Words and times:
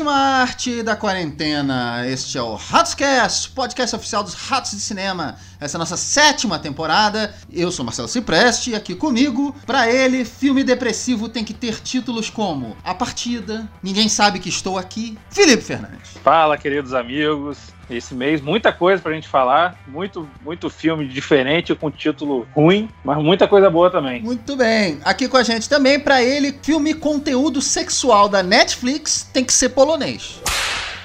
sétima 0.00 0.12
arte 0.12 0.82
da 0.82 0.96
quarentena. 0.96 2.06
Este 2.06 2.38
é 2.38 2.42
o 2.42 2.54
Ratoscast, 2.54 3.50
podcast 3.50 3.94
oficial 3.94 4.22
dos 4.22 4.32
Ratos 4.32 4.70
de 4.70 4.80
Cinema. 4.80 5.36
Essa 5.60 5.76
é 5.76 5.78
nossa 5.78 5.96
sétima 5.96 6.58
temporada. 6.58 7.34
Eu 7.52 7.70
sou 7.70 7.84
Marcelo 7.84 8.08
Cipreste 8.08 8.74
aqui 8.74 8.94
comigo, 8.94 9.54
pra 9.66 9.92
ele, 9.92 10.24
filme 10.24 10.64
depressivo 10.64 11.28
tem 11.28 11.44
que 11.44 11.52
ter 11.52 11.80
títulos 11.80 12.30
como 12.30 12.74
A 12.82 12.94
Partida, 12.94 13.68
Ninguém 13.82 14.08
Sabe 14.08 14.38
Que 14.38 14.48
Estou 14.48 14.78
Aqui, 14.78 15.18
Felipe 15.28 15.62
Fernandes. 15.62 16.16
Fala, 16.24 16.56
queridos 16.56 16.94
amigos. 16.94 17.58
Esse 17.90 18.14
mês, 18.14 18.40
muita 18.40 18.72
coisa 18.72 19.02
pra 19.02 19.12
gente 19.12 19.26
falar, 19.26 19.76
muito, 19.88 20.28
muito 20.44 20.70
filme 20.70 21.08
diferente 21.08 21.74
com 21.74 21.90
título 21.90 22.46
ruim, 22.54 22.88
mas 23.04 23.18
muita 23.18 23.48
coisa 23.48 23.68
boa 23.68 23.90
também. 23.90 24.22
Muito 24.22 24.54
bem. 24.54 25.00
Aqui 25.04 25.26
com 25.26 25.36
a 25.36 25.42
gente 25.42 25.68
também, 25.68 25.98
pra 25.98 26.22
ele, 26.22 26.56
filme 26.62 26.94
conteúdo 26.94 27.60
sexual 27.60 28.28
da 28.28 28.44
Netflix 28.44 29.28
tem 29.32 29.44
que 29.44 29.52
ser 29.52 29.70
polonês. 29.70 30.40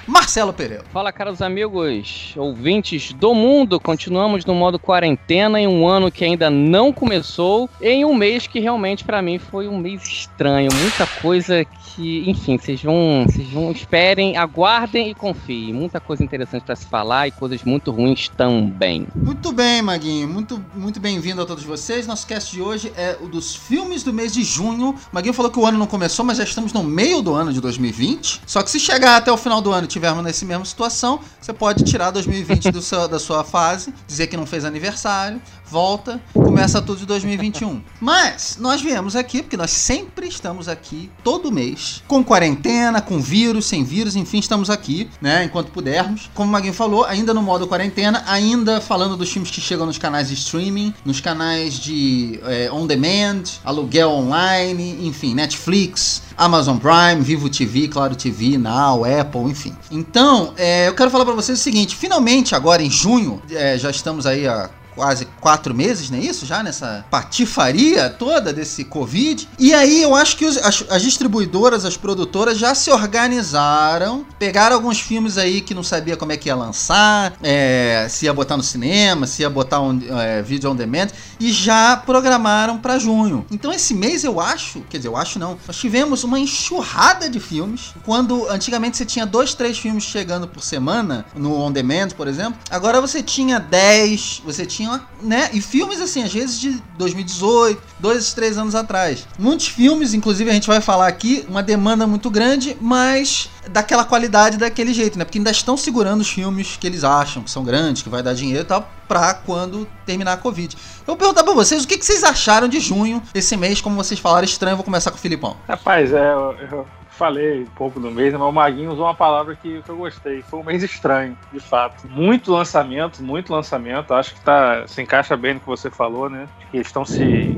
Marcelo 0.06 0.52
Pereira. 0.52 0.84
Fala, 0.92 1.10
caros 1.10 1.42
amigos, 1.42 2.32
ouvintes 2.36 3.12
do 3.12 3.34
mundo. 3.34 3.80
Continuamos 3.80 4.44
no 4.44 4.54
modo 4.54 4.78
quarentena 4.78 5.60
em 5.60 5.66
um 5.66 5.86
ano 5.86 6.12
que 6.12 6.24
ainda 6.24 6.48
não 6.48 6.92
começou, 6.92 7.68
em 7.82 8.04
um 8.04 8.14
mês 8.14 8.46
que 8.46 8.60
realmente 8.60 9.04
para 9.04 9.20
mim 9.20 9.38
foi 9.38 9.66
um 9.66 9.76
mês 9.76 10.02
estranho. 10.04 10.68
Muita 10.72 11.06
coisa 11.20 11.66
enfim, 11.98 12.58
vocês 12.58 12.82
vão, 12.82 13.24
vocês 13.26 13.48
vão 13.48 13.70
esperem, 13.70 14.36
aguardem 14.36 15.10
e 15.10 15.14
confiem. 15.14 15.72
Muita 15.72 16.00
coisa 16.00 16.22
interessante 16.22 16.64
para 16.64 16.76
se 16.76 16.86
falar 16.86 17.28
e 17.28 17.30
coisas 17.30 17.62
muito 17.64 17.90
ruins 17.90 18.28
também. 18.28 19.06
Muito 19.14 19.52
bem, 19.52 19.82
Maguinho. 19.82 20.28
Muito, 20.28 20.62
muito 20.74 21.00
bem-vindo 21.00 21.40
a 21.42 21.46
todos 21.46 21.64
vocês. 21.64 22.06
Nosso 22.06 22.26
cast 22.26 22.52
de 22.52 22.60
hoje 22.60 22.92
é 22.96 23.16
o 23.20 23.28
dos 23.28 23.54
filmes 23.54 24.02
do 24.02 24.12
mês 24.12 24.32
de 24.32 24.42
junho. 24.42 24.94
Maguinho 25.12 25.34
falou 25.34 25.50
que 25.50 25.58
o 25.58 25.66
ano 25.66 25.78
não 25.78 25.86
começou, 25.86 26.24
mas 26.24 26.38
já 26.38 26.44
estamos 26.44 26.72
no 26.72 26.82
meio 26.82 27.22
do 27.22 27.34
ano 27.34 27.52
de 27.52 27.60
2020. 27.60 28.42
Só 28.46 28.62
que 28.62 28.70
se 28.70 28.78
chegar 28.78 29.16
até 29.16 29.32
o 29.32 29.36
final 29.36 29.60
do 29.60 29.72
ano 29.72 29.84
e 29.84 29.88
tivermos 29.88 30.22
nessa 30.22 30.44
mesma 30.44 30.64
situação, 30.64 31.20
você 31.40 31.52
pode 31.52 31.84
tirar 31.84 32.10
2020 32.10 32.70
do 32.70 32.82
seu, 32.82 33.08
da 33.08 33.18
sua 33.18 33.44
fase, 33.44 33.92
dizer 34.06 34.26
que 34.26 34.36
não 34.36 34.46
fez 34.46 34.64
aniversário, 34.64 35.40
volta, 35.68 36.20
começa 36.32 36.80
tudo 36.80 36.98
de 37.00 37.06
2021. 37.06 37.82
Mas 38.00 38.56
nós 38.60 38.80
viemos 38.80 39.16
aqui, 39.16 39.42
porque 39.42 39.56
nós 39.56 39.70
sempre 39.70 40.28
estamos 40.28 40.68
aqui, 40.68 41.10
todo 41.24 41.52
mês, 41.52 42.02
com 42.06 42.22
quarentena, 42.22 43.00
com 43.00 43.20
vírus, 43.20 43.66
sem 43.66 43.84
vírus, 43.84 44.16
enfim, 44.16 44.38
estamos 44.38 44.70
aqui, 44.70 45.10
né, 45.20 45.44
enquanto 45.44 45.70
pudermos. 45.70 46.30
Como 46.34 46.48
o 46.48 46.52
Maguinho 46.52 46.72
falou, 46.72 47.04
ainda 47.04 47.34
no 47.34 47.42
modo 47.42 47.66
quarentena, 47.66 48.22
ainda 48.26 48.80
falando 48.80 49.16
dos 49.16 49.30
filmes 49.30 49.50
que 49.50 49.60
chegam 49.60 49.86
nos 49.86 49.98
canais 49.98 50.28
de 50.28 50.34
streaming, 50.34 50.94
nos 51.04 51.20
canais 51.20 51.74
de 51.74 52.40
é, 52.44 52.70
on 52.70 52.86
demand, 52.86 53.42
aluguel 53.64 54.10
online, 54.10 55.06
enfim, 55.06 55.34
Netflix, 55.34 56.22
Amazon 56.36 56.76
Prime, 56.78 57.20
Vivo 57.20 57.48
TV, 57.48 57.88
Claro 57.88 58.14
TV, 58.14 58.58
Now, 58.58 59.04
Apple, 59.04 59.42
enfim. 59.42 59.74
Então, 59.90 60.52
é, 60.56 60.88
eu 60.88 60.94
quero 60.94 61.10
falar 61.10 61.24
para 61.24 61.34
vocês 61.34 61.58
o 61.58 61.62
seguinte: 61.62 61.96
finalmente, 61.96 62.54
agora 62.54 62.82
em 62.82 62.90
junho, 62.90 63.42
é, 63.50 63.78
já 63.78 63.90
estamos 63.90 64.26
aí 64.26 64.46
há 64.46 64.70
quase 64.96 65.26
quatro 65.40 65.74
meses, 65.74 66.08
não 66.10 66.18
é 66.18 66.22
isso? 66.22 66.46
Já 66.46 66.62
nessa 66.62 67.04
patifaria 67.10 68.08
toda 68.08 68.52
desse 68.52 68.82
Covid. 68.84 69.46
E 69.58 69.74
aí 69.74 70.02
eu 70.02 70.14
acho 70.14 70.36
que 70.36 70.46
os, 70.46 70.56
as, 70.56 70.84
as, 70.88 71.02
distribuidoras, 71.02 71.84
as 71.84 71.96
produtoras 71.96 72.58
já 72.58 72.74
se 72.74 72.90
organizaram, 72.90 74.26
pegaram 74.38 74.74
alguns 74.74 74.98
filmes 74.98 75.36
aí 75.36 75.60
que 75.60 75.74
não 75.74 75.82
sabia 75.82 76.16
como 76.16 76.32
é 76.32 76.36
que 76.36 76.48
ia 76.48 76.56
lançar, 76.56 77.34
é, 77.42 78.06
se 78.08 78.24
ia 78.24 78.32
botar 78.32 78.56
no 78.56 78.62
cinema, 78.62 79.26
se 79.26 79.42
ia 79.42 79.50
botar 79.50 79.80
um 79.80 80.00
é, 80.18 80.42
vídeo 80.42 80.70
on 80.70 80.74
demand, 80.74 81.08
e 81.38 81.52
já 81.52 81.96
programaram 81.96 82.78
para 82.78 82.98
junho. 82.98 83.44
Então 83.50 83.70
esse 83.70 83.92
mês 83.92 84.24
eu 84.24 84.40
acho, 84.40 84.80
quer 84.88 84.96
dizer, 84.96 85.08
eu 85.08 85.16
acho 85.16 85.38
não, 85.38 85.58
nós 85.66 85.76
tivemos 85.76 86.24
uma 86.24 86.38
enxurrada 86.38 87.28
de 87.28 87.38
filmes, 87.38 87.94
quando 88.02 88.48
antigamente 88.48 88.96
você 88.96 89.04
tinha 89.04 89.26
dois, 89.26 89.52
três 89.52 89.78
filmes 89.78 90.04
chegando 90.04 90.48
por 90.48 90.62
semana, 90.62 91.26
no 91.34 91.54
on 91.54 91.70
demand, 91.70 92.08
por 92.16 92.26
exemplo, 92.26 92.58
agora 92.70 93.00
você 93.00 93.22
tinha 93.22 93.60
10, 93.60 94.42
você 94.44 94.64
tinha 94.64 94.85
tinha, 94.86 95.02
né? 95.20 95.50
E 95.52 95.60
filmes 95.60 96.00
assim, 96.00 96.22
às 96.22 96.32
vezes 96.32 96.60
de 96.60 96.82
2018, 96.96 97.82
dois, 97.98 98.32
três 98.32 98.56
anos 98.56 98.74
atrás. 98.74 99.26
Muitos 99.38 99.68
filmes, 99.68 100.14
inclusive 100.14 100.48
a 100.48 100.52
gente 100.52 100.66
vai 100.66 100.80
falar 100.80 101.08
aqui, 101.08 101.44
uma 101.48 101.62
demanda 101.62 102.06
muito 102.06 102.30
grande, 102.30 102.76
mas 102.80 103.50
daquela 103.70 104.04
qualidade 104.04 104.56
daquele 104.56 104.94
jeito, 104.94 105.18
né? 105.18 105.24
Porque 105.24 105.38
ainda 105.38 105.50
estão 105.50 105.76
segurando 105.76 106.20
os 106.20 106.28
filmes 106.28 106.76
que 106.76 106.86
eles 106.86 107.02
acham 107.02 107.42
que 107.42 107.50
são 107.50 107.64
grandes, 107.64 108.02
que 108.02 108.08
vai 108.08 108.22
dar 108.22 108.34
dinheiro 108.34 108.62
e 108.62 108.66
tal, 108.66 108.88
pra 109.08 109.34
quando 109.34 109.86
terminar 110.04 110.34
a 110.34 110.36
Covid. 110.36 110.76
Eu 110.76 111.06
vou 111.06 111.16
perguntar 111.16 111.42
pra 111.42 111.52
vocês, 111.52 111.84
o 111.84 111.88
que, 111.88 111.98
que 111.98 112.06
vocês 112.06 112.22
acharam 112.22 112.68
de 112.68 112.78
junho, 112.80 113.22
esse 113.34 113.56
mês, 113.56 113.80
como 113.80 113.96
vocês 113.96 114.20
falaram, 114.20 114.44
estranho, 114.44 114.74
eu 114.74 114.76
vou 114.76 114.84
começar 114.84 115.10
com 115.10 115.16
o 115.16 115.20
Filipão. 115.20 115.56
Rapaz, 115.68 116.12
é, 116.12 116.32
eu, 116.32 116.54
eu 116.70 116.86
falei 117.16 117.62
um 117.62 117.66
pouco 117.66 117.98
do 117.98 118.10
mês, 118.10 118.32
mas 118.32 118.42
o 118.42 118.52
Maguinho 118.52 118.92
usou 118.92 119.06
uma 119.06 119.14
palavra 119.14 119.56
que, 119.56 119.82
que, 119.82 119.88
eu 119.88 119.96
gostei. 119.96 120.42
Foi 120.42 120.60
um 120.60 120.64
mês 120.64 120.82
estranho, 120.82 121.36
de 121.52 121.60
fato. 121.60 122.06
Muito 122.08 122.52
lançamento, 122.52 123.22
muito 123.22 123.52
lançamento. 123.52 124.14
Acho 124.14 124.34
que 124.34 124.40
tá, 124.40 124.86
se 124.86 125.02
encaixa 125.02 125.36
bem 125.36 125.54
no 125.54 125.60
que 125.60 125.66
você 125.66 125.90
falou, 125.90 126.28
né? 126.28 126.46
Que 126.70 126.78
eles 126.78 126.86
estão 126.86 127.04
se 127.04 127.56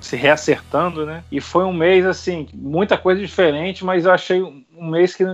se 0.00 0.16
reacertando, 0.16 1.04
né? 1.04 1.24
E 1.30 1.40
foi 1.40 1.64
um 1.64 1.72
mês 1.72 2.06
assim, 2.06 2.46
muita 2.54 2.96
coisa 2.96 3.20
diferente, 3.20 3.84
mas 3.84 4.04
eu 4.04 4.12
achei 4.12 4.40
um 4.42 4.90
mês 4.90 5.14
que 5.14 5.24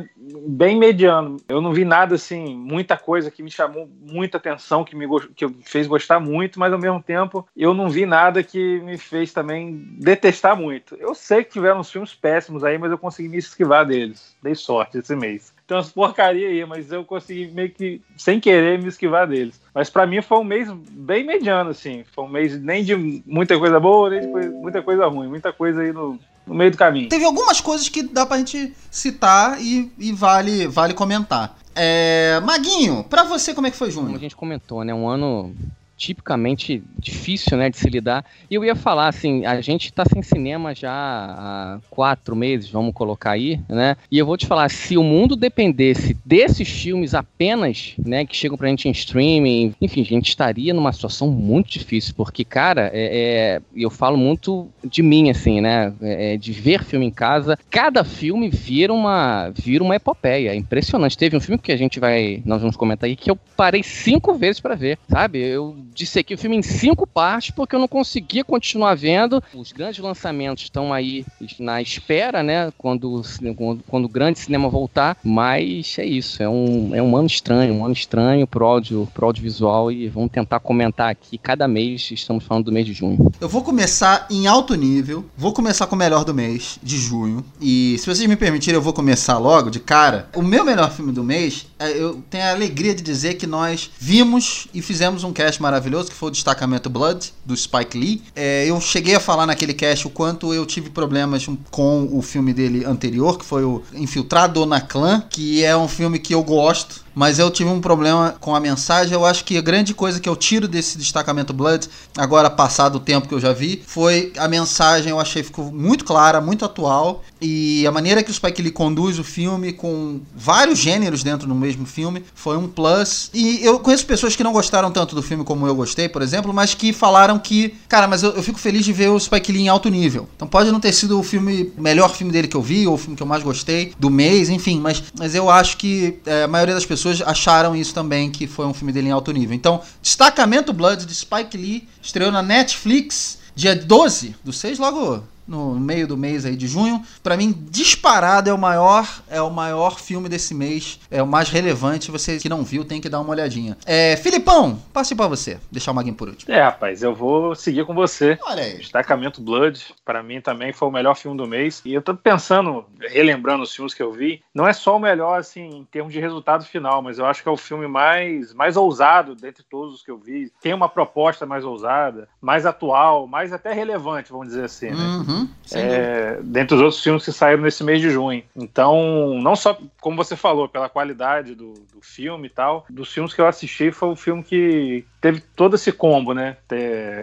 bem 0.46 0.78
mediano. 0.78 1.36
Eu 1.48 1.60
não 1.60 1.72
vi 1.72 1.84
nada 1.84 2.14
assim, 2.14 2.54
muita 2.54 2.96
coisa 2.96 3.30
que 3.30 3.42
me 3.42 3.50
chamou 3.50 3.88
muita 4.00 4.38
atenção, 4.38 4.84
que 4.84 4.96
me 4.96 5.06
que 5.34 5.48
fez 5.62 5.86
gostar 5.86 6.20
muito, 6.20 6.58
mas 6.58 6.72
ao 6.72 6.78
mesmo 6.78 7.02
tempo 7.02 7.46
eu 7.56 7.74
não 7.74 7.88
vi 7.88 8.06
nada 8.06 8.42
que 8.42 8.80
me 8.80 8.96
fez 8.98 9.32
também 9.32 9.74
detestar 9.98 10.56
muito. 10.56 10.94
Eu 10.96 11.14
sei 11.14 11.44
que 11.44 11.52
tiveram 11.52 11.80
uns 11.80 11.90
filmes 11.90 12.14
péssimos 12.14 12.64
aí, 12.64 12.78
mas 12.78 12.90
eu 12.90 12.98
consegui 12.98 13.28
me 13.28 13.38
esquivar 13.38 13.86
deles. 13.86 14.36
Dei 14.42 14.54
sorte 14.54 14.98
esse 14.98 15.14
mês 15.14 15.54
tem 15.66 15.76
umas 15.76 15.90
porcaria 15.90 16.48
aí, 16.48 16.64
mas 16.66 16.92
eu 16.92 17.04
consegui 17.04 17.50
meio 17.50 17.70
que, 17.70 18.00
sem 18.16 18.38
querer, 18.38 18.78
me 18.78 18.88
esquivar 18.88 19.26
deles. 19.26 19.60
Mas 19.74 19.88
para 19.88 20.06
mim 20.06 20.20
foi 20.20 20.38
um 20.38 20.44
mês 20.44 20.70
bem 20.70 21.24
mediano, 21.24 21.70
assim. 21.70 22.04
Foi 22.14 22.24
um 22.24 22.28
mês 22.28 22.60
nem 22.60 22.84
de 22.84 22.94
muita 23.26 23.58
coisa 23.58 23.80
boa, 23.80 24.10
nem 24.10 24.20
de 24.20 24.48
muita 24.50 24.82
coisa 24.82 25.06
ruim. 25.06 25.28
Muita 25.28 25.52
coisa 25.52 25.80
aí 25.80 25.92
no, 25.92 26.18
no 26.46 26.54
meio 26.54 26.70
do 26.70 26.76
caminho. 26.76 27.08
Teve 27.08 27.24
algumas 27.24 27.60
coisas 27.60 27.88
que 27.88 28.02
dá 28.02 28.26
pra 28.26 28.38
gente 28.38 28.74
citar 28.90 29.60
e, 29.60 29.90
e 29.98 30.12
vale, 30.12 30.66
vale 30.66 30.94
comentar. 30.94 31.56
É, 31.74 32.40
Maguinho, 32.44 33.04
pra 33.04 33.24
você 33.24 33.52
como 33.52 33.66
é 33.66 33.70
que 33.70 33.76
foi 33.76 33.90
junho? 33.90 34.06
Como 34.06 34.16
a 34.16 34.20
gente 34.20 34.36
comentou, 34.36 34.84
né? 34.84 34.94
Um 34.94 35.08
ano 35.08 35.54
tipicamente 35.96 36.82
difícil, 36.98 37.56
né, 37.56 37.70
de 37.70 37.76
se 37.76 37.88
lidar. 37.88 38.24
E 38.50 38.54
eu 38.54 38.64
ia 38.64 38.74
falar 38.74 39.08
assim, 39.08 39.44
a 39.46 39.60
gente 39.60 39.86
está 39.86 40.04
sem 40.04 40.22
cinema 40.22 40.74
já 40.74 40.92
há 40.92 41.78
quatro 41.90 42.34
meses, 42.34 42.70
vamos 42.70 42.94
colocar 42.94 43.32
aí, 43.32 43.60
né? 43.68 43.96
E 44.10 44.18
eu 44.18 44.26
vou 44.26 44.36
te 44.36 44.46
falar, 44.46 44.68
se 44.70 44.96
o 44.96 45.02
mundo 45.02 45.36
dependesse 45.36 46.16
desses 46.24 46.68
filmes 46.68 47.14
apenas, 47.14 47.94
né, 47.98 48.24
que 48.24 48.36
chegam 48.36 48.56
pra 48.56 48.68
gente 48.68 48.88
em 48.88 48.92
streaming, 48.92 49.74
enfim, 49.80 50.00
a 50.00 50.04
gente 50.04 50.28
estaria 50.28 50.74
numa 50.74 50.92
situação 50.92 51.30
muito 51.30 51.70
difícil, 51.70 52.14
porque, 52.16 52.44
cara, 52.44 52.90
é, 52.92 53.58
é 53.58 53.62
eu 53.74 53.90
falo 53.90 54.16
muito 54.16 54.68
de 54.84 55.02
mim, 55.02 55.30
assim, 55.30 55.60
né, 55.60 55.92
é, 56.00 56.36
de 56.36 56.52
ver 56.52 56.82
filme 56.82 57.06
em 57.06 57.10
casa, 57.10 57.58
cada 57.70 58.04
filme 58.04 58.48
vira 58.48 58.92
uma, 58.92 59.50
vira 59.50 59.82
uma 59.82 59.96
epopeia, 59.96 60.50
é 60.50 60.54
impressionante. 60.54 61.18
Teve 61.18 61.36
um 61.36 61.40
filme 61.40 61.58
que 61.58 61.72
a 61.72 61.76
gente 61.76 62.00
vai, 62.00 62.42
nós 62.44 62.60
vamos 62.60 62.76
comentar 62.76 63.08
aí, 63.08 63.16
que 63.16 63.30
eu 63.30 63.36
parei 63.56 63.82
cinco 63.82 64.34
vezes 64.34 64.60
para 64.60 64.74
ver, 64.74 64.98
sabe? 65.08 65.38
Eu 65.38 65.76
dissequei 65.92 66.34
o 66.34 66.38
filme 66.38 66.56
em 66.56 66.62
cinco 66.62 67.06
partes 67.06 67.50
porque 67.50 67.74
eu 67.74 67.80
não 67.80 67.88
conseguia 67.88 68.44
continuar 68.44 68.94
vendo. 68.94 69.42
Os 69.54 69.72
grandes 69.72 70.00
lançamentos 70.00 70.64
estão 70.64 70.92
aí 70.92 71.24
na 71.58 71.80
espera, 71.80 72.42
né? 72.42 72.72
Quando, 72.76 73.22
quando, 73.56 73.84
quando 73.86 74.04
o 74.06 74.08
grande 74.08 74.38
cinema 74.38 74.68
voltar. 74.68 75.16
Mas 75.22 75.96
é 75.98 76.04
isso, 76.04 76.42
é 76.42 76.48
um, 76.48 76.94
é 76.94 77.02
um 77.02 77.16
ano 77.16 77.26
estranho, 77.26 77.74
um 77.74 77.84
ano 77.84 77.94
estranho 77.94 78.46
pro, 78.46 78.64
áudio, 78.64 79.08
pro 79.12 79.26
audiovisual 79.26 79.92
e 79.92 80.08
vamos 80.08 80.30
tentar 80.30 80.60
comentar 80.60 81.10
aqui 81.10 81.38
cada 81.38 81.68
mês. 81.68 82.10
Estamos 82.10 82.44
falando 82.44 82.66
do 82.66 82.72
mês 82.72 82.86
de 82.86 82.92
junho. 82.92 83.32
Eu 83.40 83.48
vou 83.48 83.62
começar 83.62 84.26
em 84.30 84.46
alto 84.46 84.74
nível, 84.74 85.24
vou 85.36 85.52
começar 85.52 85.86
com 85.86 85.94
o 85.94 85.98
melhor 85.98 86.24
do 86.24 86.34
mês, 86.34 86.78
de 86.82 86.96
junho. 86.96 87.44
E 87.60 87.96
se 87.98 88.06
vocês 88.06 88.28
me 88.28 88.36
permitirem, 88.36 88.76
eu 88.76 88.82
vou 88.82 88.92
começar 88.92 89.38
logo, 89.38 89.70
de 89.70 89.80
cara. 89.80 90.28
O 90.34 90.42
meu 90.42 90.64
melhor 90.64 90.90
filme 90.90 91.12
do 91.12 91.22
mês, 91.22 91.66
é, 91.78 91.90
eu 91.90 92.22
tenho 92.30 92.44
a 92.44 92.50
alegria 92.50 92.94
de 92.94 93.02
dizer 93.02 93.34
que 93.34 93.46
nós 93.46 93.90
vimos 93.98 94.68
e 94.72 94.80
fizemos 94.80 95.24
um 95.24 95.32
cast 95.32 95.60
maravilhoso 95.60 95.73
maravilhoso, 95.74 96.10
que 96.10 96.14
foi 96.14 96.28
o 96.28 96.32
Destacamento 96.32 96.88
Blood, 96.88 97.32
do 97.44 97.56
Spike 97.56 97.98
Lee. 97.98 98.22
É, 98.36 98.64
eu 98.66 98.80
cheguei 98.80 99.14
a 99.16 99.20
falar 99.20 99.46
naquele 99.46 99.74
cast 99.74 100.06
o 100.06 100.10
quanto 100.10 100.54
eu 100.54 100.64
tive 100.64 100.88
problemas 100.88 101.46
com 101.70 102.08
o 102.12 102.22
filme 102.22 102.52
dele 102.52 102.84
anterior, 102.84 103.38
que 103.38 103.44
foi 103.44 103.64
o 103.64 103.82
Infiltrado 103.92 104.64
na 104.66 104.80
Clã, 104.80 105.22
que 105.28 105.64
é 105.64 105.76
um 105.76 105.88
filme 105.88 106.18
que 106.18 106.34
eu 106.34 106.42
gosto 106.42 107.03
mas 107.14 107.38
eu 107.38 107.50
tive 107.50 107.70
um 107.70 107.80
problema 107.80 108.34
com 108.40 108.54
a 108.54 108.60
mensagem. 108.60 109.14
Eu 109.14 109.24
acho 109.24 109.44
que 109.44 109.56
a 109.56 109.62
grande 109.62 109.94
coisa 109.94 110.20
que 110.20 110.28
eu 110.28 110.36
tiro 110.36 110.66
desse 110.66 110.98
destacamento 110.98 111.52
Blood, 111.52 111.88
agora 112.16 112.50
passado 112.50 112.96
o 112.96 113.00
tempo 113.00 113.28
que 113.28 113.34
eu 113.34 113.40
já 113.40 113.52
vi, 113.52 113.82
foi 113.86 114.32
a 114.36 114.48
mensagem. 114.48 115.10
Eu 115.10 115.20
achei 115.20 115.42
ficou 115.42 115.70
muito 115.72 116.04
clara, 116.04 116.40
muito 116.40 116.64
atual 116.64 117.22
e 117.40 117.86
a 117.86 117.92
maneira 117.92 118.22
que 118.22 118.30
o 118.30 118.34
Spike 118.34 118.62
Lee 118.62 118.70
conduz 118.70 119.18
o 119.18 119.24
filme 119.24 119.72
com 119.72 120.20
vários 120.34 120.78
gêneros 120.78 121.22
dentro 121.22 121.46
do 121.46 121.54
mesmo 121.54 121.84
filme 121.84 122.24
foi 122.34 122.56
um 122.56 122.66
plus. 122.66 123.30
E 123.34 123.62
eu 123.62 123.78
conheço 123.78 124.06
pessoas 124.06 124.34
que 124.34 124.42
não 124.42 124.52
gostaram 124.52 124.90
tanto 124.90 125.14
do 125.14 125.22
filme 125.22 125.44
como 125.44 125.66
eu 125.66 125.74
gostei, 125.74 126.08
por 126.08 126.22
exemplo, 126.22 126.54
mas 126.54 126.74
que 126.74 126.92
falaram 126.92 127.38
que, 127.38 127.74
cara, 127.86 128.08
mas 128.08 128.22
eu, 128.22 128.30
eu 128.30 128.42
fico 128.42 128.58
feliz 128.58 128.84
de 128.84 128.92
ver 128.92 129.08
o 129.08 129.20
Spike 129.20 129.52
Lee 129.52 129.62
em 129.62 129.68
alto 129.68 129.90
nível. 129.90 130.26
Então 130.34 130.48
pode 130.48 130.70
não 130.70 130.80
ter 130.80 130.92
sido 130.92 131.18
o 131.20 131.22
filme, 131.22 131.70
melhor 131.76 132.14
filme 132.14 132.32
dele 132.32 132.48
que 132.48 132.56
eu 132.56 132.62
vi, 132.62 132.86
ou 132.86 132.94
o 132.94 132.98
filme 132.98 133.14
que 133.14 133.22
eu 133.22 133.26
mais 133.26 133.42
gostei 133.42 133.92
do 133.98 134.08
mês, 134.08 134.48
enfim, 134.48 134.80
mas, 134.80 135.02
mas 135.18 135.34
eu 135.34 135.50
acho 135.50 135.76
que 135.76 136.18
é, 136.24 136.44
a 136.44 136.48
maioria 136.48 136.74
das 136.74 136.86
pessoas 136.86 137.03
acharam 137.24 137.74
isso 137.74 137.94
também, 137.94 138.30
que 138.30 138.46
foi 138.46 138.66
um 138.66 138.74
filme 138.74 138.92
dele 138.92 139.08
em 139.08 139.12
alto 139.12 139.32
nível. 139.32 139.54
Então, 139.54 139.80
Destacamento 140.02 140.72
Blood 140.72 141.06
de 141.06 141.14
Spike 141.14 141.56
Lee 141.56 141.88
estreou 142.02 142.30
na 142.30 142.42
Netflix 142.42 143.38
dia 143.54 143.74
12 143.74 144.34
do 144.42 144.52
6, 144.52 144.78
logo 144.78 145.22
no 145.46 145.78
meio 145.78 146.06
do 146.06 146.16
mês 146.16 146.44
aí 146.44 146.56
de 146.56 146.66
junho. 146.66 147.02
Para 147.22 147.36
mim, 147.36 147.52
disparado 147.70 148.50
é 148.50 148.52
o 148.52 148.58
maior, 148.58 149.06
é 149.28 149.40
o 149.40 149.50
maior 149.50 149.98
filme 149.98 150.28
desse 150.28 150.54
mês, 150.54 151.00
é 151.10 151.22
o 151.22 151.26
mais 151.26 151.48
relevante. 151.48 152.10
Você 152.10 152.38
que 152.38 152.48
não 152.48 152.62
viu 152.64 152.84
tem 152.84 153.00
que 153.00 153.08
dar 153.08 153.20
uma 153.20 153.30
olhadinha. 153.30 153.76
É, 153.84 154.16
Filipão, 154.16 154.80
passe 154.92 155.14
para 155.14 155.28
você. 155.28 155.58
Deixar 155.70 155.92
o 155.92 155.94
Maguinho 155.94 156.14
por 156.14 156.28
último. 156.28 156.52
É, 156.52 156.62
rapaz, 156.62 157.02
eu 157.02 157.14
vou 157.14 157.54
seguir 157.54 157.84
com 157.84 157.94
você. 157.94 158.38
Olha 158.42 158.62
aí. 158.62 158.78
Destacamento 158.78 159.40
Blood, 159.40 159.94
para 160.04 160.22
mim 160.22 160.40
também 160.40 160.72
foi 160.72 160.88
o 160.88 160.92
melhor 160.92 161.14
filme 161.14 161.36
do 161.36 161.46
mês. 161.46 161.82
E 161.84 161.94
eu 161.94 162.02
tô 162.02 162.14
pensando, 162.14 162.84
relembrando 163.00 163.62
os 163.62 163.74
filmes 163.74 163.94
que 163.94 164.02
eu 164.02 164.12
vi, 164.12 164.42
não 164.54 164.66
é 164.66 164.72
só 164.72 164.96
o 164.96 165.00
melhor 165.00 165.38
assim 165.38 165.68
em 165.68 165.84
termos 165.84 166.12
de 166.12 166.20
resultado 166.20 166.64
final, 166.64 167.02
mas 167.02 167.18
eu 167.18 167.26
acho 167.26 167.42
que 167.42 167.48
é 167.48 167.52
o 167.52 167.56
filme 167.56 167.86
mais 167.86 168.54
mais 168.54 168.76
ousado 168.76 169.34
dentre 169.34 169.62
todos 169.62 169.94
os 169.94 170.02
que 170.02 170.10
eu 170.10 170.18
vi. 170.18 170.50
Tem 170.60 170.72
uma 170.72 170.88
proposta 170.88 171.46
mais 171.46 171.64
ousada, 171.64 172.28
mais 172.40 172.66
atual, 172.66 173.26
mais 173.26 173.52
até 173.52 173.72
relevante, 173.72 174.30
vamos 174.30 174.48
dizer 174.48 174.64
assim, 174.64 174.90
né? 174.90 174.96
Uhum. 174.96 175.33
Uhum, 175.34 175.48
é, 175.72 176.38
dentre 176.42 176.76
os 176.76 176.82
outros 176.82 177.02
filmes 177.02 177.24
que 177.24 177.32
saíram 177.32 177.62
nesse 177.62 177.82
mês 177.82 178.00
de 178.00 178.10
junho. 178.10 178.42
Então, 178.54 179.38
não 179.40 179.56
só, 179.56 179.78
como 180.00 180.16
você 180.16 180.36
falou, 180.36 180.68
pela 180.68 180.88
qualidade 180.88 181.54
do, 181.54 181.74
do 181.92 182.00
filme 182.00 182.46
e 182.46 182.50
tal, 182.50 182.84
dos 182.88 183.12
filmes 183.12 183.34
que 183.34 183.40
eu 183.40 183.46
assisti, 183.46 183.90
foi 183.90 184.08
o 184.10 184.16
filme 184.16 184.42
que 184.42 185.04
teve 185.20 185.40
todo 185.40 185.74
esse 185.74 185.90
combo, 185.92 186.34
né? 186.34 186.56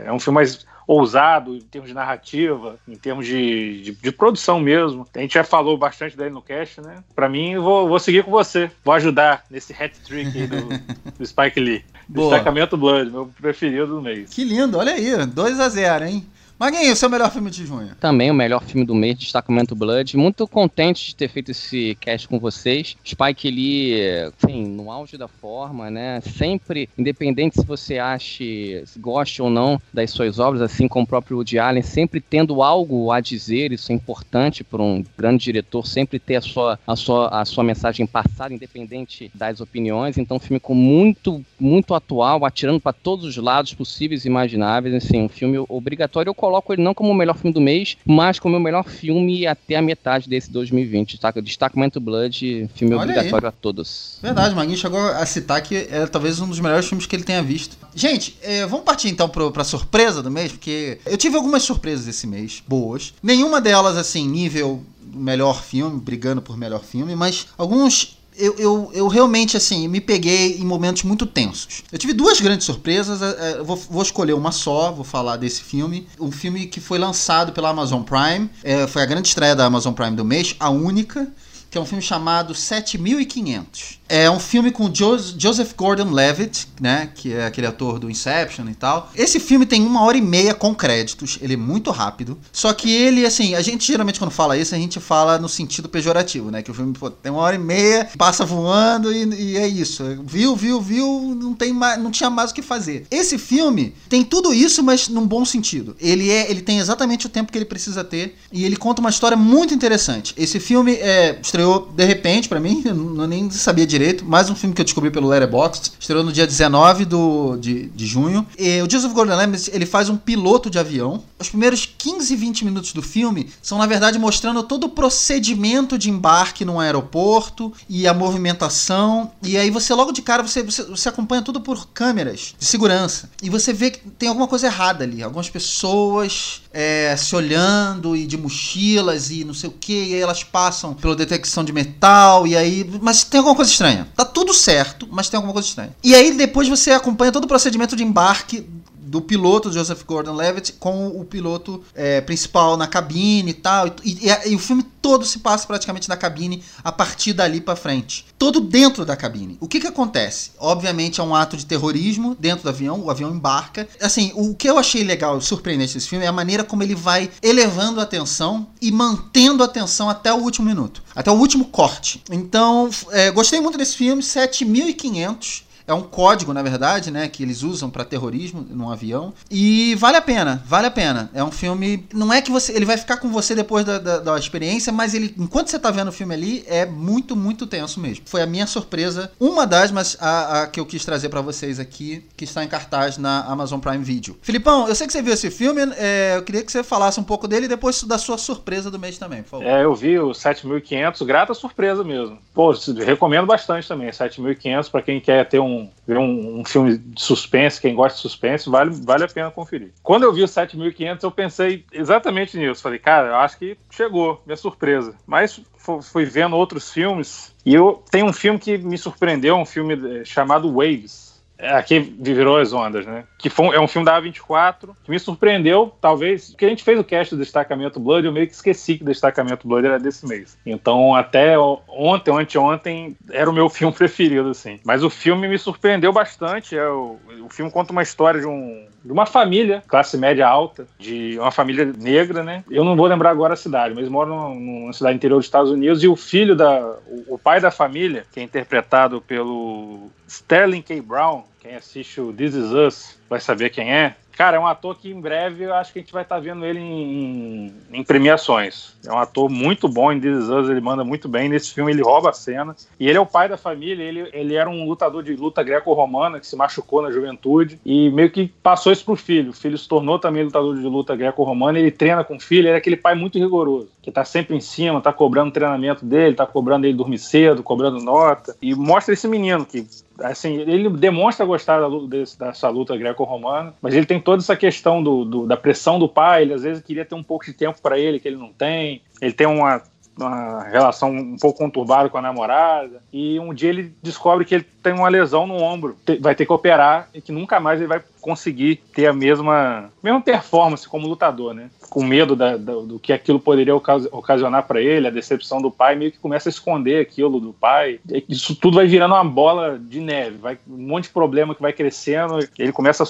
É 0.05 0.11
um 0.11 0.19
filme 0.19 0.35
mais 0.35 0.65
ousado 0.87 1.55
em 1.55 1.61
termos 1.61 1.89
de 1.89 1.93
narrativa, 1.93 2.77
em 2.87 2.95
termos 2.95 3.25
de, 3.25 3.81
de, 3.81 3.91
de, 3.93 4.11
produção 4.11 4.59
mesmo. 4.59 5.07
A 5.15 5.19
gente 5.19 5.35
já 5.35 5.43
falou 5.43 5.77
bastante 5.77 6.17
dele 6.17 6.31
no 6.31 6.41
cast, 6.41 6.81
né? 6.81 7.03
Pra 7.15 7.29
mim, 7.29 7.57
vou, 7.57 7.87
vou 7.87 7.99
seguir 7.99 8.23
com 8.23 8.31
você. 8.31 8.69
Vou 8.83 8.93
ajudar 8.95 9.45
nesse 9.49 9.73
hat-trick 9.73 10.47
do, 10.47 10.67
do 11.17 11.25
Spike 11.25 11.59
Lee. 11.59 11.85
Boa. 12.07 12.31
Destacamento 12.31 12.75
Blood, 12.75 13.09
meu 13.09 13.31
preferido 13.39 13.87
do 13.87 14.01
mês. 14.01 14.33
Que 14.33 14.43
lindo, 14.43 14.77
olha 14.77 14.93
aí, 14.93 15.25
2 15.25 15.59
a 15.59 15.69
0 15.69 16.05
hein? 16.05 16.25
Maguinho, 16.61 16.95
seu 16.95 17.09
melhor 17.09 17.31
filme 17.31 17.49
de 17.49 17.65
junho? 17.65 17.95
Também 17.99 18.29
o 18.29 18.35
melhor 18.35 18.63
filme 18.63 18.85
do 18.85 18.93
mês, 18.93 19.17
Destacamento 19.17 19.73
Blood. 19.73 20.15
Muito 20.15 20.47
contente 20.47 21.07
de 21.07 21.15
ter 21.15 21.27
feito 21.27 21.49
esse 21.49 21.97
cast 21.99 22.27
com 22.27 22.37
vocês. 22.37 22.95
Spike 23.03 23.49
Lee, 23.49 24.31
sim, 24.37 24.67
no 24.67 24.91
auge 24.91 25.17
da 25.17 25.27
forma, 25.27 25.89
né? 25.89 26.21
Sempre, 26.21 26.87
independente 26.95 27.59
se 27.59 27.65
você 27.65 27.97
ache, 27.97 28.83
se 28.85 28.99
goste 28.99 29.41
ou 29.41 29.49
não 29.49 29.81
das 29.91 30.11
suas 30.11 30.37
obras, 30.37 30.61
assim 30.61 30.87
como 30.87 31.03
o 31.03 31.07
próprio 31.07 31.37
Woody 31.37 31.57
Allen, 31.57 31.81
sempre 31.81 32.21
tendo 32.21 32.61
algo 32.61 33.11
a 33.11 33.19
dizer, 33.19 33.71
isso 33.71 33.91
é 33.91 33.95
importante 33.95 34.63
para 34.63 34.83
um 34.83 35.03
grande 35.17 35.45
diretor, 35.45 35.87
sempre 35.87 36.19
ter 36.19 36.35
a 36.35 36.41
sua, 36.41 36.79
a 36.85 36.95
sua, 36.95 37.27
a 37.29 37.43
sua 37.43 37.63
mensagem 37.63 38.05
passada, 38.05 38.53
independente 38.53 39.31
das 39.33 39.61
opiniões. 39.61 40.15
Então, 40.19 40.37
um 40.37 40.39
filme 40.39 40.59
com 40.59 40.75
muito, 40.75 41.43
muito 41.59 41.95
atual, 41.95 42.45
atirando 42.45 42.79
para 42.79 42.93
todos 42.93 43.25
os 43.25 43.35
lados 43.37 43.73
possíveis 43.73 44.25
e 44.25 44.27
imagináveis. 44.27 44.93
Assim, 44.93 45.23
um 45.23 45.27
filme 45.27 45.57
obrigatório. 45.67 46.29
Eu 46.29 46.35
coloco 46.51 46.73
ele 46.73 46.81
não 46.81 46.93
como 46.93 47.09
o 47.09 47.15
melhor 47.15 47.37
filme 47.37 47.53
do 47.53 47.61
mês, 47.61 47.95
mas 48.05 48.37
como 48.37 48.57
o 48.57 48.59
melhor 48.59 48.83
filme 48.83 49.47
até 49.47 49.77
a 49.77 49.81
metade 49.81 50.27
desse 50.27 50.51
2020. 50.51 51.17
Tá? 51.17 51.31
Destacamento 51.31 51.99
Blood, 51.99 52.69
filme 52.75 52.93
Olha 52.93 53.03
obrigatório 53.03 53.47
aí. 53.47 53.49
a 53.49 53.51
todos. 53.51 54.19
Verdade, 54.21 54.53
Maguinho 54.53 54.77
chegou 54.77 54.99
a 54.99 55.25
citar 55.25 55.61
que 55.61 55.87
é 55.89 56.05
talvez 56.05 56.39
um 56.41 56.47
dos 56.47 56.59
melhores 56.59 56.87
filmes 56.87 57.05
que 57.05 57.15
ele 57.15 57.23
tenha 57.23 57.41
visto. 57.41 57.77
Gente, 57.95 58.37
é, 58.41 58.65
vamos 58.65 58.83
partir 58.83 59.07
então 59.07 59.29
pro, 59.29 59.51
pra 59.51 59.63
surpresa 59.63 60.21
do 60.21 60.29
mês, 60.29 60.51
porque 60.51 60.99
eu 61.05 61.17
tive 61.17 61.37
algumas 61.37 61.63
surpresas 61.63 62.07
esse 62.07 62.27
mês, 62.27 62.61
boas. 62.67 63.13
Nenhuma 63.23 63.61
delas, 63.61 63.95
assim, 63.97 64.27
nível 64.27 64.83
melhor 65.13 65.61
filme, 65.61 65.99
brigando 65.99 66.41
por 66.41 66.57
melhor 66.57 66.83
filme, 66.83 67.15
mas 67.15 67.47
alguns 67.57 68.17
eu, 68.37 68.55
eu, 68.57 68.91
eu 68.93 69.07
realmente, 69.07 69.57
assim, 69.57 69.87
me 69.87 69.99
peguei 69.99 70.57
em 70.57 70.65
momentos 70.65 71.03
muito 71.03 71.25
tensos. 71.25 71.83
Eu 71.91 71.97
tive 71.97 72.13
duas 72.13 72.39
grandes 72.39 72.65
surpresas, 72.65 73.21
é, 73.21 73.51
é, 73.51 73.63
vou, 73.63 73.75
vou 73.75 74.01
escolher 74.01 74.33
uma 74.33 74.51
só, 74.51 74.91
vou 74.91 75.03
falar 75.03 75.37
desse 75.37 75.61
filme. 75.61 76.07
Um 76.19 76.31
filme 76.31 76.65
que 76.67 76.79
foi 76.79 76.97
lançado 76.97 77.51
pela 77.51 77.69
Amazon 77.69 78.03
Prime, 78.03 78.49
é, 78.63 78.87
foi 78.87 79.01
a 79.01 79.05
grande 79.05 79.27
estreia 79.27 79.55
da 79.55 79.65
Amazon 79.65 79.93
Prime 79.93 80.15
do 80.15 80.25
mês, 80.25 80.55
a 80.59 80.69
única, 80.69 81.31
que 81.71 81.77
é 81.77 81.81
um 81.81 81.85
filme 81.85 82.01
chamado 82.03 82.53
7500. 82.53 84.01
É 84.09 84.29
um 84.29 84.41
filme 84.41 84.71
com 84.71 84.91
Joseph 84.93 85.73
Gordon-Levitt, 85.73 86.67
né, 86.81 87.09
que 87.15 87.31
é 87.31 87.45
aquele 87.45 87.65
ator 87.65 87.97
do 87.97 88.11
Inception 88.11 88.67
e 88.67 88.75
tal. 88.75 89.09
Esse 89.15 89.39
filme 89.39 89.65
tem 89.65 89.85
uma 89.85 90.03
hora 90.03 90.17
e 90.17 90.21
meia 90.21 90.53
com 90.53 90.75
créditos, 90.75 91.39
ele 91.41 91.53
é 91.53 91.57
muito 91.57 91.89
rápido. 91.89 92.37
Só 92.51 92.73
que 92.73 92.91
ele, 92.91 93.25
assim, 93.25 93.55
a 93.55 93.61
gente 93.61 93.87
geralmente 93.87 94.19
quando 94.19 94.31
fala 94.31 94.57
isso, 94.57 94.75
a 94.75 94.77
gente 94.77 94.99
fala 94.99 95.39
no 95.39 95.47
sentido 95.47 95.87
pejorativo, 95.87 96.51
né, 96.51 96.61
que 96.61 96.69
o 96.69 96.73
filme 96.73 96.93
pô, 96.93 97.09
tem 97.09 97.31
uma 97.31 97.41
hora 97.41 97.55
e 97.55 97.59
meia, 97.59 98.09
passa 98.17 98.43
voando 98.43 99.09
e, 99.13 99.23
e, 99.53 99.57
é 99.57 99.65
isso. 99.65 100.03
Viu, 100.25 100.57
viu, 100.57 100.81
viu, 100.81 101.33
não 101.39 101.53
tem 101.53 101.71
mais, 101.71 101.97
não 101.97 102.11
tinha 102.11 102.29
mais 102.29 102.51
o 102.51 102.53
que 102.53 102.61
fazer. 102.61 103.07
Esse 103.09 103.37
filme 103.37 103.95
tem 104.09 104.25
tudo 104.25 104.53
isso, 104.53 104.83
mas 104.83 105.07
num 105.07 105.25
bom 105.25 105.45
sentido. 105.45 105.95
Ele 106.01 106.29
é, 106.29 106.51
ele 106.51 106.61
tem 106.61 106.79
exatamente 106.79 107.27
o 107.27 107.29
tempo 107.29 107.49
que 107.49 107.57
ele 107.57 107.63
precisa 107.63 108.03
ter 108.03 108.35
e 108.51 108.65
ele 108.65 108.75
conta 108.75 108.99
uma 108.99 109.09
história 109.09 109.37
muito 109.37 109.73
interessante. 109.73 110.33
Esse 110.35 110.59
filme 110.59 110.95
é, 110.95 111.39
estreou 111.61 111.91
de 111.93 112.05
repente 112.05 112.49
para 112.49 112.59
mim, 112.59 112.81
eu 112.85 112.95
não, 112.95 113.27
nem 113.27 113.49
sabia 113.51 113.85
direito. 113.85 114.25
Mais 114.25 114.49
um 114.49 114.55
filme 114.55 114.73
que 114.73 114.81
eu 114.81 114.85
descobri 114.85 115.11
pelo 115.11 115.27
Letterboxd. 115.27 115.93
Estreou 115.99 116.23
no 116.23 116.31
dia 116.31 116.47
19 116.47 117.05
do, 117.05 117.57
de, 117.57 117.87
de 117.89 118.05
junho. 118.05 118.45
E 118.57 118.81
o 118.81 118.89
Joseph 118.89 119.13
Gordon-Levitt, 119.13 119.71
ele 119.73 119.85
faz 119.85 120.09
um 120.09 120.17
piloto 120.17 120.69
de 120.69 120.79
avião. 120.79 121.23
Os 121.39 121.49
primeiros 121.49 121.85
15, 121.85 122.35
20 122.35 122.65
minutos 122.65 122.93
do 122.93 123.01
filme 123.01 123.49
são, 123.61 123.77
na 123.77 123.85
verdade, 123.85 124.17
mostrando 124.17 124.63
todo 124.63 124.85
o 124.85 124.89
procedimento 124.89 125.97
de 125.97 126.09
embarque 126.09 126.65
num 126.65 126.79
aeroporto 126.79 127.71
e 127.87 128.07
a 128.07 128.13
movimentação. 128.13 129.31
E 129.43 129.57
aí 129.57 129.69
você, 129.69 129.93
logo 129.93 130.11
de 130.11 130.21
cara, 130.21 130.43
você, 130.43 130.63
você, 130.63 130.83
você 130.83 131.09
acompanha 131.09 131.41
tudo 131.41 131.61
por 131.61 131.87
câmeras 131.89 132.55
de 132.57 132.65
segurança. 132.65 133.29
E 133.41 133.49
você 133.49 133.71
vê 133.71 133.91
que 133.91 133.99
tem 134.11 134.29
alguma 134.29 134.47
coisa 134.47 134.67
errada 134.67 135.03
ali. 135.03 135.21
Algumas 135.21 135.49
pessoas 135.49 136.61
é, 136.73 137.15
se 137.15 137.35
olhando 137.35 138.15
e 138.15 138.25
de 138.25 138.37
mochilas 138.37 139.29
e 139.29 139.43
não 139.43 139.53
sei 139.53 139.69
o 139.69 139.73
que. 139.73 139.93
E 139.93 140.15
aí 140.15 140.21
elas 140.21 140.43
passam 140.43 140.93
pela 140.93 141.15
de 141.63 141.73
metal. 141.73 142.47
E 142.47 142.55
aí... 142.55 142.89
Mas 143.01 143.23
tem 143.23 143.39
alguma 143.39 143.55
coisa 143.55 143.69
estranha. 143.69 144.07
Tá 144.15 144.23
tudo 144.23 144.53
certo, 144.53 145.07
mas 145.11 145.27
tem 145.27 145.37
alguma 145.37 145.53
coisa 145.53 145.67
estranha. 145.67 145.95
E 146.03 146.15
aí 146.15 146.31
depois 146.31 146.67
você 146.67 146.91
acompanha 146.91 147.31
todo 147.31 147.45
o 147.45 147.47
procedimento 147.47 147.95
de 147.95 148.03
embarque 148.03 148.65
do 149.01 149.19
piloto 149.19 149.71
Joseph 149.71 150.03
Gordon-Levitt 150.03 150.73
com 150.73 151.07
o 151.07 151.25
piloto 151.25 151.83
é, 151.95 152.21
principal 152.21 152.77
na 152.77 152.87
cabine 152.87 153.51
e 153.51 153.53
tal. 153.53 153.87
E, 154.03 154.27
e, 154.27 154.51
e, 154.51 154.55
o 154.55 154.59
filme 154.59 154.83
todo 155.01 155.25
se 155.25 155.39
passa 155.39 155.65
praticamente 155.65 156.07
na 156.07 156.15
cabine 156.15 156.63
a 156.83 156.91
partir 156.91 157.33
dali 157.33 157.59
para 157.59 157.75
frente. 157.75 158.25
Todo 158.37 158.61
dentro 158.61 159.03
da 159.03 159.15
cabine. 159.15 159.57
O 159.59 159.67
que 159.67 159.79
que 159.79 159.87
acontece? 159.87 160.51
Obviamente 160.59 161.19
é 161.19 161.23
um 161.23 161.35
ato 161.35 161.57
de 161.57 161.65
terrorismo 161.65 162.35
dentro 162.39 162.63
do 162.63 162.69
avião, 162.69 163.01
o 163.01 163.09
avião 163.09 163.31
embarca. 163.31 163.87
Assim, 163.99 164.31
o 164.35 164.53
que 164.53 164.69
eu 164.69 164.77
achei 164.77 165.03
legal, 165.03 165.41
surpreendente 165.41 165.95
desse 165.95 166.07
filme 166.07 166.25
é 166.25 166.27
a 166.27 166.33
maneira 166.33 166.63
como 166.63 166.83
ele 166.83 166.95
vai 166.95 167.31
elevando 167.41 167.99
a 167.99 168.05
tensão 168.05 168.67
e 168.79 168.91
mantendo 168.91 169.63
a 169.63 169.67
tensão 169.67 170.09
até 170.09 170.31
o 170.31 170.37
último 170.37 170.67
minuto, 170.67 171.01
até 171.15 171.31
o 171.31 171.35
último 171.35 171.65
corte. 171.65 172.23
Então, 172.29 172.89
é, 173.09 173.31
gostei 173.31 173.59
muito 173.59 173.77
desse 173.77 173.95
filme, 173.95 174.21
7500 174.21 175.70
é 175.87 175.93
um 175.93 176.01
código, 176.01 176.53
na 176.53 176.61
verdade, 176.61 177.11
né, 177.11 177.27
que 177.27 177.43
eles 177.43 177.63
usam 177.63 177.89
para 177.89 178.03
terrorismo 178.03 178.65
num 178.69 178.89
avião. 178.89 179.33
E 179.49 179.95
vale 179.95 180.17
a 180.17 180.21
pena, 180.21 180.63
vale 180.65 180.87
a 180.87 180.91
pena. 180.91 181.29
É 181.33 181.43
um 181.43 181.51
filme. 181.51 182.05
Não 182.13 182.31
é 182.31 182.41
que 182.41 182.51
você. 182.51 182.73
Ele 182.73 182.85
vai 182.85 182.97
ficar 182.97 183.17
com 183.17 183.29
você 183.29 183.55
depois 183.55 183.85
da, 183.85 183.99
da, 183.99 184.19
da 184.19 184.37
experiência, 184.37 184.91
mas 184.91 185.13
ele, 185.13 185.33
enquanto 185.37 185.69
você 185.69 185.79
tá 185.79 185.91
vendo 185.91 186.09
o 186.09 186.11
filme 186.11 186.33
ali, 186.33 186.63
é 186.67 186.85
muito, 186.85 187.35
muito 187.35 187.67
tenso 187.67 187.99
mesmo. 187.99 188.23
Foi 188.25 188.41
a 188.41 188.45
minha 188.45 188.67
surpresa, 188.67 189.31
uma 189.39 189.65
das, 189.65 189.91
mas 189.91 190.17
a, 190.19 190.61
a 190.61 190.67
que 190.67 190.79
eu 190.79 190.85
quis 190.85 191.03
trazer 191.03 191.29
para 191.29 191.41
vocês 191.41 191.79
aqui, 191.79 192.23
que 192.35 192.43
está 192.43 192.63
em 192.63 192.67
cartaz 192.67 193.17
na 193.17 193.41
Amazon 193.45 193.79
Prime 193.79 194.03
Video. 194.03 194.37
Filipão, 194.41 194.87
eu 194.87 194.95
sei 194.95 195.07
que 195.07 195.13
você 195.13 195.21
viu 195.21 195.33
esse 195.33 195.49
filme, 195.49 195.81
é, 195.97 196.37
eu 196.37 196.43
queria 196.43 196.63
que 196.63 196.71
você 196.71 196.83
falasse 196.83 197.19
um 197.19 197.23
pouco 197.23 197.47
dele 197.47 197.65
e 197.65 197.69
depois 197.69 198.03
da 198.03 198.17
sua 198.17 198.37
surpresa 198.37 198.89
do 198.89 198.99
mês 198.99 199.17
também, 199.17 199.43
por 199.43 199.49
favor. 199.49 199.65
É, 199.65 199.83
eu 199.83 199.93
vi 199.93 200.19
o 200.19 200.33
7500, 200.33 201.21
grata 201.23 201.53
surpresa 201.53 202.03
mesmo. 202.03 202.37
Pô, 202.53 202.71
recomendo 203.03 203.45
bastante 203.45 203.87
também, 203.87 204.11
7500 204.11 204.89
para 204.89 205.01
quem 205.01 205.19
quer 205.19 205.47
ter 205.47 205.59
um 205.59 205.70
um, 205.71 205.89
ver 206.07 206.17
um, 206.17 206.59
um, 206.59 206.65
filme 206.65 206.97
de 206.97 207.21
suspense, 207.21 207.79
quem 207.81 207.95
gosta 207.95 208.15
de 208.15 208.21
suspense, 208.21 208.69
vale, 208.69 208.91
vale 209.03 209.23
a 209.23 209.27
pena 209.27 209.51
conferir. 209.51 209.91
Quando 210.03 210.23
eu 210.23 210.33
vi 210.33 210.43
o 210.43 210.47
7500, 210.47 211.23
eu 211.23 211.31
pensei 211.31 211.85
exatamente 211.91 212.57
nisso. 212.57 212.81
Falei, 212.81 212.99
cara, 212.99 213.29
eu 213.29 213.35
acho 213.35 213.57
que 213.57 213.77
chegou, 213.89 214.41
minha 214.45 214.57
surpresa. 214.57 215.15
Mas 215.25 215.61
fui 216.03 216.25
vendo 216.25 216.55
outros 216.55 216.91
filmes 216.91 217.53
e 217.65 217.73
eu 217.73 218.03
tem 218.11 218.23
um 218.23 218.33
filme 218.33 218.59
que 218.59 218.77
me 218.77 218.97
surpreendeu, 218.97 219.55
um 219.55 219.65
filme 219.65 219.93
eh, 219.93 220.25
chamado 220.25 220.71
Waves 220.71 221.20
aqui 221.61 221.99
virou 221.99 222.57
as 222.57 222.73
ondas, 222.73 223.05
né? 223.05 223.23
Que 223.37 223.49
foi, 223.49 223.75
é 223.75 223.79
um 223.79 223.87
filme 223.87 224.05
da 224.05 224.21
A24 224.21 224.89
que 225.03 225.11
me 225.11 225.19
surpreendeu, 225.19 225.93
talvez, 226.01 226.49
porque 226.49 226.65
a 226.65 226.69
gente 226.69 226.83
fez 226.83 226.99
o 226.99 227.03
cast 227.03 227.35
do 227.35 227.39
Destacamento 227.39 227.99
Blood, 227.99 228.25
eu 228.25 228.31
meio 228.31 228.47
que 228.47 228.53
esqueci 228.53 228.97
que 228.97 229.03
o 229.03 229.05
Destacamento 229.05 229.67
Blood 229.67 229.85
era 229.85 229.99
desse 229.99 230.27
mês. 230.27 230.57
Então, 230.65 231.15
até 231.15 231.57
ontem, 231.57 232.31
anteontem, 232.31 233.17
era 233.31 233.49
o 233.49 233.53
meu 233.53 233.67
filme 233.69 233.93
preferido, 233.93 234.49
assim. 234.49 234.79
Mas 234.83 235.03
o 235.03 235.09
filme 235.09 235.47
me 235.47 235.57
surpreendeu 235.57 236.11
bastante. 236.11 236.75
É 236.75 236.87
o, 236.87 237.17
o 237.43 237.49
filme 237.49 237.71
conta 237.71 237.91
uma 237.91 238.03
história 238.03 238.39
de, 238.39 238.47
um, 238.47 238.87
de 239.03 239.11
uma 239.11 239.25
família, 239.25 239.83
classe 239.87 240.17
média 240.17 240.47
alta, 240.47 240.87
de 240.97 241.37
uma 241.39 241.51
família 241.51 241.85
negra, 241.85 242.43
né? 242.43 242.63
Eu 242.69 242.83
não 242.83 242.95
vou 242.95 243.07
lembrar 243.07 243.29
agora 243.29 243.53
a 243.53 243.57
cidade, 243.57 243.93
mas 243.93 244.07
moram 244.09 244.55
numa 244.55 244.93
cidade 244.93 245.15
interior 245.15 245.37
dos 245.37 245.45
Estados 245.45 245.71
Unidos 245.71 246.03
e 246.03 246.07
o 246.07 246.15
filho 246.15 246.55
da. 246.55 246.97
O, 247.07 247.35
o 247.35 247.37
pai 247.37 247.59
da 247.59 247.71
família, 247.71 248.25
que 248.31 248.39
é 248.39 248.43
interpretado 248.43 249.21
pelo 249.21 250.09
Sterling 250.31 250.81
K. 250.81 251.01
Brown, 251.01 251.43
quem 251.59 251.75
assiste 251.75 252.21
o 252.21 252.31
This 252.31 252.55
Is 252.55 252.71
Us 252.71 253.19
vai 253.29 253.41
saber 253.41 253.69
quem 253.69 253.93
é. 253.93 254.15
Cara, 254.41 254.57
é 254.57 254.59
um 254.59 254.65
ator 254.65 254.97
que 254.97 255.07
em 255.07 255.21
breve 255.21 255.65
eu 255.65 255.73
acho 255.75 255.93
que 255.93 255.99
a 255.99 256.01
gente 256.01 256.11
vai 256.11 256.23
estar 256.23 256.37
tá 256.37 256.41
vendo 256.41 256.65
ele 256.65 256.79
em, 256.79 257.71
em, 257.93 258.03
premiações. 258.03 258.95
É 259.05 259.13
um 259.13 259.19
ator 259.19 259.47
muito 259.47 259.87
bom 259.87 260.11
em 260.11 260.19
This 260.19 260.45
Is 260.45 260.49
Us, 260.49 260.67
ele 260.67 260.81
manda 260.81 261.03
muito 261.03 261.29
bem. 261.29 261.47
Nesse 261.47 261.71
filme 261.71 261.91
ele 261.91 262.01
rouba 262.01 262.31
a 262.31 262.33
cena. 262.33 262.75
E 262.99 263.07
ele 263.07 263.19
é 263.19 263.21
o 263.21 263.25
pai 263.27 263.47
da 263.47 263.55
família, 263.55 264.03
ele, 264.03 264.27
ele 264.33 264.55
era 264.55 264.67
um 264.67 264.83
lutador 264.83 265.21
de 265.21 265.35
luta 265.35 265.61
greco-romana 265.61 266.39
que 266.39 266.47
se 266.47 266.55
machucou 266.55 267.03
na 267.03 267.11
juventude 267.11 267.79
e 267.85 268.09
meio 268.09 268.31
que 268.31 268.47
passou 268.63 268.91
isso 268.91 269.05
pro 269.05 269.15
filho. 269.15 269.51
O 269.51 269.53
filho 269.53 269.77
se 269.77 269.87
tornou 269.87 270.17
também 270.17 270.43
lutador 270.43 270.75
de 270.75 270.87
luta 270.87 271.15
greco-romana, 271.15 271.77
ele 271.77 271.91
treina 271.91 272.23
com 272.23 272.37
o 272.37 272.39
filho, 272.39 272.67
ele 272.67 272.73
é 272.73 272.77
aquele 272.77 272.97
pai 272.97 273.13
muito 273.13 273.37
rigoroso, 273.37 273.89
que 274.01 274.11
tá 274.11 274.25
sempre 274.25 274.57
em 274.57 274.59
cima, 274.59 275.01
tá 275.01 275.13
cobrando 275.13 275.51
treinamento 275.51 276.03
dele, 276.03 276.33
tá 276.33 276.47
cobrando 276.47 276.87
ele 276.87 276.97
dormir 276.97 277.19
cedo, 277.19 277.61
cobrando 277.61 278.03
nota. 278.03 278.55
E 278.59 278.73
mostra 278.73 279.13
esse 279.13 279.27
menino 279.27 279.67
que 279.67 279.85
assim, 280.23 280.59
ele 280.59 280.89
demonstra 280.89 281.45
gostar 281.45 281.79
da, 281.79 281.87
desse, 282.07 282.37
dessa 282.37 282.69
luta 282.69 282.95
greco-romana, 282.97 283.73
mas 283.81 283.93
ele 283.93 284.05
tem 284.05 284.19
toda 284.31 284.41
essa 284.41 284.55
questão 284.55 285.03
do, 285.03 285.25
do, 285.25 285.45
da 285.45 285.57
pressão 285.57 285.99
do 285.99 286.07
pai, 286.07 286.43
ele 286.43 286.53
às 286.53 286.63
vezes 286.63 286.81
queria 286.81 287.03
ter 287.03 287.15
um 287.15 287.23
pouco 287.23 287.43
de 287.43 287.51
tempo 287.51 287.81
para 287.81 287.99
ele, 287.99 288.17
que 288.17 288.29
ele 288.29 288.37
não 288.37 288.53
tem. 288.53 289.01
Ele 289.21 289.33
tem 289.33 289.45
uma 289.45 289.83
uma 290.17 290.63
relação 290.63 291.09
um 291.09 291.37
pouco 291.37 291.59
conturbada 291.59 292.09
com 292.09 292.17
a 292.17 292.21
namorada, 292.21 293.01
e 293.11 293.39
um 293.39 293.53
dia 293.53 293.69
ele 293.69 293.93
descobre 294.03 294.45
que 294.45 294.55
ele 294.55 294.65
tem 294.83 294.93
uma 294.93 295.07
lesão 295.07 295.47
no 295.47 295.55
ombro, 295.55 295.95
vai 296.19 296.35
ter 296.35 296.45
que 296.45 296.51
operar 296.51 297.09
e 297.13 297.21
que 297.21 297.31
nunca 297.31 297.59
mais 297.59 297.79
ele 297.79 297.87
vai 297.87 298.01
conseguir 298.19 298.81
ter 298.93 299.07
a 299.07 299.13
mesma, 299.13 299.89
mesma 300.03 300.21
performance 300.21 300.87
como 300.87 301.07
lutador, 301.07 301.53
né? 301.53 301.69
Com 301.89 302.03
medo 302.03 302.35
da, 302.35 302.57
da, 302.57 302.73
do 302.73 302.99
que 302.99 303.13
aquilo 303.13 303.39
poderia 303.39 303.75
ocasionar 303.75 304.67
para 304.67 304.81
ele, 304.81 305.07
a 305.07 305.11
decepção 305.11 305.61
do 305.61 305.71
pai, 305.71 305.95
meio 305.95 306.11
que 306.11 306.19
começa 306.19 306.49
a 306.49 306.51
esconder 306.51 307.01
aquilo 307.01 307.39
do 307.39 307.53
pai. 307.53 307.99
Isso 308.27 308.55
tudo 308.55 308.75
vai 308.75 308.85
virando 308.85 309.15
uma 309.15 309.23
bola 309.23 309.79
de 309.79 309.99
neve, 309.99 310.37
vai 310.37 310.57
um 310.67 310.87
monte 310.87 311.05
de 311.05 311.11
problema 311.11 311.55
que 311.55 311.61
vai 311.61 311.73
crescendo, 311.73 312.39
ele 312.59 312.71
começa 312.71 313.03
a 313.03 313.07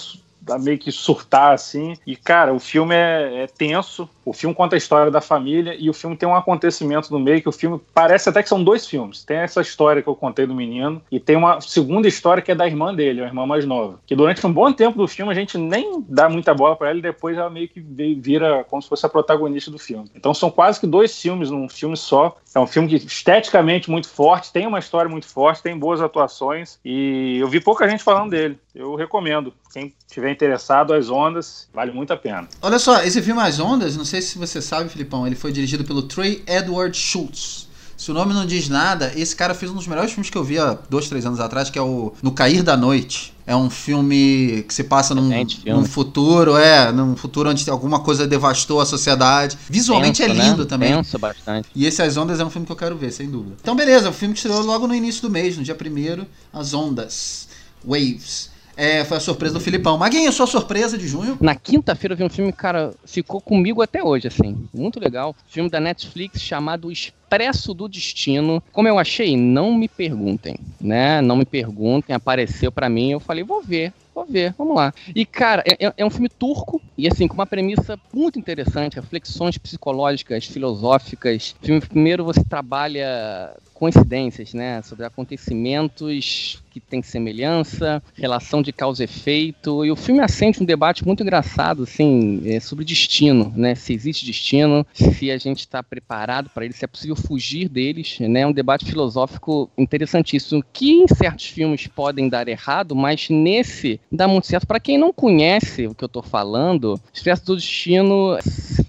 a 0.49 0.57
meio 0.57 0.77
que 0.77 0.91
surtar 0.91 1.53
assim. 1.53 1.93
E, 2.05 2.15
cara, 2.15 2.53
o 2.53 2.59
filme 2.59 2.95
é, 2.95 3.43
é, 3.43 3.47
tenso. 3.47 4.09
O 4.23 4.33
filme 4.33 4.55
conta 4.55 4.75
a 4.75 4.77
história 4.77 5.11
da 5.11 5.21
família 5.21 5.75
e 5.77 5.89
o 5.89 5.93
filme 5.93 6.15
tem 6.15 6.27
um 6.27 6.35
acontecimento 6.35 7.11
no 7.11 7.19
meio 7.19 7.41
que 7.41 7.49
o 7.49 7.51
filme 7.51 7.81
parece 7.93 8.29
até 8.29 8.43
que 8.43 8.49
são 8.49 8.63
dois 8.63 8.85
filmes. 8.87 9.23
Tem 9.23 9.37
essa 9.37 9.61
história 9.61 10.01
que 10.01 10.07
eu 10.07 10.15
contei 10.15 10.45
do 10.45 10.53
menino 10.53 11.01
e 11.11 11.19
tem 11.19 11.35
uma 11.35 11.59
segunda 11.59 12.07
história 12.07 12.41
que 12.41 12.51
é 12.51 12.55
da 12.55 12.67
irmã 12.67 12.93
dele, 12.93 13.21
a 13.21 13.25
irmã 13.25 13.45
mais 13.45 13.65
nova. 13.65 13.99
Que 14.05 14.15
durante 14.15 14.45
um 14.45 14.53
bom 14.53 14.71
tempo 14.71 14.97
do 14.97 15.07
filme 15.07 15.31
a 15.31 15.35
gente 15.35 15.57
nem 15.57 16.03
dá 16.07 16.29
muita 16.29 16.53
bola 16.53 16.75
para 16.75 16.89
ela 16.89 16.99
e 16.99 17.01
depois 17.01 17.37
ela 17.37 17.49
meio 17.49 17.67
que 17.67 17.79
vira 17.79 18.63
como 18.69 18.81
se 18.81 18.89
fosse 18.89 19.05
a 19.05 19.09
protagonista 19.09 19.71
do 19.71 19.79
filme. 19.79 20.09
Então 20.15 20.33
são 20.33 20.51
quase 20.51 20.79
que 20.79 20.87
dois 20.87 21.19
filmes 21.19 21.49
num 21.49 21.67
filme 21.67 21.97
só. 21.97 22.37
É 22.53 22.59
um 22.59 22.67
filme 22.67 22.87
que 22.87 22.95
esteticamente 22.95 23.89
muito 23.89 24.07
forte, 24.07 24.51
tem 24.51 24.67
uma 24.67 24.79
história 24.79 25.09
muito 25.09 25.27
forte, 25.27 25.63
tem 25.63 25.77
boas 25.77 26.01
atuações 26.01 26.79
e 26.85 27.37
eu 27.39 27.47
vi 27.47 27.59
pouca 27.59 27.89
gente 27.89 28.03
falando 28.03 28.31
dele. 28.31 28.59
Eu 28.73 28.95
recomendo. 28.95 29.53
Quem 29.73 29.93
tiver 30.11 30.31
interessado, 30.31 30.93
As 30.93 31.09
Ondas, 31.09 31.67
vale 31.73 31.91
muito 31.91 32.11
a 32.11 32.17
pena. 32.17 32.47
Olha 32.61 32.77
só, 32.77 33.01
esse 33.01 33.21
filme 33.21 33.41
As 33.41 33.59
Ondas, 33.59 33.95
não 33.95 34.05
sei 34.05 34.21
se 34.21 34.37
você 34.37 34.61
sabe, 34.61 34.89
Filipão, 34.89 35.25
ele 35.25 35.35
foi 35.35 35.51
dirigido 35.51 35.83
pelo 35.83 36.03
Trey 36.03 36.43
Edward 36.45 36.95
Schultz. 36.97 37.69
Se 38.01 38.09
o 38.09 38.15
nome 38.15 38.33
não 38.33 38.47
diz 38.47 38.67
nada, 38.67 39.11
esse 39.15 39.35
cara 39.35 39.53
fez 39.53 39.71
um 39.71 39.75
dos 39.75 39.85
melhores 39.85 40.11
filmes 40.11 40.27
que 40.27 40.35
eu 40.35 40.43
vi 40.43 40.57
há 40.57 40.75
dois, 40.89 41.07
três 41.07 41.23
anos 41.23 41.39
atrás, 41.39 41.69
que 41.69 41.77
é 41.77 41.81
o 41.83 42.11
No 42.23 42.31
Cair 42.31 42.63
da 42.63 42.75
Noite. 42.75 43.31
É 43.45 43.55
um 43.55 43.69
filme 43.69 44.65
que 44.67 44.73
se 44.73 44.83
passa 44.83 45.13
num, 45.13 45.29
num 45.67 45.85
futuro, 45.85 46.57
é, 46.57 46.91
num 46.91 47.15
futuro 47.15 47.51
onde 47.51 47.69
alguma 47.69 47.99
coisa 47.99 48.25
devastou 48.25 48.81
a 48.81 48.87
sociedade. 48.87 49.55
Visualmente 49.69 50.23
Penso, 50.23 50.31
é 50.31 50.43
lindo 50.43 50.63
né? 50.63 50.67
também. 50.67 50.95
Penso 50.95 51.19
bastante. 51.19 51.69
E 51.75 51.85
esse 51.85 52.01
As 52.01 52.17
Ondas 52.17 52.39
é 52.39 52.43
um 52.43 52.49
filme 52.49 52.65
que 52.65 52.71
eu 52.71 52.75
quero 52.75 52.97
ver, 52.97 53.11
sem 53.11 53.29
dúvida. 53.29 53.57
Então, 53.61 53.75
beleza, 53.75 54.09
o 54.09 54.13
filme 54.13 54.33
que 54.33 54.39
estreou 54.39 54.63
logo 54.63 54.87
no 54.87 54.95
início 54.95 55.21
do 55.21 55.29
mês, 55.29 55.55
no 55.55 55.63
dia 55.63 55.75
1 55.75 56.25
As 56.51 56.73
Ondas. 56.73 57.49
Waves. 57.85 58.50
É, 58.75 59.03
foi 59.03 59.17
a 59.17 59.19
surpresa 59.19 59.53
do 59.53 59.59
Filipão. 59.59 59.97
Maguinho, 59.97 60.31
sua 60.31 60.47
surpresa 60.47 60.97
de 60.97 61.07
junho? 61.07 61.37
Na 61.41 61.55
quinta-feira 61.55 62.13
eu 62.13 62.17
vi 62.17 62.23
um 62.23 62.29
filme, 62.29 62.51
cara, 62.53 62.93
ficou 63.05 63.41
comigo 63.41 63.81
até 63.81 64.03
hoje, 64.03 64.27
assim. 64.27 64.67
Muito 64.73 64.99
legal. 64.99 65.35
Filme 65.47 65.69
da 65.69 65.79
Netflix 65.79 66.41
chamado 66.41 66.91
Expresso 66.91 67.73
do 67.73 67.87
Destino. 67.87 68.61
Como 68.71 68.87
eu 68.87 68.97
achei? 68.97 69.35
Não 69.37 69.73
me 69.73 69.87
perguntem, 69.87 70.57
né? 70.79 71.21
Não 71.21 71.35
me 71.35 71.45
perguntem. 71.45 72.15
Apareceu 72.15 72.71
para 72.71 72.89
mim, 72.89 73.11
eu 73.11 73.19
falei, 73.19 73.43
vou 73.43 73.61
ver. 73.61 73.93
Vou 74.13 74.25
ver, 74.25 74.53
vamos 74.57 74.75
lá. 74.75 74.93
E, 75.15 75.25
cara, 75.25 75.63
é, 75.65 75.87
é, 75.87 75.93
é, 75.95 76.05
um 76.05 76.09
filme 76.09 76.27
turco 76.27 76.81
e, 76.97 77.07
assim, 77.07 77.29
com 77.29 77.33
uma 77.33 77.45
premissa 77.45 77.97
muito 78.13 78.37
interessante, 78.37 78.95
reflexões 78.95 79.57
psicológicas, 79.57 80.45
filosóficas. 80.45 81.55
filme, 81.61 81.79
primeiro, 81.79 82.25
você 82.25 82.43
trabalha 82.43 83.55
coincidências, 83.81 84.53
né? 84.53 84.79
Sobre 84.83 85.07
acontecimentos 85.07 86.61
que 86.69 86.79
têm 86.79 87.01
semelhança, 87.01 88.01
relação 88.13 88.61
de 88.61 88.71
causa 88.71 89.01
e 89.01 89.05
efeito. 89.05 89.83
E 89.83 89.89
o 89.91 89.95
filme 89.95 90.21
acende 90.21 90.61
um 90.61 90.65
debate 90.65 91.03
muito 91.03 91.23
engraçado, 91.23 91.83
assim, 91.83 92.43
é, 92.45 92.59
sobre 92.59 92.85
destino, 92.85 93.51
né? 93.55 93.73
Se 93.73 93.91
existe 93.91 94.23
destino, 94.23 94.85
se 94.93 95.31
a 95.31 95.37
gente 95.39 95.61
está 95.61 95.81
preparado 95.81 96.47
para 96.51 96.63
ele, 96.63 96.75
se 96.75 96.85
é 96.85 96.87
possível 96.87 97.15
fugir 97.15 97.67
deles, 97.67 98.19
né? 98.19 98.41
É 98.41 98.47
um 98.47 98.53
debate 98.53 98.85
filosófico 98.85 99.67
interessantíssimo 99.75 100.63
que 100.71 100.91
em 100.91 101.07
certos 101.07 101.47
filmes 101.47 101.87
podem 101.87 102.29
dar 102.29 102.47
errado, 102.47 102.95
mas 102.95 103.29
nesse 103.31 103.99
dá 104.11 104.27
muito 104.27 104.45
certo. 104.45 104.67
Para 104.67 104.79
quem 104.79 104.95
não 104.95 105.11
conhece 105.11 105.87
o 105.87 105.95
que 105.95 106.03
eu 106.03 106.07
estou 106.07 106.21
falando, 106.21 107.01
Expresso 107.11 107.47
do 107.47 107.55
Destino 107.55 108.37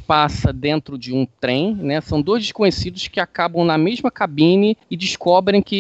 passa 0.06 0.52
dentro 0.52 0.98
de 0.98 1.14
um 1.14 1.26
trem, 1.40 1.74
né? 1.74 2.00
São 2.02 2.20
dois 2.20 2.42
desconhecidos 2.42 3.08
que 3.08 3.18
acabam 3.18 3.64
na 3.64 3.78
mesma 3.78 4.10
cabine 4.10 4.76
e 4.90 4.96
descobrem 4.96 5.62
que 5.62 5.76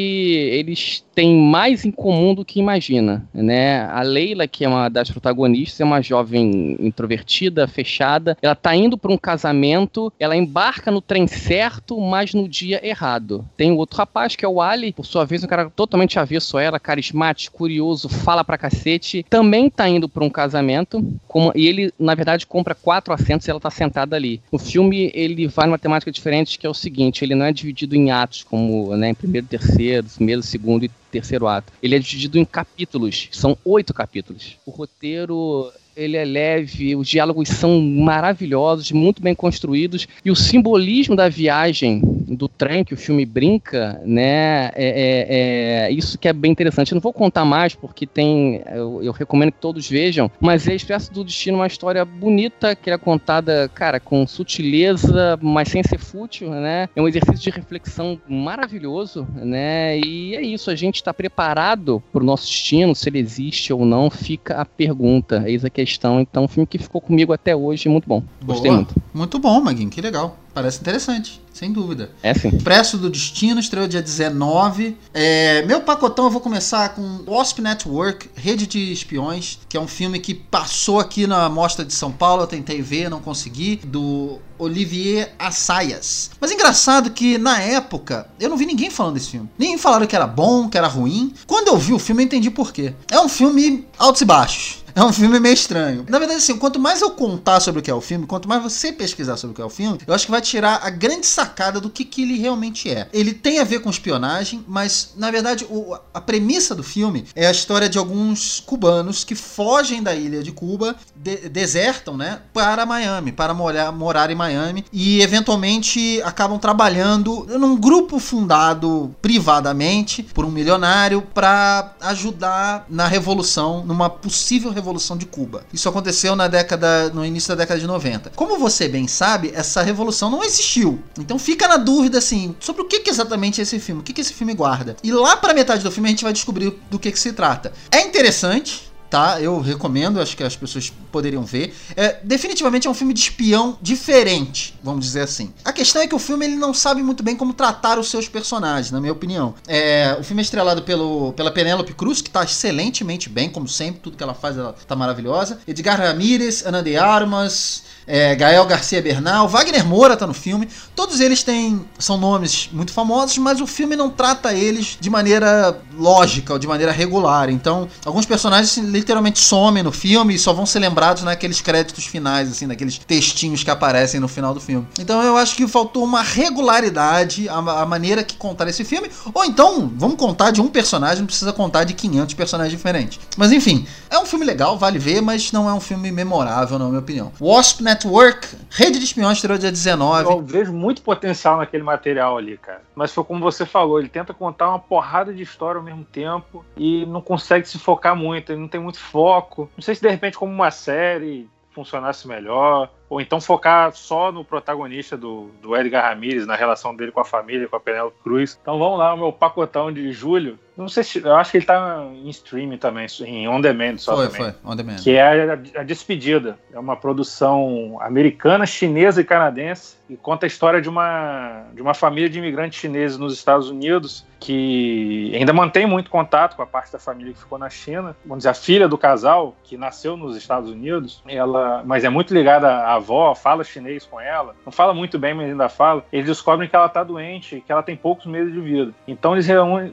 eles 0.52 1.04
têm 1.14 1.36
mais 1.36 1.84
em 1.84 1.90
comum 1.90 2.34
do 2.34 2.44
que 2.44 2.58
imagina, 2.58 3.26
né? 3.34 3.82
A 3.84 4.02
Leila, 4.02 4.48
que 4.48 4.64
é 4.64 4.68
uma 4.68 4.88
das 4.88 5.10
protagonistas, 5.10 5.80
é 5.80 5.84
uma 5.84 6.00
jovem 6.00 6.76
introvertida, 6.80 7.68
fechada. 7.68 8.36
Ela 8.40 8.54
tá 8.54 8.74
indo 8.74 8.96
para 8.96 9.12
um 9.12 9.18
casamento, 9.18 10.12
ela 10.18 10.36
embarca 10.36 10.90
no 10.90 11.00
trem 11.00 11.26
certo, 11.26 12.00
mas 12.00 12.32
no 12.34 12.48
dia 12.48 12.86
errado. 12.86 13.44
Tem 13.56 13.70
o 13.70 13.76
outro 13.76 13.98
rapaz 13.98 14.36
que 14.36 14.44
é 14.44 14.48
o 14.48 14.60
Ali, 14.60 14.92
por 14.92 15.04
sua 15.04 15.24
vez, 15.24 15.44
um 15.44 15.46
cara 15.46 15.70
totalmente 15.70 16.18
avesso 16.18 16.56
a 16.56 16.62
ela, 16.62 16.80
carismático, 16.80 17.56
curioso, 17.56 18.08
fala 18.08 18.44
pra 18.44 18.58
cacete. 18.58 19.24
Também 19.28 19.68
tá 19.68 19.88
indo 19.88 20.08
para 20.08 20.24
um 20.24 20.30
casamento, 20.30 21.04
como, 21.28 21.52
e 21.54 21.66
ele, 21.66 21.92
na 21.98 22.14
verdade, 22.14 22.46
compra 22.46 22.74
quatro 22.74 23.12
assentos 23.12 23.46
e 23.46 23.50
ela 23.50 23.60
tá 23.60 23.70
sentada 23.70 24.16
ali. 24.16 24.40
O 24.50 24.58
filme, 24.58 25.10
ele 25.14 25.46
vai 25.46 25.66
numa 25.66 25.78
temática 25.78 26.10
diferente, 26.10 26.58
que 26.58 26.66
é 26.66 26.70
o 26.70 26.74
seguinte, 26.74 27.24
ele 27.24 27.34
não 27.34 27.46
é 27.46 27.52
dividido 27.52 27.96
em 27.96 28.10
atos, 28.10 28.42
como 28.42 28.91
né, 28.96 29.10
em 29.10 29.14
primeiro, 29.14 29.46
terceiro, 29.46 30.06
primeiro, 30.14 30.42
segundo 30.42 30.84
e 30.84 30.90
terceiro 31.10 31.46
ato. 31.46 31.72
Ele 31.82 31.96
é 31.96 31.98
dividido 31.98 32.38
em 32.38 32.44
capítulos, 32.44 33.28
são 33.32 33.56
oito 33.64 33.92
capítulos. 33.92 34.56
O 34.64 34.70
roteiro 34.70 35.72
ele 35.96 36.16
é 36.16 36.24
leve, 36.24 36.96
os 36.96 37.06
diálogos 37.06 37.48
são 37.48 37.80
maravilhosos, 37.80 38.90
muito 38.92 39.22
bem 39.22 39.34
construídos, 39.34 40.08
e 40.24 40.30
o 40.30 40.36
simbolismo 40.36 41.14
da 41.14 41.28
viagem 41.28 42.00
do 42.02 42.48
trem 42.48 42.84
que 42.84 42.94
o 42.94 42.96
filme 42.96 43.26
brinca, 43.26 44.00
né, 44.04 44.70
é, 44.74 45.86
é, 45.86 45.86
é 45.86 45.90
isso 45.90 46.18
que 46.18 46.28
é 46.28 46.32
bem 46.32 46.50
interessante. 46.50 46.92
Eu 46.92 46.96
não 46.96 47.02
vou 47.02 47.12
contar 47.12 47.44
mais, 47.44 47.74
porque 47.74 48.06
tem, 48.06 48.62
eu, 48.72 49.02
eu, 49.02 49.12
recomendo 49.12 49.52
que 49.52 49.58
todos 49.58 49.88
vejam, 49.88 50.30
mas 50.40 50.66
é 50.66 50.74
Expresso 50.74 51.12
do 51.12 51.24
Destino 51.24 51.58
uma 51.58 51.66
história 51.66 52.04
bonita, 52.04 52.74
que 52.74 52.90
é 52.90 52.96
contada, 52.96 53.68
cara, 53.74 54.00
com 54.00 54.26
sutileza, 54.26 55.38
mas 55.42 55.68
sem 55.68 55.82
ser 55.82 55.98
fútil, 55.98 56.50
né, 56.50 56.88
é 56.96 57.02
um 57.02 57.08
exercício 57.08 57.42
de 57.42 57.50
reflexão 57.50 58.18
maravilhoso, 58.26 59.26
né, 59.34 59.98
e 59.98 60.34
é 60.34 60.42
isso, 60.42 60.70
a 60.70 60.74
gente 60.74 60.96
está 60.96 61.12
preparado 61.12 62.02
para 62.12 62.22
o 62.22 62.26
nosso 62.26 62.46
destino, 62.46 62.94
se 62.94 63.08
ele 63.08 63.18
existe 63.18 63.72
ou 63.72 63.84
não, 63.84 64.10
fica 64.10 64.56
a 64.56 64.64
pergunta, 64.64 65.44
eis 65.46 65.64
aqui 65.64 65.81
questão. 65.84 66.20
Então, 66.20 66.44
um 66.44 66.48
filme 66.48 66.66
que 66.66 66.78
ficou 66.78 67.00
comigo 67.00 67.32
até 67.32 67.54
hoje, 67.54 67.88
muito 67.88 68.08
bom. 68.08 68.22
Gostei 68.44 68.70
Boa. 68.70 68.76
muito. 68.76 69.02
Muito 69.14 69.38
bom, 69.38 69.60
Maguinho, 69.60 69.90
que 69.90 70.00
legal. 70.00 70.38
Parece 70.54 70.80
interessante, 70.80 71.40
sem 71.52 71.72
dúvida. 71.72 72.10
É 72.22 72.34
sim. 72.34 72.50
Preço 72.58 72.98
do 72.98 73.08
Destino, 73.08 73.58
estreou 73.58 73.88
dia 73.88 74.02
19. 74.02 74.96
É, 75.14 75.62
meu 75.64 75.80
pacotão 75.80 76.26
eu 76.26 76.30
vou 76.30 76.42
começar 76.42 76.90
com 76.90 77.24
Wasp 77.26 77.60
Network, 77.60 78.28
Rede 78.34 78.66
de 78.66 78.92
Espiões, 78.92 79.58
que 79.66 79.78
é 79.78 79.80
um 79.80 79.88
filme 79.88 80.18
que 80.18 80.34
passou 80.34 81.00
aqui 81.00 81.26
na 81.26 81.48
Mostra 81.48 81.84
de 81.84 81.94
São 81.94 82.12
Paulo, 82.12 82.42
eu 82.42 82.46
tentei 82.46 82.82
ver, 82.82 83.08
não 83.08 83.20
consegui, 83.20 83.76
do 83.76 84.40
Olivier 84.58 85.32
Assayas. 85.38 86.30
Mas 86.38 86.52
engraçado 86.52 87.10
que 87.10 87.38
na 87.38 87.58
época 87.58 88.28
eu 88.38 88.50
não 88.50 88.56
vi 88.56 88.66
ninguém 88.66 88.90
falando 88.90 89.14
desse 89.14 89.30
filme. 89.30 89.48
Nem 89.58 89.78
falaram 89.78 90.06
que 90.06 90.14
era 90.14 90.26
bom, 90.26 90.68
que 90.68 90.76
era 90.76 90.86
ruim. 90.86 91.32
Quando 91.46 91.68
eu 91.68 91.78
vi 91.78 91.94
o 91.94 91.98
filme 91.98 92.22
eu 92.22 92.26
entendi 92.26 92.50
por 92.50 92.72
quê. 92.72 92.92
É 93.10 93.18
um 93.18 93.28
filme 93.28 93.86
altos 93.98 94.20
e 94.20 94.24
baixos. 94.26 94.81
É 94.94 95.02
um 95.02 95.12
filme 95.12 95.40
meio 95.40 95.54
estranho. 95.54 96.04
Na 96.08 96.18
verdade, 96.18 96.38
assim, 96.38 96.56
quanto 96.56 96.78
mais 96.78 97.00
eu 97.00 97.10
contar 97.12 97.60
sobre 97.60 97.80
o 97.80 97.82
que 97.82 97.90
é 97.90 97.94
o 97.94 98.00
filme, 98.00 98.26
quanto 98.26 98.48
mais 98.48 98.62
você 98.62 98.92
pesquisar 98.92 99.36
sobre 99.36 99.52
o 99.52 99.54
que 99.54 99.62
é 99.62 99.64
o 99.64 99.70
filme, 99.70 99.98
eu 100.06 100.14
acho 100.14 100.26
que 100.26 100.30
vai 100.30 100.40
tirar 100.40 100.80
a 100.82 100.90
grande 100.90 101.26
sacada 101.26 101.80
do 101.80 101.88
que, 101.88 102.04
que 102.04 102.22
ele 102.22 102.38
realmente 102.38 102.90
é. 102.90 103.08
Ele 103.12 103.32
tem 103.32 103.58
a 103.58 103.64
ver 103.64 103.80
com 103.80 103.88
espionagem, 103.90 104.64
mas, 104.68 105.12
na 105.16 105.30
verdade, 105.30 105.66
o- 105.70 105.96
a 106.12 106.20
premissa 106.20 106.74
do 106.74 106.82
filme 106.82 107.24
é 107.34 107.46
a 107.46 107.50
história 107.50 107.88
de 107.88 107.96
alguns 107.98 108.60
cubanos 108.60 109.24
que 109.24 109.34
fogem 109.34 110.02
da 110.02 110.14
ilha 110.14 110.42
de 110.42 110.52
Cuba, 110.52 110.94
de- 111.16 111.48
desertam, 111.48 112.16
né, 112.16 112.40
para 112.52 112.84
Miami, 112.84 113.32
para 113.32 113.54
morar, 113.54 113.90
morar 113.92 114.30
em 114.30 114.34
Miami, 114.34 114.84
e 114.92 115.20
eventualmente 115.22 116.20
acabam 116.24 116.58
trabalhando 116.58 117.46
num 117.58 117.76
grupo 117.76 118.18
fundado 118.18 119.14
privadamente 119.22 120.22
por 120.22 120.44
um 120.44 120.50
milionário 120.50 121.22
para 121.34 121.94
ajudar 122.00 122.84
na 122.88 123.06
revolução, 123.06 123.84
numa 123.86 124.10
possível 124.10 124.70
revolução 124.70 124.81
de 125.16 125.26
Cuba. 125.26 125.64
Isso 125.72 125.88
aconteceu 125.88 126.34
na 126.36 126.48
década, 126.48 127.10
no 127.10 127.24
início 127.24 127.48
da 127.50 127.54
década 127.54 127.80
de 127.80 127.86
90. 127.86 128.32
Como 128.34 128.58
você 128.58 128.88
bem 128.88 129.06
sabe, 129.08 129.52
essa 129.54 129.82
revolução 129.82 130.30
não 130.30 130.42
existiu. 130.44 131.02
Então 131.18 131.38
fica 131.38 131.68
na 131.68 131.76
dúvida 131.76 132.18
assim, 132.18 132.54
sobre 132.60 132.82
o 132.82 132.84
que, 132.86 133.00
que 133.00 133.10
exatamente 133.10 133.60
é 133.60 133.62
esse 133.62 133.78
filme, 133.78 134.00
o 134.00 134.04
que, 134.04 134.12
que 134.12 134.20
esse 134.20 134.32
filme 134.32 134.54
guarda. 134.54 134.96
E 135.02 135.12
lá 135.12 135.36
para 135.36 135.54
metade 135.54 135.82
do 135.82 135.90
filme 135.90 136.08
a 136.08 136.10
gente 136.10 136.24
vai 136.24 136.32
descobrir 136.32 136.78
do 136.90 136.98
que, 136.98 137.10
que 137.10 137.18
se 137.18 137.32
trata. 137.32 137.72
É 137.90 138.02
interessante, 138.02 138.91
tá? 139.12 139.38
Eu 139.42 139.60
recomendo, 139.60 140.18
acho 140.18 140.34
que 140.34 140.42
as 140.42 140.56
pessoas 140.56 140.90
poderiam 141.12 141.44
ver. 141.44 141.74
É, 141.94 142.18
definitivamente 142.24 142.86
é 142.86 142.90
um 142.90 142.94
filme 142.94 143.12
de 143.12 143.20
espião 143.20 143.76
diferente, 143.82 144.74
vamos 144.82 145.04
dizer 145.04 145.20
assim. 145.20 145.52
A 145.62 145.70
questão 145.70 146.00
é 146.00 146.06
que 146.06 146.14
o 146.14 146.18
filme 146.18 146.46
ele 146.46 146.56
não 146.56 146.72
sabe 146.72 147.02
muito 147.02 147.22
bem 147.22 147.36
como 147.36 147.52
tratar 147.52 147.98
os 147.98 148.08
seus 148.08 148.26
personagens, 148.26 148.90
na 148.90 149.02
minha 149.02 149.12
opinião. 149.12 149.54
É, 149.68 150.16
o 150.18 150.24
filme 150.24 150.40
é 150.40 150.44
estrelado 150.44 150.80
pelo, 150.80 151.34
pela 151.34 151.50
Penélope 151.50 151.92
Cruz, 151.92 152.22
que 152.22 152.30
tá 152.30 152.42
excelentemente 152.42 153.28
bem, 153.28 153.50
como 153.50 153.68
sempre, 153.68 154.00
tudo 154.00 154.16
que 154.16 154.22
ela 154.22 154.32
faz 154.32 154.56
ela 154.56 154.74
tá 154.88 154.96
maravilhosa. 154.96 155.60
Edgar 155.68 156.00
Ramírez, 156.00 156.64
Ana 156.64 156.82
de 156.82 156.96
Armas, 156.96 157.82
é, 158.06 158.34
Gael 158.34 158.64
Garcia 158.66 159.00
Bernal, 159.00 159.48
Wagner 159.48 159.86
Moura 159.86 160.16
tá 160.16 160.26
no 160.26 160.34
filme. 160.34 160.68
Todos 160.94 161.20
eles 161.20 161.42
têm 161.42 161.84
são 161.98 162.18
nomes 162.18 162.68
muito 162.72 162.92
famosos, 162.92 163.38
mas 163.38 163.60
o 163.60 163.66
filme 163.66 163.96
não 163.96 164.10
trata 164.10 164.52
eles 164.52 164.96
de 165.00 165.08
maneira 165.08 165.78
lógica 165.96 166.52
ou 166.52 166.58
de 166.58 166.66
maneira 166.66 166.92
regular. 166.92 167.48
Então, 167.50 167.88
alguns 168.04 168.26
personagens 168.26 168.76
literalmente 168.78 169.38
somem 169.38 169.82
no 169.82 169.92
filme 169.92 170.34
e 170.34 170.38
só 170.38 170.52
vão 170.52 170.66
ser 170.66 170.78
lembrados 170.78 171.22
naqueles 171.22 171.60
créditos 171.60 172.06
finais, 172.06 172.50
assim, 172.50 172.66
naqueles 172.66 172.98
textinhos 172.98 173.62
que 173.62 173.70
aparecem 173.70 174.20
no 174.20 174.28
final 174.28 174.54
do 174.54 174.60
filme. 174.60 174.86
Então, 174.98 175.22
eu 175.22 175.36
acho 175.36 175.54
que 175.56 175.66
faltou 175.68 176.04
uma 176.04 176.22
regularidade 176.22 177.48
a, 177.48 177.56
a 177.56 177.86
maneira 177.86 178.24
que 178.24 178.36
contar 178.36 178.68
esse 178.68 178.84
filme. 178.84 179.10
Ou 179.32 179.44
então, 179.44 179.90
vamos 179.96 180.16
contar 180.16 180.50
de 180.50 180.60
um 180.60 180.68
personagem, 180.68 181.20
não 181.20 181.26
precisa 181.26 181.52
contar 181.52 181.84
de 181.84 181.94
500 181.94 182.34
personagens 182.34 182.72
diferentes. 182.72 183.20
Mas 183.36 183.52
enfim, 183.52 183.86
é 184.10 184.18
um 184.18 184.26
filme 184.26 184.44
legal, 184.44 184.78
vale 184.78 184.98
ver, 184.98 185.20
mas 185.20 185.52
não 185.52 185.68
é 185.68 185.74
um 185.74 185.80
filme 185.80 186.10
memorável, 186.10 186.78
na 186.78 186.86
minha 186.86 186.98
opinião. 186.98 187.32
Wasp 187.40 187.80
Network, 188.02 188.48
Rede 188.70 188.98
de 188.98 189.04
Espiões, 189.04 189.38
estreou 189.38 189.56
dia 189.56 189.70
19. 189.70 190.28
Eu 190.28 190.42
vejo 190.42 190.72
muito 190.72 191.02
potencial 191.02 191.58
naquele 191.58 191.84
material 191.84 192.36
ali, 192.36 192.56
cara. 192.56 192.82
Mas 192.94 193.12
foi 193.12 193.22
como 193.22 193.40
você 193.40 193.64
falou, 193.64 194.00
ele 194.00 194.08
tenta 194.08 194.34
contar 194.34 194.68
uma 194.68 194.78
porrada 194.78 195.32
de 195.32 195.42
história 195.42 195.78
ao 195.78 195.84
mesmo 195.84 196.04
tempo 196.04 196.64
e 196.76 197.06
não 197.06 197.20
consegue 197.20 197.68
se 197.68 197.78
focar 197.78 198.16
muito, 198.16 198.50
ele 198.50 198.60
não 198.60 198.68
tem 198.68 198.80
muito 198.80 198.98
foco. 198.98 199.70
Não 199.76 199.82
sei 199.82 199.94
se 199.94 200.02
de 200.02 200.08
repente 200.08 200.36
como 200.36 200.52
uma 200.52 200.70
série 200.70 201.48
funcionasse 201.70 202.26
melhor, 202.26 202.90
ou 203.12 203.20
então 203.20 203.42
focar 203.42 203.92
só 203.94 204.32
no 204.32 204.42
protagonista 204.42 205.18
do, 205.18 205.50
do 205.60 205.76
Edgar 205.76 206.02
Ramirez, 206.02 206.46
na 206.46 206.56
relação 206.56 206.96
dele 206.96 207.12
com 207.12 207.20
a 207.20 207.24
família, 207.26 207.68
com 207.68 207.76
a 207.76 207.80
Penélope 207.80 208.16
Cruz. 208.22 208.58
Então 208.62 208.78
vamos 208.78 208.98
lá, 208.98 209.12
o 209.12 209.18
meu 209.18 209.30
pacotão 209.30 209.92
de 209.92 210.10
julho. 210.12 210.58
Não 210.74 210.88
sei 210.88 211.04
se. 211.04 211.22
Eu 211.22 211.36
acho 211.36 211.50
que 211.50 211.58
ele 211.58 211.66
tá 211.66 212.06
em 212.10 212.30
streaming 212.30 212.78
também, 212.78 213.06
em 213.26 213.46
on 213.46 213.60
demand 213.60 213.98
só 213.98 214.16
foi, 214.16 214.28
também. 214.28 214.40
foi, 214.40 214.54
on 214.64 214.74
demand. 214.74 214.96
Que 214.96 215.10
é 215.10 215.44
a, 215.44 215.52
a 215.52 215.82
Despedida. 215.82 216.58
É 216.72 216.78
uma 216.78 216.96
produção 216.96 217.98
americana, 218.00 218.64
chinesa 218.64 219.20
e 219.20 219.24
canadense 219.24 219.98
e 220.08 220.16
conta 220.16 220.46
a 220.46 220.48
história 220.48 220.80
de 220.80 220.88
uma, 220.88 221.66
de 221.74 221.82
uma 221.82 221.92
família 221.92 222.30
de 222.30 222.38
imigrantes 222.38 222.78
chineses 222.78 223.18
nos 223.18 223.34
Estados 223.34 223.68
Unidos 223.68 224.24
que 224.42 225.32
ainda 225.36 225.52
mantém 225.52 225.86
muito 225.86 226.10
contato 226.10 226.56
com 226.56 226.62
a 226.62 226.66
parte 226.66 226.92
da 226.92 226.98
família 226.98 227.32
que 227.32 227.38
ficou 227.38 227.58
na 227.58 227.70
China. 227.70 228.16
Vamos 228.24 228.38
dizer, 228.38 228.48
a 228.48 228.54
filha 228.54 228.88
do 228.88 228.98
casal, 228.98 229.54
que 229.62 229.76
nasceu 229.76 230.16
nos 230.16 230.36
Estados 230.36 230.68
Unidos, 230.68 231.22
ela, 231.28 231.82
mas 231.86 232.02
é 232.02 232.08
muito 232.08 232.34
ligada 232.34 232.68
à 232.68 232.98
avó, 233.02 233.34
fala 233.34 233.64
chinês 233.64 234.06
com 234.06 234.20
ela, 234.20 234.54
não 234.64 234.72
fala 234.72 234.94
muito 234.94 235.18
bem, 235.18 235.34
mas 235.34 235.50
ainda 235.50 235.68
fala. 235.68 236.04
Eles 236.12 236.26
descobrem 236.26 236.68
que 236.68 236.76
ela 236.76 236.86
está 236.86 237.02
doente, 237.02 237.62
que 237.64 237.72
ela 237.72 237.82
tem 237.82 237.96
poucos 237.96 238.26
meses 238.26 238.52
de 238.52 238.60
vida. 238.60 238.92
Então 239.06 239.34
eles 239.34 239.46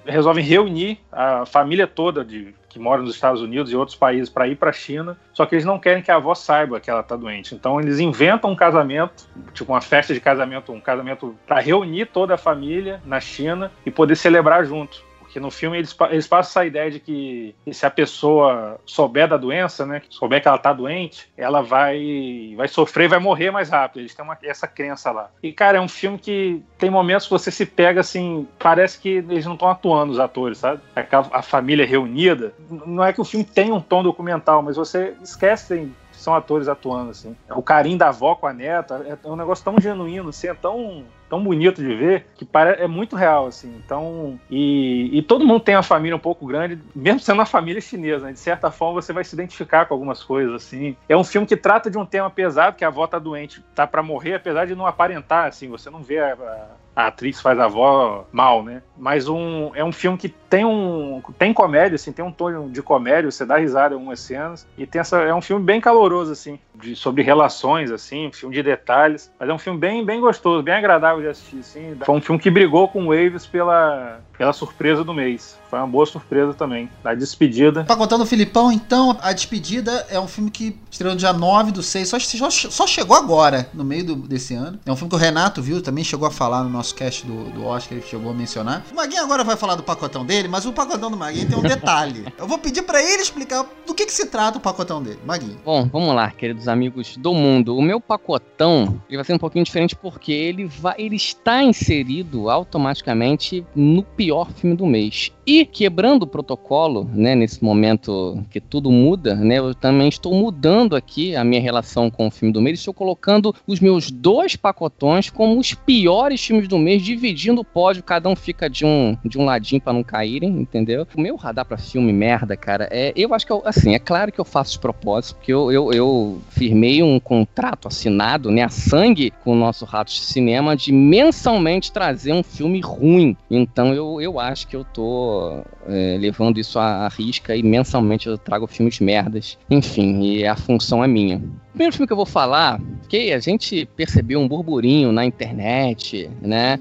resolvem 0.05 0.43
reunir 0.43 0.99
a 1.11 1.45
família 1.45 1.87
toda 1.87 2.23
de 2.23 2.53
que 2.69 2.77
mora 2.77 3.01
nos 3.01 3.15
Estados 3.15 3.41
Unidos 3.41 3.71
e 3.71 3.75
outros 3.75 3.97
países 3.97 4.29
para 4.29 4.47
ir 4.47 4.55
para 4.55 4.69
a 4.69 4.73
China, 4.73 5.17
só 5.33 5.43
que 5.45 5.55
eles 5.55 5.65
não 5.65 5.79
querem 5.79 6.03
que 6.03 6.11
a 6.11 6.15
avó 6.17 6.35
saiba 6.35 6.79
que 6.79 6.89
ela 6.89 7.01
está 7.01 7.15
doente. 7.15 7.55
Então 7.55 7.81
eles 7.81 7.99
inventam 7.99 8.51
um 8.51 8.55
casamento, 8.55 9.27
tipo 9.53 9.73
uma 9.73 9.81
festa 9.81 10.13
de 10.13 10.21
casamento, 10.21 10.71
um 10.71 10.79
casamento 10.79 11.35
para 11.47 11.59
reunir 11.59 12.05
toda 12.05 12.35
a 12.35 12.37
família 12.37 13.01
na 13.03 13.19
China 13.19 13.71
e 13.83 13.89
poder 13.89 14.15
celebrar 14.15 14.63
junto. 14.65 15.03
Porque 15.29 15.39
no 15.39 15.51
filme 15.51 15.77
eles, 15.77 15.95
eles 16.09 16.25
passam 16.27 16.49
essa 16.49 16.65
ideia 16.65 16.89
de 16.89 16.99
que 16.99 17.53
se 17.71 17.85
a 17.85 17.91
pessoa 17.91 18.79
souber 18.83 19.27
da 19.27 19.37
doença, 19.37 19.85
né, 19.85 20.01
souber 20.09 20.41
que 20.41 20.47
ela 20.47 20.57
tá 20.57 20.73
doente, 20.73 21.29
ela 21.37 21.61
vai 21.61 22.53
vai 22.57 22.67
sofrer 22.67 23.07
vai 23.07 23.19
morrer 23.19 23.51
mais 23.51 23.69
rápido. 23.69 23.99
Eles 24.01 24.15
têm 24.15 24.25
uma- 24.25 24.37
essa 24.41 24.67
crença 24.67 25.11
lá. 25.11 25.29
E, 25.43 25.51
cara, 25.53 25.77
é 25.77 25.81
um 25.81 25.87
filme 25.87 26.17
que 26.17 26.63
tem 26.79 26.89
momentos 26.89 27.27
que 27.27 27.31
você 27.31 27.51
se 27.51 27.63
pega 27.65 28.01
assim, 28.01 28.47
parece 28.57 28.99
que 28.99 29.09
eles 29.09 29.45
não 29.45 29.53
estão 29.53 29.69
atuando, 29.69 30.11
os 30.11 30.19
atores, 30.19 30.57
sabe? 30.57 30.81
Aquela, 30.95 31.27
a 31.31 31.43
família 31.43 31.85
reunida. 31.85 32.51
Não 32.69 33.03
é 33.03 33.13
que 33.13 33.21
o 33.21 33.25
filme 33.25 33.45
tem 33.45 33.71
um 33.71 33.79
tom 33.79 34.01
documental, 34.01 34.63
mas 34.63 34.77
você 34.77 35.13
esquece 35.23 35.67
que 35.67 35.73
tem- 35.75 35.95
são 36.19 36.35
atores 36.35 36.67
atuando, 36.67 37.11
assim. 37.11 37.35
O 37.49 37.61
carinho 37.61 37.97
da 37.97 38.09
avó 38.09 38.35
com 38.35 38.47
a 38.47 38.53
neta 38.53 39.17
é 39.23 39.27
um 39.27 39.35
negócio 39.35 39.63
tão 39.63 39.79
genuíno, 39.79 40.29
assim, 40.29 40.47
é 40.47 40.53
tão 40.53 41.05
tão 41.29 41.43
bonito 41.43 41.81
de 41.81 41.95
ver 41.95 42.25
que 42.35 42.47
é 42.79 42.87
muito 42.87 43.15
real, 43.15 43.45
assim. 43.45 43.71
Então, 43.85 44.39
e, 44.49 45.09
e 45.13 45.21
todo 45.21 45.45
mundo 45.45 45.59
tem 45.59 45.75
uma 45.75 45.83
família 45.83 46.15
um 46.15 46.19
pouco 46.19 46.45
grande, 46.45 46.79
mesmo 46.95 47.19
sendo 47.19 47.35
uma 47.37 47.45
família 47.45 47.79
chinesa, 47.79 48.25
né? 48.25 48.33
De 48.33 48.39
certa 48.39 48.71
forma 48.71 48.99
você 49.01 49.13
vai 49.13 49.23
se 49.23 49.35
identificar 49.35 49.85
com 49.85 49.93
algumas 49.93 50.23
coisas, 50.23 50.55
assim. 50.55 50.97
É 51.07 51.15
um 51.15 51.23
filme 51.23 51.45
que 51.45 51.55
trata 51.55 51.89
de 51.89 51.97
um 51.99 52.05
tema 52.05 52.29
pesado, 52.31 52.75
que 52.75 52.83
a 52.83 52.87
avó 52.87 53.05
tá 53.05 53.19
doente, 53.19 53.63
tá 53.75 53.85
para 53.85 54.01
morrer, 54.01 54.35
apesar 54.35 54.65
de 54.65 54.73
não 54.75 54.87
aparentar, 54.87 55.47
assim, 55.47 55.69
você 55.69 55.89
não 55.89 56.01
vê 56.01 56.17
a, 56.19 56.33
a- 56.33 56.67
a 56.95 57.07
atriz 57.07 57.39
faz 57.39 57.57
a 57.59 57.65
avó 57.65 58.25
mal, 58.31 58.61
né? 58.63 58.81
Mas 58.97 59.29
um, 59.29 59.71
é 59.73 59.83
um 59.85 59.91
filme 59.91 60.17
que 60.17 60.33
tem 60.49 60.65
um 60.65 61.21
tem 61.37 61.53
comédia, 61.53 61.95
assim, 61.95 62.11
tem 62.11 62.23
um 62.25 62.31
tom 62.31 62.69
de 62.69 62.81
comédia, 62.81 63.29
você 63.29 63.45
dá 63.45 63.57
risada 63.57 63.93
em 63.93 63.97
algumas 63.97 64.19
cenas 64.19 64.65
e 64.77 64.85
tem 64.85 64.99
essa 64.99 65.17
é 65.17 65.33
um 65.33 65.41
filme 65.41 65.63
bem 65.63 65.79
caloroso 65.79 66.31
assim, 66.31 66.59
de, 66.75 66.95
sobre 66.95 67.21
relações 67.23 67.91
assim, 67.91 68.27
um 68.27 68.33
filme 68.33 68.55
de 68.55 68.63
detalhes, 68.63 69.31
mas 69.39 69.49
é 69.49 69.53
um 69.53 69.59
filme 69.59 69.79
bem 69.79 70.03
bem 70.05 70.19
gostoso, 70.19 70.63
bem 70.63 70.73
agradável 70.73 71.21
de 71.21 71.27
assistir, 71.27 71.59
assim. 71.59 71.95
Foi 72.05 72.15
um 72.15 72.21
filme 72.21 72.41
que 72.41 72.49
brigou 72.49 72.87
com 72.87 73.03
o 73.03 73.07
Waves 73.07 73.45
pela 73.45 74.19
pela 74.37 74.53
surpresa 74.53 75.03
do 75.03 75.13
mês. 75.13 75.57
Foi 75.69 75.77
uma 75.77 75.87
boa 75.87 76.05
surpresa 76.05 76.53
também. 76.53 76.89
Da 77.03 77.13
despedida. 77.13 77.83
Pra 77.83 77.97
contar 77.97 78.17
no 78.17 78.25
Filipão, 78.25 78.71
então, 78.71 79.17
A 79.21 79.33
Despedida 79.33 80.07
é 80.09 80.17
um 80.17 80.29
filme 80.29 80.49
que 80.49 80.79
estreou 80.89 81.13
dia 81.13 81.33
9 81.33 81.73
do 81.73 81.83
6, 81.83 82.07
só, 82.07 82.17
só, 82.17 82.49
só 82.49 82.87
chegou 82.87 83.17
agora, 83.17 83.69
no 83.73 83.83
meio 83.83 84.05
do- 84.05 84.15
desse 84.15 84.53
ano. 84.55 84.79
É 84.85 84.91
um 84.91 84.95
filme 84.95 85.09
que 85.09 85.15
o 85.15 85.19
Renato 85.19 85.61
viu, 85.61 85.81
também 85.83 86.05
chegou 86.05 86.25
a 86.25 86.31
falar 86.31 86.63
no 86.63 86.69
nosso 86.69 86.95
cast 86.95 87.25
do, 87.27 87.49
do 87.51 87.65
Oscar, 87.65 87.97
ele 87.97 88.07
chegou 88.07 88.31
a 88.31 88.33
mencionar. 88.33 88.81
O 88.91 88.95
Maguinho 88.95 89.21
agora 89.21 89.43
vai 89.43 89.57
falar 89.57 89.75
do 89.75 89.83
pacotão 89.83 90.25
dele, 90.25 90.38
mas 90.47 90.65
o 90.65 90.73
pacotão 90.73 91.11
do 91.11 91.17
Maguinho 91.17 91.47
tem 91.47 91.57
um 91.57 91.61
detalhe. 91.61 92.25
Eu 92.37 92.47
vou 92.47 92.57
pedir 92.57 92.83
pra 92.83 93.01
ele 93.01 93.21
explicar 93.21 93.65
do 93.85 93.93
que, 93.93 94.05
que 94.05 94.13
se 94.13 94.27
trata 94.27 94.57
o 94.57 94.61
pacotão 94.61 95.01
dele. 95.01 95.19
Maguinho. 95.25 95.59
Bom, 95.65 95.87
vamos 95.91 96.15
lá, 96.15 96.31
queridos 96.31 96.67
amigos 96.67 97.17
do 97.17 97.33
mundo. 97.33 97.75
O 97.75 97.81
meu 97.81 97.99
pacotão 97.99 99.01
ele 99.07 99.17
vai 99.17 99.25
ser 99.25 99.33
um 99.33 99.39
pouquinho 99.39 99.65
diferente 99.65 99.95
porque 99.95 100.31
ele 100.31 100.65
vai, 100.65 100.95
ele 100.97 101.15
está 101.15 101.63
inserido 101.63 102.49
automaticamente 102.49 103.65
no 103.75 104.03
pior 104.03 104.51
filme 104.51 104.75
do 104.75 104.85
mês. 104.85 105.31
E 105.45 105.65
quebrando 105.65 106.23
o 106.23 106.27
protocolo, 106.27 107.09
né, 107.11 107.33
nesse 107.33 107.63
momento 107.63 108.43
que 108.51 108.61
tudo 108.61 108.91
muda, 108.91 109.33
né, 109.35 109.57
eu 109.57 109.73
também 109.73 110.07
estou 110.07 110.33
mudando 110.33 110.95
aqui 110.95 111.35
a 111.35 111.43
minha 111.43 111.59
relação 111.59 112.09
com 112.11 112.27
o 112.27 112.31
filme 112.31 112.53
do 112.53 112.61
mês. 112.61 112.79
Estou 112.79 112.93
colocando 112.93 113.55
os 113.65 113.79
meus 113.79 114.11
dois 114.11 114.55
pacotões 114.55 115.29
como 115.29 115.59
os 115.59 115.73
piores 115.73 116.45
filmes 116.45 116.67
do 116.67 116.77
mês, 116.77 117.01
dividindo 117.01 117.61
o 117.61 117.65
pódio, 117.65 118.03
cada 118.03 118.29
um 118.29 118.35
fica 118.35 118.69
de 118.69 118.85
um, 118.85 119.17
de 119.25 119.39
um 119.39 119.45
ladinho 119.45 119.81
para 119.81 119.93
não 119.93 120.03
caírem, 120.29 120.49
entendeu? 120.49 121.07
O 121.15 121.21
meu 121.21 121.35
radar 121.35 121.65
para 121.65 121.77
filme 121.77 122.13
merda, 122.13 122.55
cara, 122.55 122.87
é, 122.91 123.11
eu 123.15 123.33
acho 123.33 123.45
que 123.45 123.51
eu, 123.51 123.61
assim, 123.65 123.95
é 123.95 123.99
claro 123.99 124.31
que 124.31 124.39
eu 124.39 124.45
faço 124.45 124.73
de 124.73 124.79
propósito, 124.79 125.35
porque 125.35 125.51
eu, 125.51 125.71
eu, 125.71 125.91
eu 125.91 126.41
firmei 126.49 127.01
um 127.01 127.19
contrato 127.19 127.87
assinado, 127.87 128.51
né, 128.51 128.63
a 128.63 128.69
sangue 128.69 129.31
com 129.43 129.53
o 129.53 129.55
nosso 129.55 129.85
Rato 129.85 130.11
de 130.11 130.19
Cinema 130.19 130.75
de 130.75 130.91
mensalmente 130.91 131.91
trazer 131.91 132.33
um 132.33 132.43
filme 132.43 132.79
ruim. 132.79 133.35
Então 133.49 133.93
eu, 133.93 134.21
eu 134.21 134.39
acho 134.39 134.67
que 134.67 134.75
eu 134.75 134.83
tô 134.83 135.61
é, 135.87 136.17
levando 136.19 136.59
isso 136.59 136.77
à, 136.77 137.05
à 137.05 137.07
risca 137.07 137.55
e 137.55 137.63
mensalmente 137.63 138.27
eu 138.27 138.37
trago 138.37 138.67
filmes 138.67 138.99
merdas. 138.99 139.57
Enfim, 139.69 140.21
e 140.21 140.45
a 140.45 140.55
função 140.55 141.03
é 141.03 141.07
minha. 141.07 141.37
O 141.37 141.71
primeiro 141.71 141.93
filme 141.93 142.07
que 142.07 142.13
eu 142.13 142.17
vou 142.17 142.25
falar, 142.25 142.79
que 143.07 143.31
a 143.31 143.39
gente 143.39 143.87
percebeu 143.95 144.39
um 144.39 144.47
burburinho 144.47 145.11
na 145.11 145.25
internet, 145.25 146.29
né? 146.41 146.79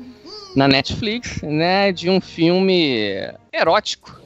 Na 0.55 0.67
Netflix, 0.67 1.43
né? 1.43 1.93
De 1.93 2.11
um 2.11 2.21
filme 2.21 3.33
erótico 3.53 4.19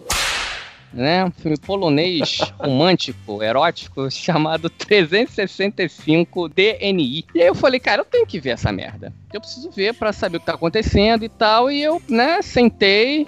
né? 0.93 1.25
Um 1.25 1.31
filme 1.31 1.57
polonês 1.57 2.39
romântico, 2.59 3.43
erótico, 3.43 4.09
chamado 4.11 4.69
365 4.69 6.49
DNI. 6.49 7.25
E 7.35 7.41
aí 7.41 7.47
eu 7.47 7.55
falei, 7.55 7.81
cara, 7.81 8.03
eu 8.03 8.05
tenho 8.05 8.27
que 8.27 8.39
ver 8.39 8.51
essa 8.51 8.71
merda. 8.71 9.13
Eu 9.33 9.41
preciso 9.41 9.71
ver 9.71 9.95
para 9.95 10.13
saber 10.13 10.37
o 10.37 10.41
que 10.41 10.47
tá 10.47 10.55
acontecendo 10.55 11.25
e 11.25 11.29
tal. 11.29 11.71
E 11.71 11.83
eu, 11.83 12.01
né, 12.09 12.43
sentei 12.43 13.27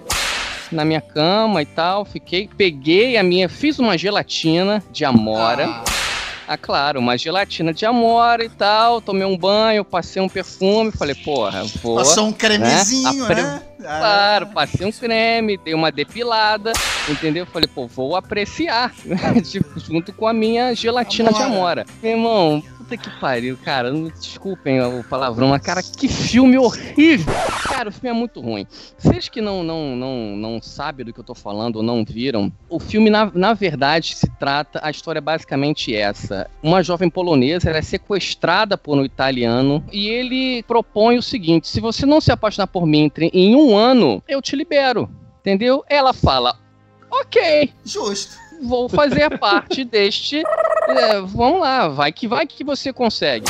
na 0.70 0.85
minha 0.85 1.00
cama 1.00 1.62
e 1.62 1.66
tal, 1.66 2.04
fiquei, 2.04 2.48
peguei 2.57 3.16
a 3.16 3.22
minha, 3.22 3.48
fiz 3.48 3.78
uma 3.78 3.96
gelatina 3.96 4.83
de 4.90 5.04
amora. 5.04 5.66
Ah. 5.66 6.03
Ah, 6.46 6.59
claro, 6.59 7.00
uma 7.00 7.16
gelatina 7.16 7.72
de 7.72 7.87
amora 7.87 8.44
e 8.44 8.48
tal. 8.48 9.00
Tomei 9.00 9.24
um 9.26 9.37
banho, 9.37 9.85
passei 9.85 10.20
um 10.20 10.28
perfume, 10.28 10.92
falei, 10.92 11.14
porra, 11.14 11.64
vou. 11.83 11.96
Passou 11.96 12.26
um 12.26 12.33
cremezinho, 12.33 13.26
né? 13.28 13.35
né? 13.35 13.62
Claro, 13.80 14.46
passei 14.48 14.87
um 14.87 14.92
creme, 14.92 15.59
dei 15.59 15.74
uma 15.74 15.90
depilada, 15.90 16.72
entendeu? 17.09 17.44
Falei, 17.46 17.68
pô, 17.68 17.87
vou 17.87 18.16
apreciar, 18.16 18.94
junto 19.76 20.12
com 20.12 20.26
a 20.26 20.33
minha 20.33 20.74
gelatina 20.74 21.30
amora. 21.30 21.44
de 21.44 21.52
amora. 21.52 21.87
Meu 22.02 22.12
irmão, 22.12 22.62
Puta 22.84 22.98
que 22.98 23.08
pariu, 23.18 23.56
cara. 23.64 23.90
Desculpem 23.90 24.78
o 24.82 25.02
palavrão, 25.04 25.48
mas, 25.48 25.62
cara, 25.62 25.82
que 25.82 26.06
filme 26.06 26.58
horrível. 26.58 27.32
Cara, 27.62 27.88
o 27.88 27.92
filme 27.92 28.10
é 28.10 28.12
muito 28.12 28.42
ruim. 28.42 28.66
Vocês 28.98 29.26
que 29.26 29.40
não, 29.40 29.64
não, 29.64 29.96
não, 29.96 30.36
não 30.36 30.60
sabem 30.60 31.06
do 31.06 31.10
que 31.10 31.18
eu 31.18 31.24
tô 31.24 31.34
falando 31.34 31.76
ou 31.76 31.82
não 31.82 32.04
viram, 32.04 32.52
o 32.68 32.78
filme, 32.78 33.08
na, 33.08 33.32
na 33.34 33.54
verdade, 33.54 34.14
se 34.14 34.28
trata. 34.38 34.80
A 34.82 34.90
história 34.90 35.18
é 35.18 35.22
basicamente 35.22 35.96
essa: 35.96 36.46
uma 36.62 36.82
jovem 36.82 37.08
polonesa 37.08 37.70
ela 37.70 37.78
é 37.78 37.82
sequestrada 37.82 38.76
por 38.76 38.98
um 38.98 39.04
italiano 39.04 39.82
e 39.90 40.08
ele 40.08 40.62
propõe 40.64 41.16
o 41.16 41.22
seguinte: 41.22 41.68
se 41.68 41.80
você 41.80 42.04
não 42.04 42.20
se 42.20 42.30
apaixonar 42.30 42.66
por 42.66 42.86
mim 42.86 43.10
em 43.32 43.56
um 43.56 43.74
ano, 43.74 44.22
eu 44.28 44.42
te 44.42 44.54
libero. 44.54 45.08
Entendeu? 45.40 45.82
Ela 45.88 46.12
fala: 46.12 46.58
ok. 47.10 47.72
Justo 47.82 48.43
vou 48.64 48.88
fazer 48.88 49.38
parte 49.38 49.85
deste. 49.85 50.42
É, 50.88 51.20
vamos 51.20 51.61
lá, 51.61 51.88
vai 51.88 52.12
que 52.12 52.27
vai 52.27 52.46
que 52.46 52.64
você 52.64 52.92
consegue. 52.92 53.46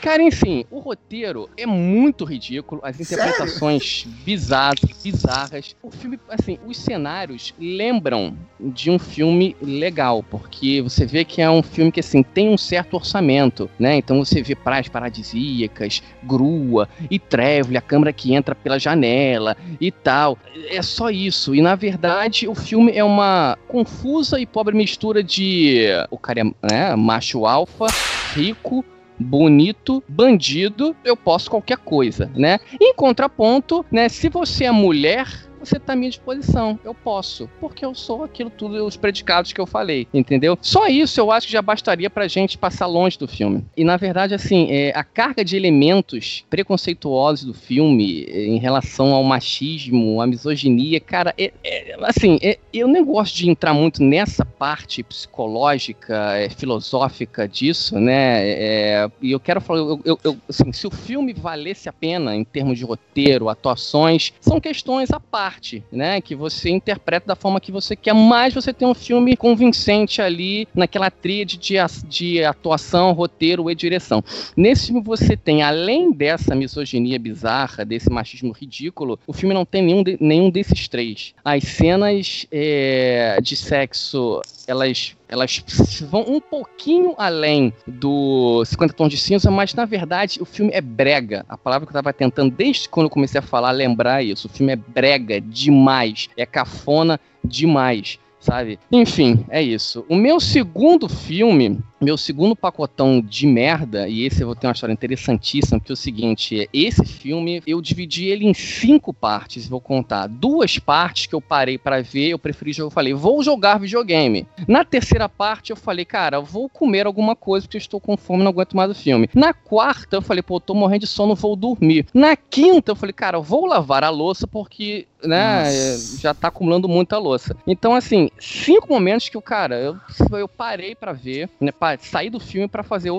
Cara, 0.00 0.22
enfim, 0.22 0.64
o 0.70 0.78
roteiro 0.78 1.50
é 1.56 1.66
muito 1.66 2.24
ridículo, 2.24 2.80
as 2.84 3.00
interpretações 3.00 4.06
bizarras, 4.24 4.80
bizarras. 5.02 5.76
O 5.82 5.90
filme, 5.90 6.18
assim, 6.28 6.56
os 6.64 6.76
cenários 6.76 7.52
lembram 7.58 8.36
de 8.60 8.90
um 8.90 8.98
filme 8.98 9.56
legal, 9.60 10.22
porque 10.22 10.80
você 10.80 11.04
vê 11.04 11.24
que 11.24 11.42
é 11.42 11.50
um 11.50 11.62
filme 11.62 11.90
que, 11.90 12.00
assim, 12.00 12.22
tem 12.22 12.48
um 12.48 12.56
certo 12.56 12.94
orçamento, 12.94 13.68
né? 13.78 13.96
Então 13.96 14.24
você 14.24 14.40
vê 14.40 14.54
praias 14.54 14.88
paradisíacas, 14.88 16.02
grua 16.22 16.88
e 17.10 17.18
trevle, 17.18 17.76
a 17.76 17.82
câmera 17.82 18.12
que 18.12 18.32
entra 18.32 18.54
pela 18.54 18.78
janela 18.78 19.56
e 19.80 19.90
tal. 19.90 20.38
É 20.70 20.80
só 20.80 21.10
isso. 21.10 21.54
E, 21.54 21.60
na 21.60 21.74
verdade, 21.74 22.46
o 22.46 22.54
filme 22.54 22.92
é 22.92 23.02
uma 23.02 23.58
confusa 23.66 24.38
e 24.38 24.46
pobre 24.46 24.76
mistura 24.76 25.22
de... 25.22 25.86
O 26.10 26.18
cara 26.18 26.40
é 26.40 26.44
né, 26.62 26.96
macho 26.96 27.46
alfa, 27.46 27.86
rico, 28.34 28.84
bonito, 29.18 30.02
bandido, 30.08 30.94
eu 31.04 31.16
posso 31.16 31.50
qualquer 31.50 31.78
coisa, 31.78 32.30
né? 32.34 32.58
Em 32.80 32.94
contraponto, 32.94 33.84
né, 33.90 34.08
se 34.08 34.28
você 34.28 34.64
é 34.64 34.70
mulher, 34.70 35.47
você 35.68 35.76
está 35.76 35.92
à 35.92 35.96
minha 35.96 36.10
disposição. 36.10 36.78
Eu 36.84 36.94
posso. 36.94 37.48
Porque 37.60 37.84
eu 37.84 37.94
sou 37.94 38.24
aquilo 38.24 38.50
tudo, 38.50 38.84
os 38.86 38.96
predicados 38.96 39.52
que 39.52 39.60
eu 39.60 39.66
falei. 39.66 40.06
Entendeu? 40.12 40.58
Só 40.60 40.88
isso 40.88 41.20
eu 41.20 41.30
acho 41.30 41.46
que 41.46 41.52
já 41.52 41.62
bastaria 41.62 42.08
pra 42.08 42.28
gente 42.28 42.56
passar 42.56 42.86
longe 42.86 43.18
do 43.18 43.28
filme. 43.28 43.64
E 43.76 43.84
na 43.84 43.96
verdade, 43.96 44.34
assim, 44.34 44.68
é, 44.70 44.92
a 44.94 45.04
carga 45.04 45.44
de 45.44 45.56
elementos 45.56 46.44
preconceituosos 46.48 47.44
do 47.44 47.54
filme 47.54 48.24
é, 48.24 48.46
em 48.46 48.58
relação 48.58 49.12
ao 49.12 49.22
machismo, 49.22 50.20
à 50.20 50.26
misoginia, 50.26 51.00
cara, 51.00 51.34
é, 51.38 51.52
é, 51.62 51.96
assim, 52.02 52.38
é, 52.42 52.58
eu 52.72 52.88
nem 52.88 53.04
gosto 53.04 53.36
de 53.36 53.50
entrar 53.50 53.74
muito 53.74 54.02
nessa 54.02 54.44
parte 54.44 55.02
psicológica, 55.02 56.36
é, 56.36 56.48
filosófica 56.48 57.46
disso, 57.46 57.98
né? 57.98 59.08
E 59.20 59.32
eu 59.32 59.40
quero 59.40 59.60
falar, 59.60 59.80
eu, 59.80 60.00
eu, 60.04 60.18
eu, 60.24 60.38
assim, 60.48 60.72
se 60.72 60.86
o 60.86 60.90
filme 60.90 61.32
valesse 61.32 61.88
a 61.88 61.92
pena 61.92 62.34
em 62.34 62.44
termos 62.44 62.78
de 62.78 62.84
roteiro, 62.84 63.48
atuações, 63.48 64.32
são 64.40 64.60
questões 64.60 65.10
à 65.10 65.20
parte 65.20 65.57
parte, 65.58 65.82
né? 65.90 66.20
Que 66.20 66.34
você 66.34 66.70
interpreta 66.70 67.26
da 67.26 67.36
forma 67.36 67.60
que 67.60 67.72
você 67.72 67.96
quer, 67.96 68.14
mas 68.14 68.54
você 68.54 68.72
tem 68.72 68.86
um 68.86 68.94
filme 68.94 69.36
convincente 69.36 70.22
ali 70.22 70.68
naquela 70.74 71.10
tríade 71.10 71.56
de, 71.58 71.74
de 72.06 72.44
atuação, 72.44 73.12
roteiro 73.12 73.68
e 73.68 73.74
direção. 73.74 74.22
Nesse 74.56 74.86
filme 74.86 75.02
você 75.02 75.36
tem, 75.36 75.62
além 75.62 76.12
dessa 76.12 76.54
misoginia 76.54 77.18
bizarra, 77.18 77.84
desse 77.84 78.08
machismo 78.08 78.52
ridículo, 78.52 79.18
o 79.26 79.32
filme 79.32 79.54
não 79.54 79.64
tem 79.64 79.82
nenhum, 79.82 80.02
de, 80.02 80.16
nenhum 80.20 80.48
desses 80.48 80.86
três. 80.86 81.34
As 81.44 81.64
cenas 81.64 82.46
é, 82.52 83.38
de 83.42 83.56
sexo, 83.56 84.40
elas 84.66 85.16
elas 85.28 85.62
vão 86.10 86.22
um 86.22 86.40
pouquinho 86.40 87.14
além 87.18 87.72
do 87.86 88.64
50 88.64 88.94
Tons 88.94 89.10
de 89.10 89.18
Cinza, 89.18 89.50
mas 89.50 89.74
na 89.74 89.84
verdade 89.84 90.40
o 90.40 90.44
filme 90.44 90.72
é 90.72 90.80
brega. 90.80 91.44
A 91.48 91.56
palavra 91.56 91.86
que 91.86 91.90
eu 91.90 91.94
tava 91.94 92.12
tentando 92.12 92.54
desde 92.54 92.88
quando 92.88 93.06
eu 93.06 93.10
comecei 93.10 93.38
a 93.38 93.42
falar, 93.42 93.70
lembrar 93.70 94.22
isso. 94.22 94.46
O 94.46 94.50
filme 94.50 94.72
é 94.72 94.76
brega 94.76 95.40
demais, 95.40 96.28
é 96.36 96.46
cafona 96.46 97.20
demais 97.44 98.18
sabe? 98.40 98.78
Enfim, 98.90 99.44
é 99.48 99.60
isso. 99.60 100.04
O 100.08 100.16
meu 100.16 100.40
segundo 100.40 101.08
filme, 101.08 101.80
meu 102.00 102.16
segundo 102.16 102.54
pacotão 102.54 103.20
de 103.20 103.46
merda, 103.46 104.08
e 104.08 104.24
esse 104.24 104.42
eu 104.42 104.46
vou 104.46 104.56
ter 104.56 104.66
uma 104.66 104.72
história 104.72 104.92
interessantíssima, 104.92 105.78
porque 105.78 105.92
é 105.92 105.94
o 105.94 105.96
seguinte, 105.96 106.68
esse 106.72 107.04
filme, 107.04 107.62
eu 107.66 107.80
dividi 107.80 108.26
ele 108.26 108.46
em 108.46 108.54
cinco 108.54 109.12
partes, 109.12 109.68
vou 109.68 109.80
contar. 109.80 110.26
Duas 110.28 110.78
partes 110.78 111.26
que 111.26 111.34
eu 111.34 111.40
parei 111.40 111.76
para 111.76 112.00
ver, 112.00 112.28
eu 112.30 112.38
preferi, 112.38 112.78
eu 112.78 112.90
falei, 112.90 113.14
vou 113.14 113.42
jogar 113.42 113.78
videogame. 113.78 114.46
Na 114.66 114.84
terceira 114.84 115.28
parte, 115.28 115.70
eu 115.70 115.76
falei, 115.76 116.04
cara, 116.04 116.40
vou 116.40 116.68
comer 116.68 117.06
alguma 117.06 117.34
coisa, 117.34 117.66
porque 117.66 117.76
eu 117.76 117.80
estou 117.80 118.00
com 118.00 118.16
fome, 118.16 118.42
não 118.42 118.50
aguento 118.50 118.76
mais 118.76 118.90
o 118.90 118.94
filme. 118.94 119.28
Na 119.34 119.52
quarta, 119.52 120.16
eu 120.16 120.22
falei, 120.22 120.42
pô, 120.42 120.60
tô 120.60 120.74
morrendo 120.74 121.00
de 121.00 121.06
sono, 121.06 121.34
vou 121.34 121.56
dormir. 121.56 122.06
Na 122.14 122.36
quinta, 122.36 122.92
eu 122.92 122.96
falei, 122.96 123.12
cara, 123.12 123.40
vou 123.40 123.66
lavar 123.66 124.04
a 124.04 124.10
louça, 124.10 124.46
porque, 124.46 125.06
né, 125.24 125.64
Nossa. 125.64 126.20
já 126.20 126.34
tá 126.34 126.48
acumulando 126.48 126.88
muita 126.88 127.18
louça. 127.18 127.56
Então, 127.66 127.94
assim, 127.94 128.30
cinco 128.38 128.88
momentos 128.88 129.28
que 129.28 129.38
o 129.38 129.42
cara, 129.42 129.76
eu, 129.76 129.96
eu 130.38 130.48
parei 130.48 130.94
para 130.94 131.12
ver, 131.12 131.48
né? 131.60 131.72
Pra 131.72 131.87
sair 131.98 132.30
do 132.30 132.40
filme 132.40 132.68
para 132.68 132.82
fazer 132.82 133.10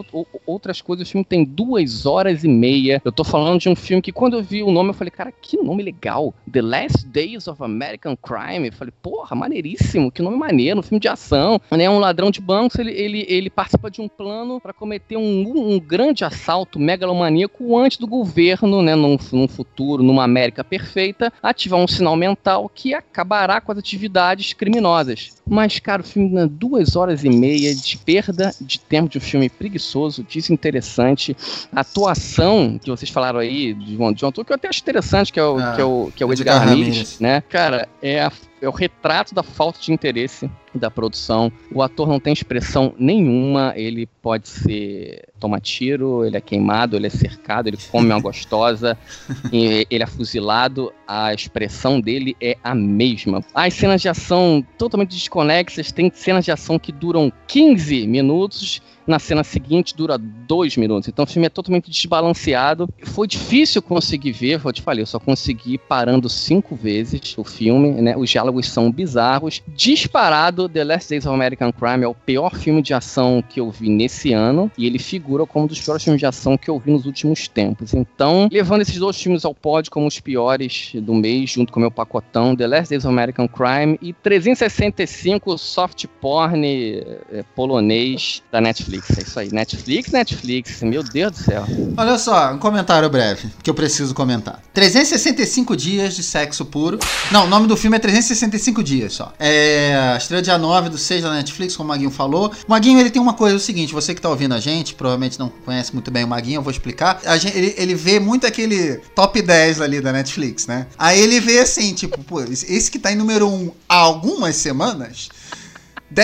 outras 0.45 0.81
coisas. 0.81 1.07
O 1.07 1.11
filme 1.11 1.25
tem 1.25 1.43
duas 1.43 2.05
horas 2.05 2.43
e 2.43 2.47
meia. 2.47 3.01
Eu 3.03 3.11
tô 3.11 3.23
falando 3.23 3.59
de 3.59 3.69
um 3.69 3.75
filme 3.75 4.01
que 4.01 4.11
quando 4.11 4.37
eu 4.37 4.43
vi 4.43 4.61
o 4.61 4.71
nome, 4.71 4.89
eu 4.89 4.93
falei, 4.93 5.11
cara, 5.11 5.31
que 5.31 5.57
nome 5.57 5.83
legal. 5.83 6.33
The 6.51 6.61
Last 6.61 7.05
Days 7.07 7.47
of 7.47 7.63
American 7.63 8.15
Crime. 8.15 8.67
Eu 8.67 8.73
falei, 8.73 8.93
porra, 9.01 9.35
maneiríssimo, 9.35 10.11
que 10.11 10.21
nome 10.21 10.37
maneiro, 10.37 10.79
um 10.79 10.83
filme 10.83 10.99
de 10.99 11.07
ação. 11.07 11.59
Né? 11.71 11.89
Um 11.89 11.99
ladrão 11.99 12.31
de 12.31 12.41
bancos, 12.41 12.77
ele, 12.79 12.91
ele, 12.91 13.25
ele 13.27 13.49
participa 13.49 13.89
de 13.89 14.01
um 14.01 14.07
plano 14.07 14.59
para 14.59 14.73
cometer 14.73 15.17
um, 15.17 15.73
um 15.73 15.79
grande 15.79 16.23
assalto 16.23 16.79
megalomaníaco 16.79 17.77
antes 17.77 17.97
do 17.97 18.07
governo, 18.07 18.81
né, 18.81 18.95
num, 18.95 19.17
num 19.31 19.47
futuro, 19.47 20.03
numa 20.03 20.23
América 20.23 20.63
perfeita, 20.63 21.31
ativar 21.41 21.79
um 21.79 21.87
sinal 21.87 22.15
mental 22.15 22.69
que 22.73 22.93
acabará 22.93 23.61
com 23.61 23.71
as 23.71 23.77
atividades 23.77 24.53
criminosas. 24.53 25.37
Mas, 25.47 25.79
cara, 25.79 26.01
o 26.01 26.05
filme 26.05 26.47
duas 26.47 26.95
horas 26.95 27.23
e 27.23 27.29
meia 27.29 27.73
de 27.73 27.97
perda 27.97 28.53
de 28.61 28.79
tempo 28.79 29.09
de 29.09 29.17
um 29.17 29.21
filme 29.21 29.49
preguiçoso, 29.49 30.23
desinteressante. 30.23 31.35
A 31.71 31.81
atuação 31.81 32.79
que 32.81 32.89
vocês 32.89 33.09
falaram 33.09 33.39
aí 33.39 33.73
de 33.73 33.97
um, 33.97 34.11
de 34.11 34.25
um 34.25 34.27
ator 34.27 34.45
que 34.45 34.51
eu 34.51 34.55
até 34.55 34.67
acho 34.67 34.81
interessante, 34.81 35.31
que 35.31 35.39
é 35.39 35.43
o, 35.43 35.57
ah, 35.57 35.73
que 35.75 35.81
é 35.81 35.85
o, 35.85 36.11
que 36.15 36.23
é 36.23 36.25
o 36.25 36.33
Edgar, 36.33 36.71
Edgar 36.71 37.05
né? 37.19 37.41
Cara, 37.49 37.87
é 38.01 38.21
a 38.21 38.31
é 38.61 38.67
o 38.67 38.71
retrato 38.71 39.33
da 39.33 39.43
falta 39.43 39.79
de 39.79 39.91
interesse 39.91 40.49
da 40.73 40.91
produção. 40.91 41.51
O 41.73 41.81
ator 41.81 42.07
não 42.07 42.19
tem 42.19 42.33
expressão 42.33 42.93
nenhuma, 42.97 43.73
ele 43.75 44.05
pode 44.21 44.47
ser 44.47 45.27
toma 45.39 45.59
tiro, 45.59 46.25
ele 46.25 46.35
é 46.35 46.41
queimado, 46.41 46.95
ele 46.95 47.07
é 47.07 47.09
cercado, 47.09 47.67
ele 47.67 47.77
come 47.91 48.07
uma 48.07 48.19
gostosa, 48.19 48.97
ele 49.51 50.03
é 50.03 50.05
fuzilado, 50.05 50.93
a 51.07 51.33
expressão 51.33 51.99
dele 51.99 52.35
é 52.41 52.57
a 52.63 52.75
mesma. 52.75 53.43
As 53.53 53.73
cenas 53.73 54.01
de 54.01 54.09
ação 54.09 54.65
totalmente 54.77 55.15
desconexas, 55.15 55.91
tem 55.91 56.11
cenas 56.13 56.45
de 56.45 56.51
ação 56.51 56.77
que 56.77 56.91
duram 56.91 57.31
15 57.47 58.05
minutos 58.05 58.81
na 59.09 59.19
cena 59.19 59.43
seguinte 59.43 59.95
dura 59.95 60.17
dois 60.17 60.77
minutos. 60.77 61.07
Então 61.09 61.23
o 61.23 61.27
filme 61.27 61.47
é 61.47 61.49
totalmente 61.49 61.89
desbalanceado. 61.89 62.87
Foi 63.03 63.27
difícil 63.27 63.81
conseguir 63.81 64.31
ver, 64.31 64.61
eu 64.63 64.73
te 64.73 64.81
falei, 64.81 65.01
eu 65.01 65.07
só 65.07 65.19
consegui 65.19 65.77
parando 65.77 66.29
cinco 66.29 66.75
vezes 66.75 67.35
o 67.37 67.43
filme, 67.43 67.91
né? 68.01 68.15
Os 68.15 68.29
diálogos 68.29 68.69
são 68.69 68.91
bizarros. 68.91 69.61
Disparado, 69.75 70.69
The 70.69 70.83
Last 70.83 71.09
Days 71.09 71.25
of 71.25 71.33
American 71.33 71.71
Crime 71.71 72.03
é 72.03 72.07
o 72.07 72.13
pior 72.13 72.55
filme 72.55 72.81
de 72.81 72.93
ação 72.93 73.43
que 73.47 73.59
eu 73.59 73.71
vi 73.71 73.89
nesse 73.89 74.33
ano 74.33 74.71
e 74.77 74.85
ele 74.85 74.99
figura 74.99 75.45
como 75.45 75.65
um 75.65 75.67
dos 75.67 75.81
piores 75.81 76.03
filmes 76.03 76.19
de 76.19 76.25
ação 76.25 76.57
que 76.57 76.69
eu 76.69 76.79
vi 76.79 76.91
nos 76.91 77.05
últimos 77.05 77.47
tempos. 77.47 77.93
Então, 77.93 78.47
levando 78.51 78.81
esses 78.81 78.97
dois 78.97 79.19
filmes 79.19 79.43
ao 79.43 79.55
pódio 79.55 79.91
como 79.91 80.07
os 80.07 80.19
piores 80.19 80.91
do 80.95 81.13
mês, 81.13 81.49
junto 81.49 81.73
com 81.73 81.79
o 81.79 81.81
meu 81.81 81.91
pacotão, 81.91 82.55
The 82.55 82.67
Last 82.67 82.89
Days 82.89 83.05
of 83.05 83.13
American 83.13 83.47
Crime 83.47 83.97
e 84.01 84.13
365 84.13 85.57
soft 85.57 86.05
porn 86.21 86.65
é, 86.65 87.43
polonês 87.55 88.43
da 88.51 88.61
Netflix. 88.61 88.98
Netflix, 88.99 89.17
é 89.17 89.21
isso 89.21 89.39
aí. 89.39 89.51
Netflix, 89.51 90.11
Netflix, 90.11 90.81
meu 90.81 91.03
Deus 91.03 91.31
do 91.31 91.37
céu. 91.37 91.65
Olha 91.97 92.17
só, 92.17 92.53
um 92.53 92.57
comentário 92.57 93.09
breve 93.09 93.49
que 93.63 93.69
eu 93.69 93.73
preciso 93.73 94.13
comentar. 94.13 94.61
365 94.73 95.75
dias 95.75 96.15
de 96.15 96.23
sexo 96.23 96.65
puro. 96.65 96.99
Não, 97.31 97.45
o 97.45 97.47
nome 97.47 97.67
do 97.67 97.77
filme 97.77 97.97
é 97.97 97.99
365 97.99 98.83
dias 98.83 99.13
só. 99.13 99.33
É 99.39 100.15
estreia 100.17 100.41
dia 100.41 100.57
9 100.57 100.89
do 100.89 100.97
6 100.97 101.23
da 101.23 101.33
Netflix, 101.33 101.75
como 101.75 101.87
o 101.87 101.89
Maguinho 101.89 102.11
falou. 102.11 102.51
O 102.67 102.71
Maguinho, 102.71 102.99
ele 102.99 103.09
tem 103.09 103.21
uma 103.21 103.33
coisa, 103.33 103.55
é 103.55 103.57
o 103.57 103.59
seguinte, 103.59 103.93
você 103.93 104.13
que 104.13 104.21
tá 104.21 104.29
ouvindo 104.29 104.53
a 104.53 104.59
gente, 104.59 104.93
provavelmente 104.93 105.39
não 105.39 105.49
conhece 105.49 105.93
muito 105.93 106.11
bem 106.11 106.23
o 106.23 106.27
Maguinho, 106.27 106.57
eu 106.57 106.63
vou 106.63 106.71
explicar. 106.71 107.19
Gente, 107.39 107.57
ele, 107.57 107.73
ele 107.77 107.95
vê 107.95 108.19
muito 108.19 108.45
aquele 108.45 108.97
top 109.15 109.41
10 109.41 109.81
ali 109.81 110.01
da 110.01 110.11
Netflix, 110.11 110.67
né? 110.67 110.87
Aí 110.97 111.19
ele 111.19 111.39
vê 111.39 111.59
assim, 111.59 111.93
tipo, 111.93 112.21
pô, 112.23 112.41
esse 112.41 112.91
que 112.91 112.99
tá 112.99 113.11
em 113.11 113.15
número 113.15 113.47
1 113.47 113.71
há 113.87 113.95
algumas 113.95 114.55
semanas, 114.55 115.29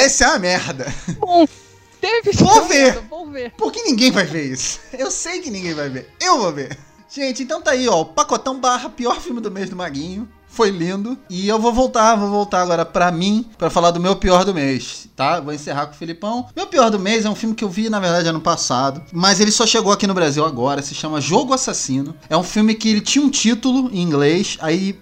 ser 0.09 0.25
uma 0.25 0.39
merda. 0.39 0.93
Bom, 1.19 1.45
teve 2.05 2.31
Vou 2.37 2.65
ver. 2.65 2.99
Vou 3.09 3.27
ver. 3.29 3.53
Porque 3.57 3.81
ninguém 3.81 4.11
vai 4.11 4.25
ver 4.25 4.51
isso. 4.51 4.79
Eu 4.93 5.09
sei 5.09 5.41
que 5.41 5.49
ninguém 5.49 5.73
vai 5.73 5.89
ver. 5.89 6.09
Eu 6.21 6.39
vou 6.39 6.51
ver. 6.51 6.77
Gente, 7.09 7.43
então 7.43 7.61
tá 7.61 7.71
aí, 7.71 7.87
ó. 7.87 8.01
O 8.01 8.05
pacotão 8.05 8.59
barra 8.59 8.89
pior 8.89 9.19
filme 9.19 9.41
do 9.41 9.49
mês 9.49 9.69
do 9.69 9.75
Maguinho. 9.75 10.27
Foi 10.47 10.69
lindo. 10.69 11.17
E 11.29 11.49
eu 11.49 11.59
vou 11.59 11.73
voltar, 11.73 12.15
vou 12.15 12.29
voltar 12.29 12.61
agora 12.61 12.85
pra 12.85 13.11
mim, 13.11 13.45
para 13.57 13.69
falar 13.69 13.91
do 13.91 13.99
meu 13.99 14.15
pior 14.15 14.45
do 14.45 14.53
mês, 14.53 15.09
tá? 15.13 15.41
Vou 15.41 15.53
encerrar 15.53 15.87
com 15.87 15.91
o 15.91 15.97
Filipão. 15.97 16.47
Meu 16.55 16.65
pior 16.65 16.89
do 16.89 16.97
mês 16.97 17.25
é 17.25 17.29
um 17.29 17.35
filme 17.35 17.53
que 17.53 17.63
eu 17.63 17.69
vi, 17.69 17.89
na 17.89 17.99
verdade, 17.99 18.29
ano 18.29 18.39
passado. 18.39 19.03
Mas 19.11 19.41
ele 19.41 19.51
só 19.51 19.65
chegou 19.65 19.91
aqui 19.91 20.07
no 20.07 20.13
Brasil 20.13 20.45
agora. 20.45 20.81
Se 20.81 20.95
chama 20.95 21.19
Jogo 21.19 21.53
Assassino. 21.53 22.15
É 22.29 22.37
um 22.37 22.43
filme 22.43 22.73
que 22.73 22.87
ele 22.87 23.01
tinha 23.01 23.25
um 23.25 23.29
título 23.29 23.89
em 23.91 24.01
inglês. 24.01 24.57
Aí 24.61 24.97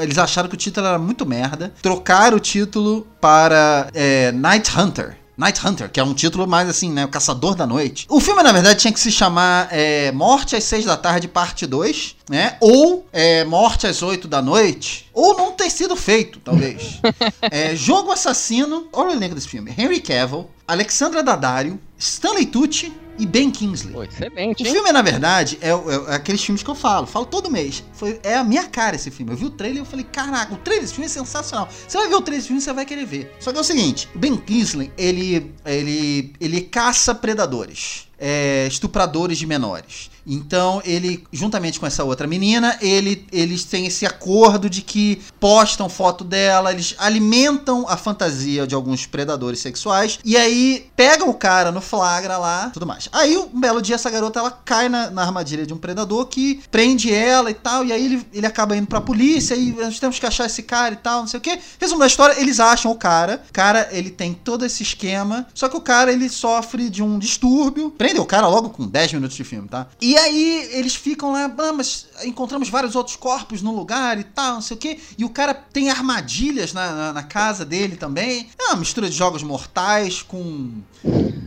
eles 0.00 0.16
acharam 0.16 0.48
que 0.48 0.54
o 0.54 0.58
título 0.58 0.86
era 0.86 0.98
muito 0.98 1.26
merda. 1.26 1.74
Trocaram 1.82 2.36
o 2.36 2.40
título 2.40 3.04
para 3.20 3.88
é, 3.94 4.30
Night 4.30 4.70
Hunter. 4.78 5.23
Night 5.36 5.66
Hunter, 5.66 5.90
que 5.90 5.98
é 5.98 6.04
um 6.04 6.14
título 6.14 6.46
mais 6.46 6.68
assim, 6.68 6.90
né? 6.90 7.04
O 7.04 7.08
Caçador 7.08 7.54
da 7.54 7.66
Noite. 7.66 8.06
O 8.08 8.20
filme, 8.20 8.42
na 8.42 8.52
verdade, 8.52 8.78
tinha 8.78 8.92
que 8.92 9.00
se 9.00 9.10
chamar 9.10 9.68
é, 9.70 10.12
Morte 10.12 10.54
às 10.54 10.64
6 10.64 10.84
da 10.84 10.96
tarde, 10.96 11.26
parte 11.26 11.66
2, 11.66 12.16
né? 12.28 12.56
Ou 12.60 13.06
é, 13.12 13.44
Morte 13.44 13.86
às 13.86 14.02
8 14.02 14.26
da 14.26 14.40
noite. 14.40 15.10
Ou 15.12 15.36
não 15.36 15.52
ter 15.52 15.70
sido 15.70 15.94
feito, 15.96 16.40
talvez. 16.40 17.00
é, 17.42 17.76
Jogo 17.76 18.10
Assassino. 18.10 18.88
Olha 18.92 19.10
o 19.10 19.12
elenco 19.12 19.34
desse 19.34 19.48
filme: 19.48 19.74
Henry 19.76 20.00
Cavill, 20.00 20.48
Alexandra 20.66 21.22
Daddario, 21.22 21.78
Stanley 21.98 22.46
Tucci 22.46 22.92
e 23.18 23.26
Ben 23.26 23.50
Kingsley. 23.50 23.94
Pô, 23.94 24.02
excelente, 24.02 24.62
hein? 24.62 24.70
O 24.70 24.72
filme, 24.72 24.92
na 24.92 25.02
verdade, 25.02 25.58
é, 25.60 25.68
é, 25.68 25.72
é, 25.72 26.14
aqueles 26.14 26.42
filmes 26.42 26.62
que 26.62 26.70
eu 26.70 26.74
falo. 26.74 27.06
Falo 27.06 27.26
todo 27.26 27.50
mês. 27.50 27.84
Foi, 27.92 28.18
é 28.22 28.34
a 28.34 28.44
minha 28.44 28.64
cara 28.64 28.96
esse 28.96 29.10
filme. 29.10 29.32
Eu 29.32 29.36
vi 29.36 29.44
o 29.46 29.50
trailer 29.50 29.78
e 29.78 29.80
eu 29.80 29.84
falei, 29.84 30.04
caraca, 30.04 30.54
o 30.54 30.58
trailer 30.58 30.82
desse 30.82 30.94
filme 30.94 31.06
é 31.06 31.08
sensacional. 31.08 31.68
Você 31.86 31.96
vai 31.96 32.08
ver 32.08 32.14
o 32.14 32.20
trailer 32.20 32.40
desse 32.40 32.48
filme 32.48 32.60
você 32.60 32.72
vai 32.72 32.84
querer 32.84 33.06
ver. 33.06 33.34
Só 33.38 33.52
que 33.52 33.58
é 33.58 33.60
o 33.60 33.64
seguinte, 33.64 34.08
o 34.14 34.18
Ben 34.18 34.36
Kingsley, 34.36 34.92
ele, 34.96 35.52
ele, 35.64 36.32
ele 36.40 36.60
caça 36.62 37.14
predadores. 37.14 38.08
É, 38.18 38.66
estupradores 38.68 39.38
de 39.38 39.46
menores. 39.46 40.10
Então 40.26 40.80
ele, 40.84 41.24
juntamente 41.32 41.78
com 41.78 41.86
essa 41.86 42.04
outra 42.04 42.26
menina, 42.26 42.76
ele, 42.80 43.26
eles 43.32 43.64
têm 43.64 43.86
esse 43.86 44.06
acordo 44.06 44.68
de 44.70 44.82
que 44.82 45.20
postam 45.38 45.88
foto 45.88 46.24
dela, 46.24 46.72
eles 46.72 46.94
alimentam 46.98 47.86
a 47.88 47.96
fantasia 47.96 48.66
de 48.66 48.74
alguns 48.74 49.06
predadores 49.06 49.60
sexuais 49.60 50.18
e 50.24 50.36
aí 50.36 50.86
pegam 50.96 51.28
o 51.28 51.34
cara 51.34 51.70
no 51.70 51.80
flagra 51.80 52.38
lá, 52.38 52.70
tudo 52.70 52.86
mais. 52.86 53.08
Aí 53.12 53.36
um 53.36 53.60
belo 53.60 53.82
dia 53.82 53.94
essa 53.94 54.10
garota 54.10 54.38
ela 54.38 54.50
cai 54.50 54.88
na, 54.88 55.10
na 55.10 55.22
armadilha 55.22 55.66
de 55.66 55.74
um 55.74 55.78
predador 55.78 56.26
que 56.26 56.60
prende 56.70 57.12
ela 57.12 57.50
e 57.50 57.54
tal, 57.54 57.84
e 57.84 57.92
aí 57.92 58.04
ele, 58.04 58.26
ele 58.32 58.46
acaba 58.46 58.76
indo 58.76 58.86
pra 58.86 59.00
polícia 59.00 59.54
e 59.54 59.72
nós 59.72 59.98
temos 59.98 60.18
que 60.18 60.26
achar 60.26 60.46
esse 60.46 60.62
cara 60.62 60.94
e 60.94 60.96
tal, 60.96 61.20
não 61.20 61.26
sei 61.28 61.38
o 61.38 61.40
que. 61.40 61.58
Resumo 61.80 62.00
da 62.00 62.06
história, 62.06 62.40
eles 62.40 62.60
acham 62.60 62.90
o 62.90 62.96
cara. 62.96 63.42
O 63.48 63.52
cara, 63.52 63.88
ele 63.92 64.10
tem 64.10 64.34
todo 64.34 64.64
esse 64.64 64.82
esquema, 64.82 65.46
só 65.54 65.68
que 65.68 65.76
o 65.76 65.80
cara 65.80 66.12
ele 66.12 66.28
sofre 66.28 66.88
de 66.88 67.02
um 67.02 67.18
distúrbio. 67.18 67.90
Prende 67.90 68.20
o 68.20 68.24
cara 68.24 68.48
logo 68.48 68.70
com 68.70 68.86
10 68.86 69.14
minutos 69.14 69.36
de 69.36 69.44
filme, 69.44 69.68
tá? 69.68 69.86
E 70.00 70.13
e 70.14 70.16
aí 70.16 70.68
eles 70.70 70.94
ficam 70.94 71.32
lá, 71.32 71.52
ah, 71.58 71.72
mas 71.72 72.06
encontramos 72.22 72.68
vários 72.68 72.94
outros 72.94 73.16
corpos 73.16 73.60
no 73.62 73.74
lugar 73.74 74.16
e 74.16 74.22
tal, 74.22 74.54
não 74.54 74.62
sei 74.62 74.76
o 74.76 74.78
quê. 74.78 75.00
E 75.18 75.24
o 75.24 75.28
cara 75.28 75.52
tem 75.52 75.90
armadilhas 75.90 76.72
na, 76.72 76.92
na, 76.92 77.12
na 77.14 77.22
casa 77.24 77.64
dele 77.64 77.96
também. 77.96 78.48
É 78.56 78.66
uma 78.68 78.76
mistura 78.76 79.10
de 79.10 79.16
jogos 79.16 79.42
mortais 79.42 80.22
com 80.22 80.70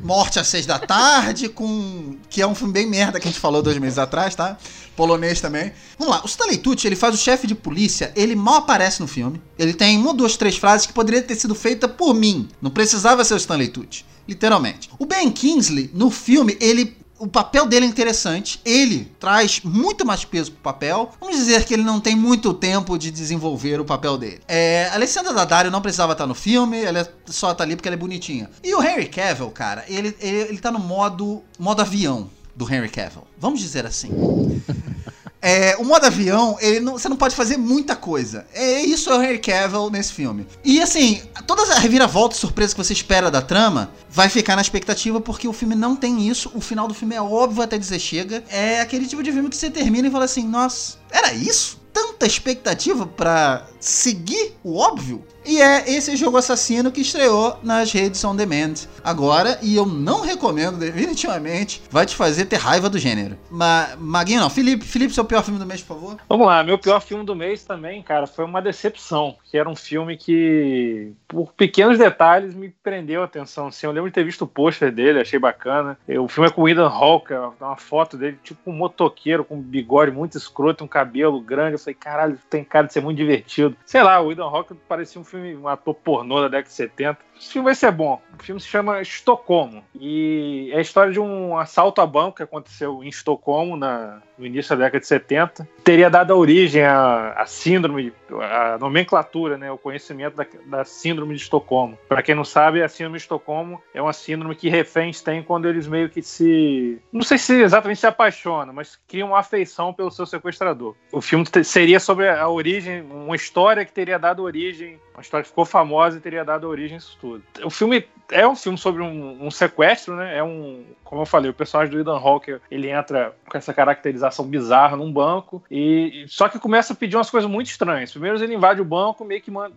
Morte 0.03 0.37
às 0.37 0.47
seis 0.47 0.65
da 0.65 0.77
tarde, 0.77 1.47
com. 1.49 2.17
que 2.29 2.41
é 2.41 2.47
um 2.47 2.53
filme 2.53 2.73
bem 2.73 2.85
merda 2.85 3.21
que 3.21 3.27
a 3.29 3.31
gente 3.31 3.39
falou 3.39 3.61
dois 3.61 3.77
meses 3.77 3.97
atrás, 3.97 4.35
tá? 4.35 4.57
Polonês 4.97 5.39
também. 5.39 5.71
Vamos 5.97 6.13
lá, 6.13 6.21
o 6.21 6.27
Stanley 6.27 6.57
Tucci, 6.57 6.87
ele 6.87 6.97
faz 6.97 7.15
o 7.15 7.17
chefe 7.17 7.47
de 7.47 7.55
polícia, 7.55 8.11
ele 8.17 8.35
mal 8.35 8.55
aparece 8.55 8.99
no 8.99 9.07
filme. 9.07 9.41
Ele 9.57 9.73
tem 9.73 9.97
uma, 9.97 10.13
duas, 10.13 10.35
três 10.35 10.57
frases 10.57 10.85
que 10.85 10.91
poderia 10.91 11.21
ter 11.21 11.35
sido 11.35 11.55
feita 11.55 11.87
por 11.87 12.13
mim. 12.13 12.49
Não 12.61 12.69
precisava 12.69 13.23
ser 13.23 13.35
o 13.35 13.37
Stanley 13.37 13.69
Tucci. 13.69 14.03
Literalmente. 14.27 14.89
O 14.99 15.05
Ben 15.05 15.31
Kingsley, 15.31 15.89
no 15.93 16.11
filme, 16.11 16.57
ele 16.59 16.96
o 17.19 17.27
papel 17.27 17.65
dele 17.65 17.85
é 17.85 17.89
interessante. 17.89 18.59
Ele 18.63 19.11
traz 19.19 19.61
muito 19.63 20.05
mais 20.05 20.23
peso 20.23 20.51
pro 20.51 20.61
papel. 20.61 21.11
Vamos 21.19 21.35
dizer 21.35 21.65
que 21.65 21.73
ele 21.73 21.83
não 21.83 21.99
tem 21.99 22.15
muito 22.15 22.53
tempo 22.53 22.97
de 22.97 23.11
desenvolver 23.11 23.79
o 23.79 23.85
papel 23.85 24.17
dele. 24.17 24.41
É, 24.47 24.89
Alessandra 24.93 25.33
Daddario 25.33 25.71
não 25.71 25.81
precisava 25.81 26.13
estar 26.13 26.27
no 26.27 26.35
filme, 26.35 26.81
ela 26.81 27.07
só 27.25 27.53
tá 27.53 27.63
ali 27.63 27.75
porque 27.75 27.87
ela 27.87 27.95
é 27.95 27.99
bonitinha. 27.99 28.49
E 28.63 28.73
o 28.73 28.83
Henry 28.83 29.07
Cavill, 29.07 29.49
cara, 29.51 29.83
ele, 29.87 30.15
ele, 30.19 30.37
ele 30.37 30.57
tá 30.57 30.71
no 30.71 30.79
modo, 30.79 31.41
modo 31.57 31.81
avião 31.81 32.29
do 32.55 32.71
Henry 32.71 32.89
Cavill. 32.89 33.23
Vamos 33.37 33.59
dizer 33.59 33.85
assim. 33.85 34.09
É, 35.41 35.75
o 35.77 35.83
modo 35.83 36.05
avião, 36.05 36.57
ele 36.59 36.79
não, 36.79 36.93
você 36.93 37.07
não 37.07 37.15
pode 37.15 37.35
fazer 37.35 37.57
muita 37.57 37.95
coisa. 37.95 38.47
É 38.53 38.81
isso 38.81 39.09
é 39.09 39.17
o 39.17 39.21
Henry 39.21 39.39
Cavill 39.39 39.89
nesse 39.89 40.13
filme. 40.13 40.47
E 40.63 40.81
assim, 40.81 41.21
todas 41.45 41.69
as 41.69 41.77
reviravoltas 41.77 42.39
surpresas 42.39 42.73
que 42.73 42.83
você 42.83 42.93
espera 42.93 43.29
da 43.29 43.41
trama 43.41 43.91
vai 44.09 44.29
ficar 44.29 44.55
na 44.55 44.61
expectativa 44.61 45.21
porque 45.21 45.47
o 45.47 45.53
filme 45.53 45.75
não 45.75 45.95
tem 45.95 46.27
isso. 46.27 46.51
O 46.55 46.61
final 46.61 46.87
do 46.87 46.93
filme 46.93 47.15
é 47.15 47.21
óbvio 47.21 47.61
até 47.61 47.77
dizer 47.77 47.99
chega. 47.99 48.43
É 48.49 48.81
aquele 48.81 49.05
tipo 49.05 49.21
de 49.21 49.31
filme 49.31 49.49
que 49.49 49.55
você 49.55 49.69
termina 49.69 50.07
e 50.07 50.11
fala 50.11 50.25
assim: 50.25 50.47
"Nossa, 50.47 50.97
era 51.11 51.33
isso?" 51.33 51.79
Tanta 51.93 52.27
expectativa 52.27 53.07
para 53.07 53.67
seguir 53.79 54.55
o 54.63 54.77
óbvio. 54.77 55.23
E 55.47 55.61
é 55.61 55.89
esse 55.89 56.17
jogo 56.17 56.35
assassino 56.35 56.91
que 56.91 56.99
estreou 56.99 57.57
nas 57.63 57.91
redes 57.93 58.21
on 58.25 58.35
demand 58.35 58.73
agora. 59.01 59.57
E 59.61 59.75
eu 59.75 59.85
não 59.85 60.21
recomendo, 60.21 60.77
definitivamente. 60.77 61.81
Vai 61.89 62.05
te 62.05 62.15
fazer 62.15 62.45
ter 62.45 62.57
raiva 62.57 62.89
do 62.89 62.99
gênero. 62.99 63.37
Mas, 63.49 63.95
Maguinho, 63.97 64.41
não. 64.41 64.49
Felipe, 64.49 64.83
Felipe, 64.83 65.13
seu 65.13 65.23
pior 65.23 65.43
filme 65.43 65.57
do 65.57 65.65
mês, 65.65 65.81
por 65.81 65.95
favor. 65.95 66.17
Vamos 66.27 66.47
lá, 66.47 66.63
meu 66.63 66.77
pior 66.77 66.99
filme 66.99 67.23
do 67.23 67.33
mês 67.33 67.63
também, 67.63 68.03
cara, 68.03 68.27
foi 68.27 68.43
uma 68.43 68.61
decepção. 68.61 69.37
Que 69.45 69.57
era 69.57 69.69
um 69.69 69.75
filme 69.75 70.17
que, 70.17 71.13
por 71.27 71.53
pequenos 71.53 71.97
detalhes, 71.97 72.53
me 72.53 72.69
prendeu 72.83 73.21
a 73.21 73.25
atenção. 73.25 73.67
Assim, 73.67 73.85
eu 73.85 73.93
lembro 73.93 74.09
de 74.09 74.15
ter 74.15 74.25
visto 74.25 74.41
o 74.41 74.47
pôster 74.47 74.91
dele, 74.91 75.21
achei 75.21 75.39
bacana. 75.39 75.97
O 76.09 76.27
filme 76.27 76.49
é 76.49 76.51
com 76.51 76.63
o 76.63 76.69
Ethan 76.69 76.89
Hawke, 76.89 77.33
uma 77.61 77.77
foto 77.77 78.17
dele, 78.17 78.37
tipo 78.43 78.69
um 78.69 78.73
motoqueiro 78.73 79.45
com 79.45 79.55
um 79.55 79.61
bigode 79.61 80.11
muito 80.11 80.37
escroto, 80.37 80.83
um 80.83 80.87
cabelo 80.87 81.39
grande. 81.39 81.73
Eu 81.73 81.79
falei, 81.79 81.95
caralho, 81.95 82.37
tem 82.49 82.65
cara 82.65 82.87
de 82.87 82.93
ser 82.93 83.01
muito 83.01 83.17
divertido. 83.17 83.77
Sei 83.85 84.03
lá, 84.03 84.19
o 84.19 84.31
Ethan 84.31 84.43
Hawke 84.43 84.73
parecia 84.87 85.21
um 85.21 85.23
filme 85.23 85.36
filme, 85.37 85.55
um 85.55 85.67
ator 85.67 85.93
pornô 85.93 86.41
da 86.41 86.47
década 86.47 86.67
de 86.67 86.73
70. 86.73 87.19
Esse 87.39 87.53
filme 87.53 87.65
vai 87.65 87.75
ser 87.75 87.91
bom. 87.91 88.21
O 88.39 88.43
filme 88.43 88.61
se 88.61 88.67
chama 88.67 89.01
Estocolmo. 89.01 89.83
E 89.95 90.69
é 90.73 90.77
a 90.77 90.81
história 90.81 91.11
de 91.11 91.19
um 91.19 91.57
assalto 91.57 92.01
a 92.01 92.05
banco 92.05 92.37
que 92.37 92.43
aconteceu 92.43 93.03
em 93.03 93.07
Estocolmo 93.07 93.75
na, 93.75 94.21
no 94.37 94.45
início 94.45 94.75
da 94.75 94.85
década 94.85 94.99
de 94.99 95.07
70. 95.07 95.67
Teria 95.83 96.09
dado 96.09 96.37
origem 96.37 96.83
à, 96.83 97.43
síndrome, 97.47 98.13
à 98.41 98.77
nomenclatura, 98.79 99.57
né, 99.57 99.71
o 99.71 99.77
conhecimento 99.77 100.35
da, 100.35 100.45
da 100.65 100.85
síndrome 100.85 101.35
de 101.35 101.41
Estocolmo. 101.41 101.97
Para 102.07 102.21
quem 102.21 102.35
não 102.35 102.43
sabe, 102.43 102.83
a 102.83 102.89
síndrome 102.89 103.17
de 103.17 103.23
Estocolmo 103.23 103.81
é 103.93 104.01
uma 104.01 104.13
síndrome 104.13 104.55
que 104.55 104.69
reféns 104.69 105.21
têm 105.21 105.41
quando 105.41 105.67
eles 105.67 105.87
meio 105.87 106.09
que 106.09 106.21
se. 106.21 107.01
Não 107.11 107.21
sei 107.21 107.37
se 107.37 107.61
exatamente 107.61 107.99
se 107.99 108.07
apaixonam, 108.07 108.73
mas 108.73 108.99
criam 109.07 109.29
uma 109.29 109.39
afeição 109.39 109.93
pelo 109.93 110.11
seu 110.11 110.25
sequestrador. 110.25 110.95
O 111.11 111.21
filme 111.21 111.45
seria 111.63 111.99
sobre 111.99 112.29
a 112.29 112.47
origem, 112.47 113.01
uma 113.01 113.35
história 113.35 113.85
que 113.85 113.91
teria 113.91 114.19
dado 114.19 114.43
origem, 114.43 114.99
uma 115.13 115.21
história 115.21 115.43
que 115.43 115.49
ficou 115.49 115.65
famosa 115.65 116.17
e 116.17 116.21
teria 116.21 116.45
dado 116.45 116.67
origem 116.67 116.95
a 116.95 116.97
isso 116.99 117.17
tudo. 117.19 117.26
O 117.63 117.69
filme 117.69 118.05
é 118.31 118.47
um 118.47 118.55
filme 118.55 118.77
sobre 118.77 119.01
um, 119.01 119.45
um, 119.45 119.51
sequestro, 119.51 120.15
né? 120.15 120.37
É 120.37 120.43
um, 120.43 120.83
como 121.03 121.21
eu 121.21 121.25
falei, 121.25 121.49
o 121.49 121.53
personagem 121.53 121.93
do 121.93 122.01
Ethan 122.01 122.17
Hawke, 122.17 122.59
ele 122.69 122.89
entra 122.89 123.33
com 123.49 123.57
essa 123.57 123.73
caracterização 123.73 124.45
bizarra 124.45 124.97
num 124.97 125.11
banco 125.11 125.63
e 125.71 126.25
só 126.27 126.49
que 126.49 126.59
começa 126.59 126.93
a 126.93 126.95
pedir 126.95 127.15
umas 127.15 127.29
coisas 127.29 127.49
muito 127.49 127.67
estranhas. 127.67 128.11
Primeiro 128.11 128.41
ele 128.43 128.55
invade 128.55 128.81
o 128.81 128.85
banco, 128.85 129.23
meio 129.23 129.41
que 129.41 129.49
manda, 129.49 129.73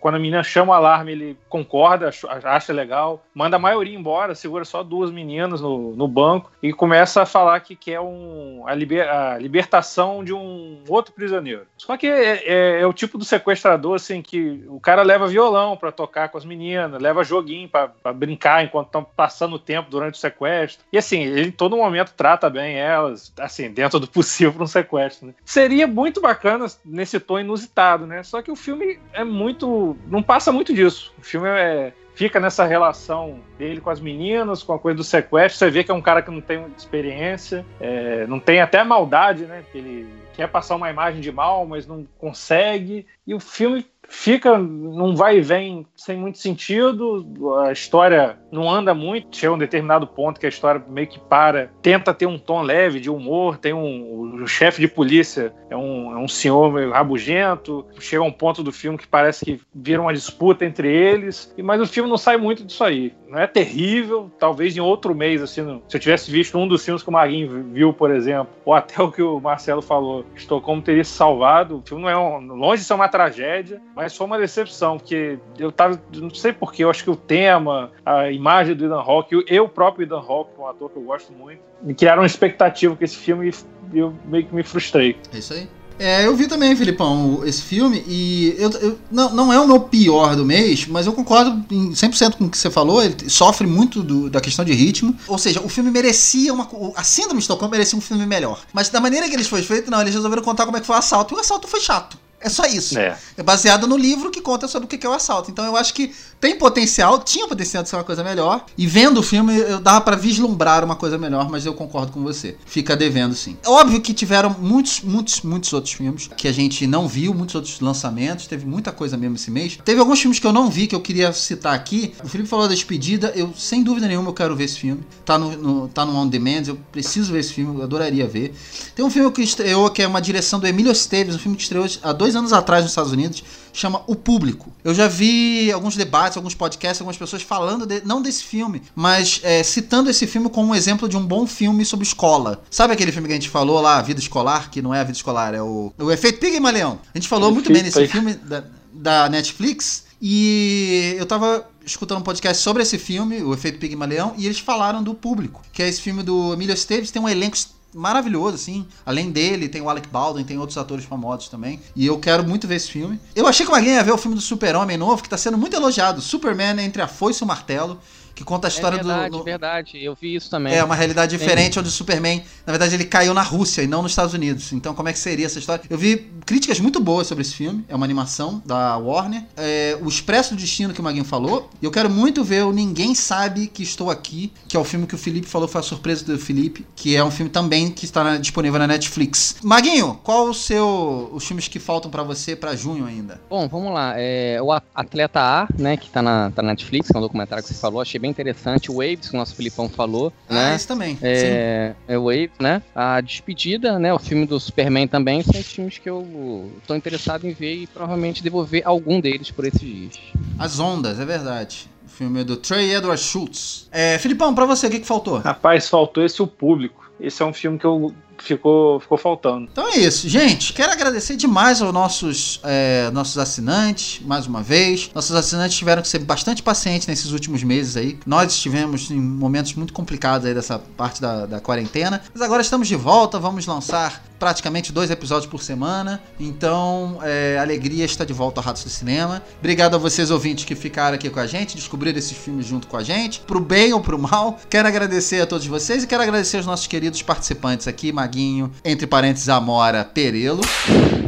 quando 0.00 0.14
a 0.14 0.18
menina 0.18 0.42
chama 0.42 0.72
o 0.72 0.76
alarme, 0.76 1.12
ele 1.12 1.38
concorda, 1.48 2.10
acha 2.44 2.72
legal, 2.72 3.22
manda 3.34 3.56
a 3.56 3.60
maioria 3.60 3.96
embora, 3.96 4.34
segura 4.34 4.64
só 4.64 4.82
duas 4.82 5.10
meninas 5.10 5.60
no, 5.60 5.94
no 5.94 6.08
banco 6.08 6.50
e 6.62 6.72
começa 6.72 7.22
a 7.22 7.26
falar 7.26 7.60
que 7.60 7.76
quer 7.76 8.00
um, 8.00 8.64
a, 8.66 8.74
liber, 8.74 9.08
a 9.08 9.38
libertação 9.38 10.24
de 10.24 10.32
um 10.32 10.82
outro 10.88 11.12
prisioneiro. 11.12 11.66
Só 11.76 11.96
que 11.96 12.06
é, 12.06 12.42
é, 12.46 12.80
é 12.80 12.86
o 12.86 12.92
tipo 12.92 13.18
do 13.18 13.24
sequestrador 13.24 13.96
assim 13.96 14.22
que 14.22 14.64
o 14.68 14.80
cara 14.80 15.02
leva 15.02 15.26
violão 15.26 15.76
para 15.76 15.92
tocar 15.92 16.30
com 16.30 16.38
as 16.38 16.44
meninas, 16.44 16.65
leva 16.98 17.24
joguinho 17.24 17.68
para 17.68 18.12
brincar 18.12 18.64
enquanto 18.64 18.86
estão 18.86 19.04
passando 19.04 19.56
o 19.56 19.58
tempo 19.58 19.90
durante 19.90 20.14
o 20.14 20.18
sequestro. 20.18 20.84
E 20.92 20.98
assim, 20.98 21.22
ele 21.22 21.48
em 21.48 21.52
todo 21.52 21.76
momento 21.76 22.12
trata 22.16 22.48
bem 22.48 22.76
elas, 22.76 23.32
assim, 23.38 23.70
dentro 23.70 24.00
do 24.00 24.08
possível 24.08 24.52
para 24.52 24.64
um 24.64 24.66
sequestro. 24.66 25.28
Né? 25.28 25.34
Seria 25.44 25.86
muito 25.86 26.20
bacana 26.20 26.66
nesse 26.84 27.20
tom 27.20 27.38
inusitado, 27.38 28.06
né? 28.06 28.22
Só 28.22 28.42
que 28.42 28.50
o 28.50 28.56
filme 28.56 28.98
é 29.12 29.24
muito. 29.24 29.96
não 30.06 30.22
passa 30.22 30.50
muito 30.50 30.74
disso. 30.74 31.12
O 31.18 31.22
filme 31.22 31.48
é, 31.48 31.92
fica 32.16 32.40
nessa 32.40 32.64
relação 32.64 33.40
dele 33.58 33.80
com 33.80 33.90
as 33.90 34.00
meninas, 34.00 34.62
com 34.62 34.72
a 34.72 34.78
coisa 34.78 34.96
do 34.96 35.04
sequestro. 35.04 35.58
Você 35.58 35.70
vê 35.70 35.84
que 35.84 35.90
é 35.90 35.94
um 35.94 36.00
cara 36.00 36.22
que 36.22 36.30
não 36.30 36.40
tem 36.40 36.64
experiência, 36.76 37.64
é, 37.78 38.26
não 38.26 38.40
tem 38.40 38.60
até 38.60 38.82
maldade, 38.82 39.44
né? 39.44 39.62
Que 39.70 39.78
ele 39.78 40.08
quer 40.34 40.48
passar 40.48 40.76
uma 40.76 40.90
imagem 40.90 41.20
de 41.20 41.30
mal, 41.30 41.66
mas 41.66 41.86
não 41.86 42.06
consegue. 42.18 43.06
E 43.26 43.34
o 43.34 43.40
filme 43.40 43.86
fica 44.08 44.58
num 44.58 45.14
vai 45.14 45.38
e 45.38 45.40
vem 45.40 45.86
sem 45.96 46.16
muito 46.16 46.38
sentido, 46.38 47.26
a 47.64 47.72
história 47.72 48.38
não 48.50 48.70
anda 48.70 48.94
muito, 48.94 49.36
chega 49.36 49.52
um 49.52 49.58
determinado 49.58 50.06
ponto 50.06 50.38
que 50.38 50.46
a 50.46 50.48
história 50.48 50.82
meio 50.88 51.06
que 51.06 51.18
para, 51.18 51.70
tenta 51.82 52.14
ter 52.14 52.26
um 52.26 52.38
tom 52.38 52.62
leve 52.62 53.00
de 53.00 53.10
humor, 53.10 53.58
tem 53.58 53.72
um 53.72 54.16
o 54.42 54.46
chefe 54.46 54.80
de 54.80 54.88
polícia 54.88 55.52
é 55.70 55.76
um, 55.76 56.12
é 56.12 56.18
um 56.18 56.28
senhor 56.28 56.72
meio 56.72 56.92
rabugento, 56.92 57.86
chega 57.98 58.22
um 58.22 58.32
ponto 58.32 58.62
do 58.62 58.72
filme 58.72 58.98
que 58.98 59.06
parece 59.06 59.44
que 59.44 59.60
vira 59.74 60.00
uma 60.00 60.12
disputa 60.12 60.64
entre 60.64 60.88
eles, 60.88 61.52
mas 61.62 61.80
o 61.80 61.86
filme 61.86 62.08
não 62.08 62.16
sai 62.16 62.36
muito 62.36 62.64
disso 62.64 62.84
aí. 62.84 63.12
Não 63.28 63.38
é 63.38 63.46
terrível, 63.46 64.30
talvez 64.38 64.76
em 64.76 64.80
outro 64.80 65.14
mês, 65.14 65.42
assim, 65.42 65.82
se 65.88 65.96
eu 65.96 66.00
tivesse 66.00 66.30
visto 66.30 66.56
um 66.56 66.68
dos 66.68 66.84
filmes 66.84 67.02
que 67.02 67.08
o 67.08 67.12
Maguinho 67.12 67.64
viu, 67.72 67.92
por 67.92 68.10
exemplo, 68.10 68.52
ou 68.64 68.74
até 68.74 69.02
o 69.02 69.10
que 69.10 69.22
o 69.22 69.40
Marcelo 69.40 69.82
falou, 69.82 70.24
Estocolmo 70.34 70.82
teria 70.82 71.04
se 71.04 71.12
salvado, 71.12 71.78
o 71.78 71.82
filme 71.86 72.04
não 72.04 72.10
é 72.10 72.16
um, 72.16 72.38
longe 72.54 72.82
de 72.82 72.86
ser 72.86 72.94
uma 72.94 73.08
tragédia, 73.08 73.80
mas 73.96 74.14
foi 74.14 74.26
uma 74.26 74.38
decepção, 74.38 74.98
porque 74.98 75.38
eu 75.58 75.72
tava, 75.72 75.98
não 76.14 76.28
sei 76.34 76.52
porquê, 76.52 76.84
eu 76.84 76.90
acho 76.90 77.02
que 77.02 77.08
o 77.08 77.16
tema, 77.16 77.90
a 78.04 78.30
imagem 78.30 78.76
do 78.76 78.84
Ethan 78.84 79.00
Hawke, 79.00 79.42
eu, 79.48 79.66
próprio 79.66 80.04
Ethan 80.04 80.18
Hawke, 80.18 80.50
um 80.58 80.66
ator 80.66 80.90
que 80.90 80.98
eu 80.98 81.02
gosto 81.02 81.32
muito, 81.32 81.60
me 81.82 81.94
criaram 81.94 82.20
uma 82.20 82.26
expectativa 82.26 82.94
com 82.94 83.02
esse 83.02 83.16
filme 83.16 83.50
e 83.94 83.98
eu 83.98 84.14
meio 84.26 84.44
que 84.44 84.54
me 84.54 84.62
frustrei. 84.62 85.16
É 85.32 85.38
isso 85.38 85.54
aí. 85.54 85.66
É, 85.98 86.26
eu 86.26 86.36
vi 86.36 86.46
também, 86.46 86.76
Filipão, 86.76 87.40
esse 87.46 87.62
filme, 87.62 88.04
e 88.06 88.54
eu, 88.58 88.70
eu, 88.72 88.98
não, 89.10 89.32
não 89.32 89.50
é 89.50 89.58
o 89.58 89.66
meu 89.66 89.80
pior 89.80 90.36
do 90.36 90.44
mês, 90.44 90.86
mas 90.86 91.06
eu 91.06 91.14
concordo 91.14 91.64
em 91.74 91.92
100% 91.92 92.36
com 92.36 92.44
o 92.44 92.50
que 92.50 92.58
você 92.58 92.70
falou, 92.70 93.02
ele 93.02 93.30
sofre 93.30 93.66
muito 93.66 94.02
do, 94.02 94.28
da 94.28 94.42
questão 94.42 94.62
de 94.62 94.74
ritmo, 94.74 95.16
ou 95.26 95.38
seja, 95.38 95.62
o 95.62 95.70
filme 95.70 95.90
merecia 95.90 96.52
uma... 96.52 96.68
A 96.94 97.02
Síndrome 97.02 97.38
de 97.38 97.44
Estocolmo 97.44 97.72
merecia 97.72 97.98
um 97.98 98.02
filme 98.02 98.26
melhor, 98.26 98.60
mas 98.74 98.90
da 98.90 99.00
maneira 99.00 99.26
que 99.26 99.34
ele 99.34 99.44
foi 99.44 99.62
feito, 99.62 99.90
não, 99.90 100.02
eles 100.02 100.14
resolveram 100.14 100.42
contar 100.42 100.66
como 100.66 100.76
é 100.76 100.80
que 100.80 100.86
foi 100.86 100.96
o 100.96 100.98
assalto, 100.98 101.32
e 101.32 101.36
o 101.38 101.40
assalto 101.40 101.66
foi 101.66 101.80
chato. 101.80 102.25
É 102.40 102.48
só 102.48 102.64
isso. 102.66 102.98
É. 102.98 103.16
é 103.36 103.42
baseado 103.42 103.86
no 103.86 103.96
livro 103.96 104.30
que 104.30 104.40
conta 104.40 104.68
sobre 104.68 104.86
o 104.86 104.88
que 104.88 105.06
é 105.06 105.08
o 105.08 105.12
assalto. 105.12 105.50
Então 105.50 105.64
eu 105.64 105.76
acho 105.76 105.94
que 105.94 106.14
tem 106.40 106.56
potencial, 106.56 107.18
tinha 107.20 107.46
potencial 107.48 107.82
de 107.82 107.88
ser 107.88 107.96
uma 107.96 108.04
coisa 108.04 108.22
melhor. 108.22 108.64
E 108.76 108.86
vendo 108.86 109.18
o 109.18 109.22
filme, 109.22 109.56
eu 109.56 109.80
dava 109.80 110.00
para 110.00 110.16
vislumbrar 110.16 110.84
uma 110.84 110.96
coisa 110.96 111.16
melhor, 111.16 111.48
mas 111.50 111.64
eu 111.64 111.74
concordo 111.74 112.12
com 112.12 112.22
você. 112.22 112.56
Fica 112.66 112.96
devendo 112.96 113.34
sim. 113.34 113.56
É 113.64 113.68
óbvio 113.68 114.00
que 114.00 114.12
tiveram 114.12 114.54
muitos, 114.58 115.00
muitos, 115.00 115.40
muitos 115.42 115.72
outros 115.72 115.94
filmes 115.94 116.28
que 116.36 116.46
a 116.46 116.52
gente 116.52 116.86
não 116.86 117.08
viu, 117.08 117.32
muitos 117.32 117.54
outros 117.54 117.80
lançamentos. 117.80 118.46
Teve 118.46 118.66
muita 118.66 118.92
coisa 118.92 119.16
mesmo 119.16 119.36
esse 119.36 119.50
mês. 119.50 119.78
Teve 119.84 120.00
alguns 120.00 120.20
filmes 120.20 120.38
que 120.38 120.46
eu 120.46 120.52
não 120.52 120.70
vi, 120.70 120.86
que 120.86 120.94
eu 120.94 121.00
queria 121.00 121.32
citar 121.32 121.74
aqui. 121.74 122.12
O 122.22 122.28
Felipe 122.28 122.48
falou 122.48 122.68
da 122.68 122.74
despedida. 122.74 123.32
Eu, 123.34 123.52
sem 123.56 123.82
dúvida 123.82 124.06
nenhuma, 124.06 124.28
eu 124.28 124.34
quero 124.34 124.54
ver 124.54 124.64
esse 124.64 124.78
filme. 124.78 125.02
Tá 125.24 125.38
no, 125.38 125.56
no, 125.56 125.88
tá 125.88 126.04
no 126.04 126.14
On 126.16 126.26
Demand. 126.26 126.62
Eu 126.66 126.78
preciso 126.92 127.32
ver 127.32 127.40
esse 127.40 127.52
filme. 127.52 127.78
Eu 127.78 127.82
adoraria 127.82 128.26
ver. 128.26 128.54
Tem 128.94 129.04
um 129.04 129.10
filme 129.10 129.30
que 129.32 129.42
estreou, 129.42 129.90
que 129.90 130.02
é 130.02 130.06
uma 130.06 130.20
direção 130.20 130.60
do 130.60 130.66
Emílio 130.66 130.92
Esteves, 130.92 131.34
um 131.34 131.38
filme 131.38 131.56
que 131.56 131.62
estreou 131.62 131.86
há 132.02 132.12
dois 132.12 132.36
anos 132.36 132.52
atrás 132.52 132.82
nos 132.84 132.92
Estados 132.92 133.12
Unidos 133.12 133.42
chama 133.78 134.02
O 134.06 134.14
Público. 134.14 134.72
Eu 134.82 134.94
já 134.94 135.06
vi 135.06 135.70
alguns 135.70 135.96
debates, 135.96 136.36
alguns 136.36 136.54
podcasts, 136.54 137.00
algumas 137.00 137.16
pessoas 137.16 137.42
falando, 137.42 137.86
de, 137.86 138.02
não 138.04 138.22
desse 138.22 138.44
filme, 138.44 138.82
mas 138.94 139.40
é, 139.42 139.62
citando 139.62 140.10
esse 140.10 140.26
filme 140.26 140.48
como 140.48 140.72
um 140.72 140.74
exemplo 140.74 141.08
de 141.08 141.16
um 141.16 141.24
bom 141.24 141.46
filme 141.46 141.84
sobre 141.84 142.06
escola. 142.06 142.62
Sabe 142.70 142.94
aquele 142.94 143.12
filme 143.12 143.28
que 143.28 143.34
a 143.34 143.36
gente 143.36 143.50
falou 143.50 143.80
lá, 143.80 144.00
Vida 144.02 144.20
Escolar, 144.20 144.70
que 144.70 144.80
não 144.80 144.94
é 144.94 145.00
a 145.00 145.04
vida 145.04 145.16
escolar, 145.16 145.54
é 145.54 145.62
o, 145.62 145.92
o 145.98 146.10
Efeito 146.10 146.38
Pigmalion? 146.38 146.96
A 147.14 147.18
gente 147.18 147.28
falou 147.28 147.52
muito 147.52 147.72
bem 147.72 147.82
nesse 147.82 148.06
filme 148.08 148.34
da, 148.34 148.64
da 148.92 149.28
Netflix. 149.28 150.06
E 150.20 151.14
eu 151.18 151.26
tava 151.26 151.68
escutando 151.84 152.18
um 152.18 152.22
podcast 152.22 152.62
sobre 152.62 152.82
esse 152.82 152.98
filme, 152.98 153.42
O 153.42 153.52
Efeito 153.52 153.78
Pigmalion, 153.78 154.32
e 154.36 154.46
eles 154.46 154.58
falaram 154.58 155.02
do 155.02 155.14
público, 155.14 155.62
que 155.72 155.82
é 155.82 155.88
esse 155.88 156.00
filme 156.00 156.22
do 156.22 156.54
Emílio 156.54 156.72
Esteves, 156.72 157.10
tem 157.10 157.20
um 157.20 157.28
elenco 157.28 157.56
maravilhoso, 157.96 158.54
assim. 158.54 158.86
Além 159.04 159.30
dele, 159.30 159.68
tem 159.68 159.80
o 159.80 159.88
Alec 159.88 160.08
Baldwin, 160.08 160.44
tem 160.44 160.58
outros 160.58 160.76
atores 160.78 161.04
famosos 161.04 161.48
também. 161.48 161.80
E 161.94 162.06
eu 162.06 162.18
quero 162.18 162.46
muito 162.46 162.68
ver 162.68 162.76
esse 162.76 162.90
filme. 162.90 163.18
Eu 163.34 163.46
achei 163.46 163.64
que 163.64 163.72
alguém 163.72 163.94
ia 163.94 164.04
ver 164.04 164.12
o 164.12 164.18
filme 164.18 164.36
do 164.36 164.40
Super-Homem 164.40 164.96
novo, 164.96 165.22
que 165.22 165.28
tá 165.28 165.36
sendo 165.38 165.56
muito 165.58 165.74
elogiado. 165.74 166.20
Superman 166.20 166.80
entre 166.80 167.00
a 167.02 167.08
foice 167.08 167.42
e 167.42 167.44
o 167.44 167.46
martelo 167.46 167.98
que 168.36 168.44
conta 168.44 168.66
a 168.66 168.70
história 168.70 168.96
é 168.96 168.98
verdade, 168.98 169.30
do. 169.30 169.38
No... 169.38 169.44
verdade, 169.44 170.04
eu 170.04 170.14
vi 170.14 170.34
isso 170.34 170.50
também. 170.50 170.74
É 170.74 170.84
uma 170.84 170.94
realidade 170.94 171.36
diferente, 171.36 171.78
onde 171.78 171.88
o 171.88 171.90
Superman, 171.90 172.44
na 172.66 172.70
verdade, 172.70 172.94
ele 172.94 173.06
caiu 173.06 173.32
na 173.32 173.42
Rússia 173.42 173.80
e 173.80 173.86
não 173.86 174.02
nos 174.02 174.12
Estados 174.12 174.34
Unidos. 174.34 174.72
Então, 174.74 174.94
como 174.94 175.08
é 175.08 175.12
que 175.12 175.18
seria 175.18 175.46
essa 175.46 175.58
história? 175.58 175.82
Eu 175.88 175.96
vi 175.96 176.30
críticas 176.44 176.78
muito 176.78 177.00
boas 177.00 177.26
sobre 177.26 177.40
esse 177.40 177.54
filme, 177.54 177.82
é 177.88 177.96
uma 177.96 178.04
animação 178.04 178.62
da 178.66 178.98
Warner. 178.98 179.42
É, 179.56 179.98
o 180.02 180.08
Expresso 180.08 180.54
do 180.54 180.60
Destino, 180.60 180.92
que 180.92 181.00
o 181.00 181.02
Maguinho 181.02 181.24
falou. 181.24 181.70
E 181.80 181.84
eu 181.86 181.90
quero 181.90 182.10
muito 182.10 182.44
ver 182.44 182.64
o 182.64 182.72
Ninguém 182.72 183.14
Sabe 183.14 183.68
Que 183.68 183.82
Estou 183.82 184.10
Aqui, 184.10 184.52
que 184.68 184.76
é 184.76 184.80
o 184.80 184.84
filme 184.84 185.06
que 185.06 185.14
o 185.14 185.18
Felipe 185.18 185.46
falou, 185.46 185.66
foi 185.66 185.80
a 185.80 185.84
surpresa 185.84 186.22
do 186.24 186.38
Felipe, 186.38 186.84
que 186.94 187.16
é 187.16 187.24
um 187.24 187.30
filme 187.30 187.50
também 187.50 187.90
que 187.90 188.04
está 188.04 188.22
na, 188.22 188.36
disponível 188.36 188.78
na 188.78 188.86
Netflix. 188.86 189.56
Maguinho, 189.62 190.20
qual 190.22 190.50
o 190.50 190.54
seu, 190.54 191.30
os 191.32 191.46
filmes 191.46 191.68
que 191.68 191.78
faltam 191.78 192.10
para 192.10 192.22
você 192.22 192.54
para 192.54 192.76
junho 192.76 193.06
ainda? 193.06 193.40
Bom, 193.48 193.66
vamos 193.66 193.94
lá. 193.94 194.12
É, 194.16 194.58
o 194.60 194.70
Atleta 194.94 195.40
A, 195.40 195.68
né, 195.78 195.96
que 195.96 196.10
tá 196.10 196.20
na, 196.20 196.50
tá 196.50 196.60
na 196.60 196.68
Netflix, 196.68 197.10
que 197.10 197.16
é 197.16 197.18
um 197.18 197.22
documentário 197.22 197.64
que 197.64 197.72
você 197.72 197.80
falou, 197.80 198.02
achei 198.02 198.20
bem 198.20 198.25
interessante. 198.26 198.90
O 198.90 198.96
Waves, 198.96 199.28
que 199.28 199.34
o 199.34 199.38
nosso 199.38 199.54
Filipão 199.54 199.88
falou. 199.88 200.32
Ah, 200.48 200.54
né? 200.54 200.74
esse 200.74 200.86
também. 200.86 201.18
É, 201.22 201.94
é 202.06 202.18
o 202.18 202.24
Waves, 202.24 202.58
né? 202.58 202.82
A 202.94 203.20
Despedida, 203.20 203.98
né? 203.98 204.12
O 204.12 204.18
filme 204.18 204.46
do 204.46 204.58
Superman 204.58 205.06
também 205.06 205.42
são 205.42 205.62
filmes 205.62 205.98
que 205.98 206.08
eu 206.08 206.70
tô 206.86 206.94
interessado 206.94 207.46
em 207.46 207.52
ver 207.52 207.74
e 207.74 207.86
provavelmente 207.86 208.42
devo 208.42 208.64
ver 208.64 208.82
algum 208.84 209.20
deles 209.20 209.50
por 209.50 209.64
esses 209.64 209.80
dias. 209.80 210.18
As 210.58 210.78
Ondas, 210.78 211.20
é 211.20 211.24
verdade. 211.24 211.90
O 212.06 212.08
filme 212.08 212.44
do 212.44 212.56
Trey 212.56 212.94
Edward 212.94 213.20
Schultz. 213.20 213.88
É, 213.90 214.18
Filipão, 214.18 214.54
pra 214.54 214.64
você, 214.64 214.86
o 214.86 214.90
que, 214.90 215.00
que 215.00 215.06
faltou? 215.06 215.38
Rapaz, 215.38 215.88
faltou 215.88 216.24
esse 216.24 216.40
o 216.42 216.46
público. 216.46 217.10
Esse 217.18 217.42
é 217.42 217.46
um 217.46 217.52
filme 217.52 217.78
que 217.78 217.84
eu 217.84 218.14
ficou, 218.38 219.00
ficou 219.00 219.18
faltando. 219.18 219.68
Então 219.70 219.88
é 219.88 219.96
isso, 219.98 220.28
gente. 220.28 220.72
Quero 220.72 220.92
agradecer 220.92 221.36
demais 221.36 221.80
aos 221.80 221.92
nossos, 221.92 222.60
é, 222.64 223.10
nossos 223.12 223.38
assinantes, 223.38 224.20
mais 224.24 224.46
uma 224.46 224.62
vez. 224.62 225.10
Nossos 225.14 225.34
assinantes 225.34 225.76
tiveram 225.76 226.02
que 226.02 226.08
ser 226.08 226.18
bastante 226.20 226.62
pacientes 226.62 227.06
nesses 227.06 227.32
últimos 227.32 227.62
meses 227.62 227.96
aí. 227.96 228.18
Nós 228.26 228.52
estivemos 228.52 229.10
em 229.10 229.20
momentos 229.20 229.74
muito 229.74 229.92
complicados 229.92 230.46
aí 230.46 230.54
dessa 230.54 230.78
parte 230.78 231.20
da, 231.20 231.46
da 231.46 231.60
quarentena. 231.60 232.22
Mas 232.32 232.42
agora 232.42 232.62
estamos 232.62 232.88
de 232.88 232.96
volta, 232.96 233.38
vamos 233.38 233.66
lançar 233.66 234.22
praticamente 234.38 234.92
dois 234.92 235.10
episódios 235.10 235.50
por 235.50 235.62
semana. 235.62 236.22
Então, 236.38 237.18
é, 237.22 237.58
alegria 237.58 238.04
está 238.04 238.24
de 238.24 238.32
volta 238.32 238.60
ao 238.60 238.64
Ratos 238.64 238.84
do 238.84 238.90
Cinema. 238.90 239.42
Obrigado 239.58 239.94
a 239.94 239.98
vocês, 239.98 240.30
ouvintes, 240.30 240.64
que 240.64 240.74
ficaram 240.74 241.14
aqui 241.14 241.28
com 241.30 241.40
a 241.40 241.46
gente, 241.46 241.76
descobriram 241.76 242.18
esses 242.18 242.36
filmes 242.36 242.66
junto 242.66 242.86
com 242.86 242.96
a 242.96 243.02
gente, 243.02 243.40
pro 243.40 243.60
bem 243.60 243.92
ou 243.92 244.00
pro 244.00 244.18
mal. 244.18 244.58
Quero 244.68 244.88
agradecer 244.88 245.40
a 245.40 245.46
todos 245.46 245.66
vocês 245.66 246.04
e 246.04 246.06
quero 246.06 246.22
agradecer 246.22 246.58
aos 246.58 246.66
nossos 246.66 246.86
queridos 246.86 247.22
participantes 247.22 247.88
aqui, 247.88 248.12
Maguinho, 248.12 248.70
entre 248.84 249.06
parênteses, 249.06 249.48
Amora 249.48 250.04
Perelo. 250.04 250.62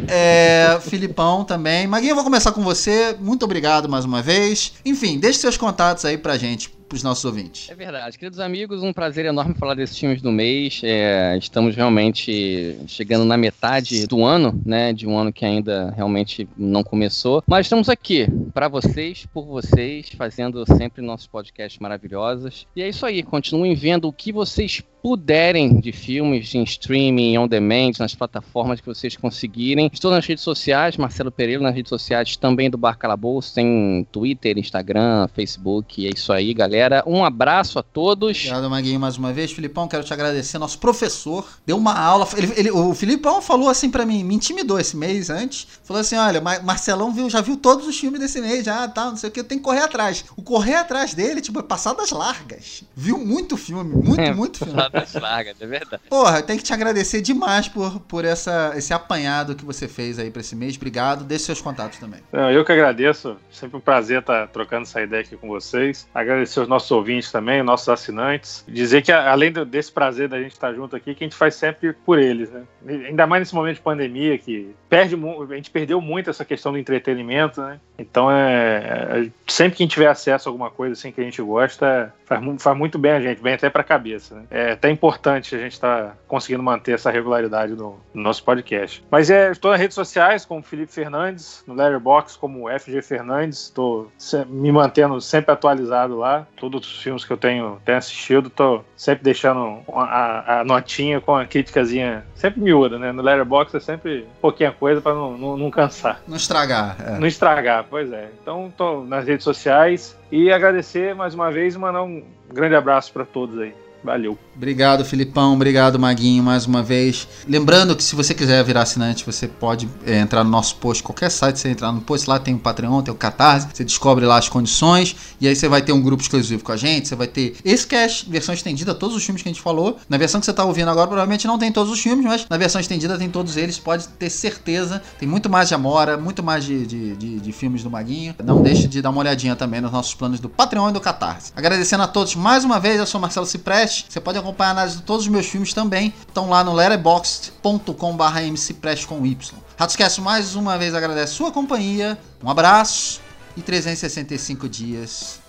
É, 0.09 0.79
Filipão 0.81 1.45
também. 1.45 1.87
Maguinho, 1.87 2.13
eu 2.13 2.15
vou 2.15 2.25
começar 2.25 2.53
com 2.53 2.63
você. 2.63 3.15
Muito 3.21 3.45
obrigado 3.45 3.89
mais 3.89 4.05
uma 4.05 4.23
vez. 4.23 4.73
Enfim, 4.85 5.19
deixe 5.19 5.39
seus 5.39 5.57
contatos 5.57 6.05
aí 6.05 6.17
pra 6.17 6.39
gente 6.39 6.78
para 6.89 6.97
os 6.97 7.03
nossos 7.03 7.25
ouvintes. 7.25 7.69
É 7.71 7.75
verdade. 7.75 8.19
Queridos 8.19 8.41
amigos, 8.41 8.83
um 8.83 8.93
prazer 8.93 9.27
enorme 9.27 9.55
falar 9.55 9.75
desses 9.75 9.99
filmes 9.99 10.23
do 10.23 10.33
mês. 10.33 10.81
É, 10.83 11.37
estamos 11.37 11.77
realmente 11.77 12.79
chegando 12.87 13.25
na 13.25 13.37
metade 13.37 14.07
do 14.07 14.25
ano, 14.25 14.61
né? 14.65 14.93
De 14.93 15.07
um 15.07 15.17
ano 15.17 15.33
que 15.33 15.45
ainda 15.45 15.91
realmente 15.91 16.49
não 16.57 16.83
começou. 16.83 17.43
Mas 17.47 17.67
estamos 17.67 17.89
aqui 17.89 18.27
para 18.55 18.69
vocês, 18.69 19.27
por 19.33 19.45
vocês, 19.45 20.09
fazendo 20.17 20.65
sempre 20.67 21.03
nossos 21.03 21.27
podcasts 21.27 21.79
maravilhosos. 21.79 22.67
E 22.75 22.83
é 22.83 22.89
isso 22.89 23.05
aí. 23.05 23.23
Continuem 23.23 23.75
vendo 23.75 24.09
o 24.09 24.13
que 24.13 24.33
vocês 24.33 24.83
puderem 25.03 25.81
de 25.81 25.93
filmes 25.93 26.55
em 26.55 26.63
streaming, 26.63 27.39
on 27.39 27.49
demand, 27.49 27.93
nas 27.99 28.15
plataformas 28.15 28.81
que 28.81 28.87
vocês 28.87 29.17
conseguirem. 29.17 29.91
Estou 29.93 30.11
nas 30.11 30.27
redes 30.27 30.45
sociais, 30.45 30.97
Marcelo 30.97 31.31
Pereira, 31.31 31.63
nas 31.63 31.75
redes 31.75 31.89
sociais 31.89 32.37
também 32.37 32.71
do 32.71 32.79
Bar 32.79 32.99
Calabouço, 32.99 33.55
tem 33.55 34.07
Twitter, 34.11 34.59
Instagram, 34.59 35.29
Facebook. 35.29 36.07
É 36.07 36.11
isso 36.11 36.33
aí, 36.33 36.53
galera. 36.53 37.03
Um 37.07 37.25
abraço 37.25 37.79
a 37.79 37.83
todos. 37.83 38.37
Obrigado, 38.39 38.71
Maguinho, 38.71 39.01
mais 39.01 39.17
uma 39.17 39.33
vez. 39.33 39.53
Filipão, 39.53 39.89
quero 39.89 40.05
te 40.05 40.13
agradecer. 40.13 40.59
Nosso 40.59 40.79
professor 40.79 41.47
deu 41.67 41.77
uma 41.77 41.99
aula. 41.99 42.27
Ele, 42.37 42.53
ele, 42.57 42.71
o 42.71 42.95
Filipão 42.95 43.41
falou 43.41 43.69
assim 43.69 43.91
para 43.91 44.05
mim, 44.05 44.25
me 44.25 44.35
intimidou 44.35 44.79
esse 44.79 44.97
mês 44.97 45.31
antes. 45.31 45.67
Falou 45.85 46.01
assim: 46.01 46.17
olha, 46.17 46.41
Marcelão 46.41 47.13
viu, 47.13 47.29
já 47.31 47.41
viu 47.41 47.57
todos 47.57 47.87
os 47.87 47.99
filmes 47.99 48.21
desse 48.21 48.41
mês, 48.41 48.65
já 48.65 48.87
tá, 48.89 49.07
não 49.07 49.17
sei 49.17 49.29
o 49.29 49.33
que, 49.33 49.43
tem 49.43 49.59
que 49.59 49.65
correr 49.65 49.83
atrás. 49.83 50.25
O 50.37 50.43
correr 50.43 50.75
atrás 50.75 51.15
dele, 51.15 51.41
tipo, 51.41 51.61
é 51.61 51.63
passadas 51.63 52.11
largas. 52.11 52.85
Viu 52.95 53.19
muito 53.19 53.57
filme, 53.57 53.95
muito, 53.95 54.21
é, 54.21 54.33
muito 54.35 54.59
filme. 54.59 54.88
Passadas 54.91 55.23
largas, 55.23 55.61
é 55.61 55.67
verdade. 55.67 56.03
Porra, 56.09 56.43
tem 56.43 56.57
que 56.57 56.63
te 56.63 56.73
agradecer 56.73 57.21
demais 57.21 57.69
por, 57.69 58.01
por 58.01 58.25
essa, 58.25 58.73
esse 58.77 58.93
apanhado 58.93 59.55
que 59.55 59.65
você 59.65 59.89
fez 59.89 60.19
aí 60.19 60.31
pra 60.31 60.41
esse 60.41 60.57
mês. 60.57 60.77
Obrigado. 60.77 61.25
Deixe 61.25 61.45
seus 61.45 61.61
contatos 61.61 61.99
também. 61.99 62.21
Eu 62.33 62.65
que 62.65 62.73
agradeço. 62.73 63.37
Sempre 63.51 63.77
um 63.77 63.81
prazer 63.81 64.21
estar 64.21 64.47
trocando 64.49 64.83
essa 64.83 65.01
ideia 65.03 65.23
aqui 65.23 65.37
com 65.37 65.49
vocês. 65.49 66.09
Agradecer 66.15 66.61
os 66.61 66.69
nossos 66.69 66.91
ouvintes 66.91 67.31
também, 67.31 67.63
nossos 67.63 67.89
assinantes. 67.89 68.65
Dizer 68.69 69.03
que, 69.03 69.13
além 69.13 69.53
desse 69.53 69.93
prazer 69.93 70.29
da 70.29 70.41
gente 70.41 70.53
estar 70.53 70.73
junto 70.73 70.95
aqui, 70.97 71.15
que 71.15 71.25
a 71.25 71.27
gente 71.27 71.37
faz 71.37 71.55
sempre 71.55 71.93
por 71.93 72.19
eles, 72.19 72.51
né? 72.51 72.63
Ainda 72.87 73.27
mais 73.27 73.41
nesse 73.41 73.55
momento 73.55 73.77
de 73.77 73.83
pandemia, 73.83 74.39
que 74.39 74.75
perde, 74.89 75.15
a 75.17 75.55
gente 75.55 75.71
perdeu 75.71 76.01
muito 76.01 76.31
essa 76.31 76.45
questão 76.45 76.73
do 76.73 76.79
entretenimento, 76.79 77.61
né? 77.61 77.79
Então, 77.99 78.31
é, 78.31 79.27
é 79.27 79.31
sempre 79.47 79.77
que 79.77 79.83
a 79.83 79.85
gente 79.85 79.93
tiver 79.93 80.09
acesso 80.09 80.49
a 80.49 80.51
alguma 80.51 80.71
coisa 80.71 80.93
assim 80.93 81.11
que 81.11 81.21
a 81.21 81.25
gente 81.25 81.43
gosta, 81.43 82.13
faz, 82.25 82.63
faz 82.63 82.77
muito 82.77 82.99
bem 82.99 83.13
a 83.13 83.21
gente, 83.21 83.43
vem 83.43 83.55
até 83.55 83.71
para 83.71 83.81
a 83.81 83.85
cabeça. 83.85 84.35
Né? 84.37 84.43
É 84.51 84.73
até 84.73 84.91
importante 84.91 85.55
a 85.55 85.59
gente 85.59 85.73
estar 85.73 86.03
tá 86.03 86.17
conseguindo 86.29 86.63
manter 86.63 86.93
essa 86.93 87.11
regularidade 87.11 87.73
no, 87.73 87.99
no, 88.13 88.23
nosso 88.23 88.45
podcast. 88.45 89.03
Mas 89.11 89.31
é, 89.31 89.51
estou 89.51 89.71
nas 89.71 89.81
redes 89.81 89.95
sociais 89.95 90.45
como 90.45 90.63
Felipe 90.63 90.93
Fernandes, 90.93 91.65
no 91.67 91.75
Letterboxd 91.75 92.39
como 92.39 92.69
FG 92.69 93.03
Fernandes, 93.03 93.65
estou 93.65 94.13
me 94.47 94.71
mantendo 94.71 95.21
sempre 95.21 95.53
atualizado 95.53 96.17
lá. 96.17 96.47
Todos 96.57 96.87
os 96.87 97.03
filmes 97.03 97.25
que 97.25 97.33
eu 97.33 97.37
tenho, 97.37 97.81
tenho 97.85 97.99
assistido, 97.99 98.49
estou 98.49 98.85
sempre 98.97 99.25
deixando 99.25 99.81
a, 99.93 100.61
a, 100.61 100.65
notinha 100.65 101.21
com 101.21 101.35
a 101.35 101.47
criticazinha 101.47 102.25
sempre 102.35 102.61
miúda, 102.61 102.99
né? 102.99 103.11
No 103.11 103.23
Letterboxd 103.23 103.77
é 103.77 103.81
sempre 103.81 104.27
pouquinha 104.41 104.71
coisa 104.79 105.01
para 105.01 105.15
não, 105.15 105.37
não, 105.37 105.57
não, 105.57 105.71
cansar. 105.71 106.21
Não 106.27 106.37
estragar. 106.37 106.97
É. 107.01 107.19
Não 107.19 107.27
estragar, 107.27 107.87
pois 107.89 108.13
é. 108.13 108.29
Então 108.41 108.69
estou 108.69 109.05
nas 109.05 109.27
redes 109.27 109.45
sociais 109.45 110.17
e 110.31 110.51
agradecer 110.51 111.15
mais 111.15 111.35
uma 111.35 111.51
vez 111.51 111.75
e 111.75 111.79
mandar 111.79 112.03
um 112.03 112.23
grande 112.53 112.75
abraço 112.75 113.13
para 113.13 113.25
todos 113.25 113.59
aí. 113.59 113.75
Valeu. 114.03 114.39
Obrigado, 114.57 115.05
Filipão. 115.05 115.55
Obrigado, 115.55 115.99
Maguinho, 115.99 116.43
mais 116.43 116.67
uma 116.67 116.83
vez. 116.83 117.29
Lembrando 117.47 117.95
que 117.95 118.03
se 118.03 118.15
você 118.15 118.35
quiser 118.35 118.63
virar 118.65 118.83
assinante, 118.83 119.25
você 119.25 119.47
pode 119.47 119.89
é, 120.07 120.19
entrar 120.19 120.43
no 120.43 120.51
nosso 120.51 120.77
post, 120.77 121.03
qualquer 121.03 121.31
site, 121.31 121.59
você 121.59 121.69
entrar 121.69 121.93
no 121.93 122.01
post, 122.01 122.29
lá 122.29 122.39
tem 122.39 122.55
o 122.55 122.59
Patreon, 122.59 123.03
tem 123.03 123.13
o 123.13 123.17
Catarse, 123.17 123.69
você 123.73 123.85
descobre 123.85 124.25
lá 124.25 124.39
as 124.39 124.49
condições, 124.49 125.15
e 125.41 125.47
aí 125.47 125.55
você 125.55 125.69
vai 125.69 125.83
ter 125.83 125.93
um 125.93 126.03
grupo 126.03 126.23
exclusivo 126.23 126.63
com 126.65 126.73
a 126.73 126.77
gente, 126.77 127.09
você 127.09 127.15
vai 127.15 127.27
ter 127.27 127.57
esse 127.65 127.87
cast, 127.87 128.29
versão 128.29 128.55
estendida, 128.55 128.95
todos 128.95 129.17
os 129.17 129.25
filmes 129.25 129.43
que 129.43 129.49
a 129.49 129.53
gente 129.53 129.63
falou. 129.63 129.99
Na 130.09 130.17
versão 130.17 130.41
que 130.41 130.45
você 130.45 130.51
está 130.51 130.65
ouvindo 130.65 130.91
agora, 130.91 131.07
provavelmente 131.07 131.47
não 131.47 131.59
tem 131.59 131.71
todos 131.71 131.93
os 131.93 132.01
filmes, 132.01 132.25
mas 132.25 132.47
na 132.49 132.57
versão 132.57 132.81
estendida 132.81 133.19
tem 133.19 133.29
todos 133.29 133.57
eles, 133.57 133.79
pode 133.79 134.09
ter 134.09 134.31
certeza. 134.31 135.03
Tem 135.19 135.29
muito 135.29 135.49
mais 135.49 135.69
de 135.69 135.75
Amora, 135.75 136.17
muito 136.17 136.43
mais 136.43 136.65
de, 136.65 136.87
de, 136.87 137.17
de, 137.17 137.41
de 137.41 137.53
filmes 137.53 137.83
do 137.83 137.91
Maguinho. 137.91 138.35
Não 138.45 138.63
deixe 138.63 138.89
de 138.89 139.01
dar 139.03 139.11
uma 139.11 139.21
olhadinha 139.21 139.55
também 139.55 139.81
nos 139.81 139.93
nossos 139.93 140.15
planos 140.15 140.41
do 140.41 140.49
Patreon 140.49 140.91
e 140.91 140.93
do 140.93 141.01
Catarse. 141.01 141.53
Agradecendo 141.55 142.03
a 142.03 142.09
todos 142.09 142.35
mais 142.35 142.65
uma 142.65 142.81
vez, 142.81 142.99
eu 142.99 143.07
sou 143.07 143.21
Marcelo 143.21 143.47
Cipreste. 143.47 143.88
Você 144.09 144.21
pode 144.21 144.39
acompanhar 144.39 144.71
a 144.71 144.73
análise 144.73 144.97
de 144.99 145.03
todos 145.03 145.27
os 145.27 145.29
meus 145.29 145.47
filmes 145.47 145.73
também 145.73 146.13
estão 146.27 146.49
lá 146.49 146.63
no 146.63 146.73
letterboxd.com.br 146.73 148.41
mcprest 148.51 149.07
com 149.07 149.25
Y. 149.25 149.59
Ratoscast 149.77 150.21
mais 150.21 150.55
uma 150.55 150.77
vez 150.77 150.95
agradece 150.95 151.35
sua 151.35 151.51
companhia, 151.51 152.19
um 152.43 152.51
abraço 152.51 153.21
e 153.57 153.63
365 153.63 154.69
dias 154.69 155.41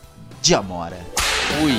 de 0.41 0.55
Amora. 0.55 0.99
Fui! 1.59 1.73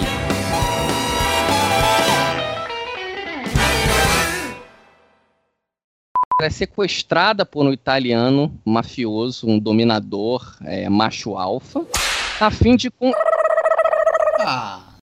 é 6.42 6.50
sequestrada 6.50 7.44
por 7.44 7.66
um 7.66 7.72
italiano 7.72 8.58
mafioso, 8.64 9.46
um 9.46 9.58
dominador 9.58 10.56
é, 10.64 10.88
macho 10.88 11.36
alfa, 11.36 11.84
a 12.40 12.50
fim 12.50 12.76
de. 12.76 12.90
Ah. 14.40 14.89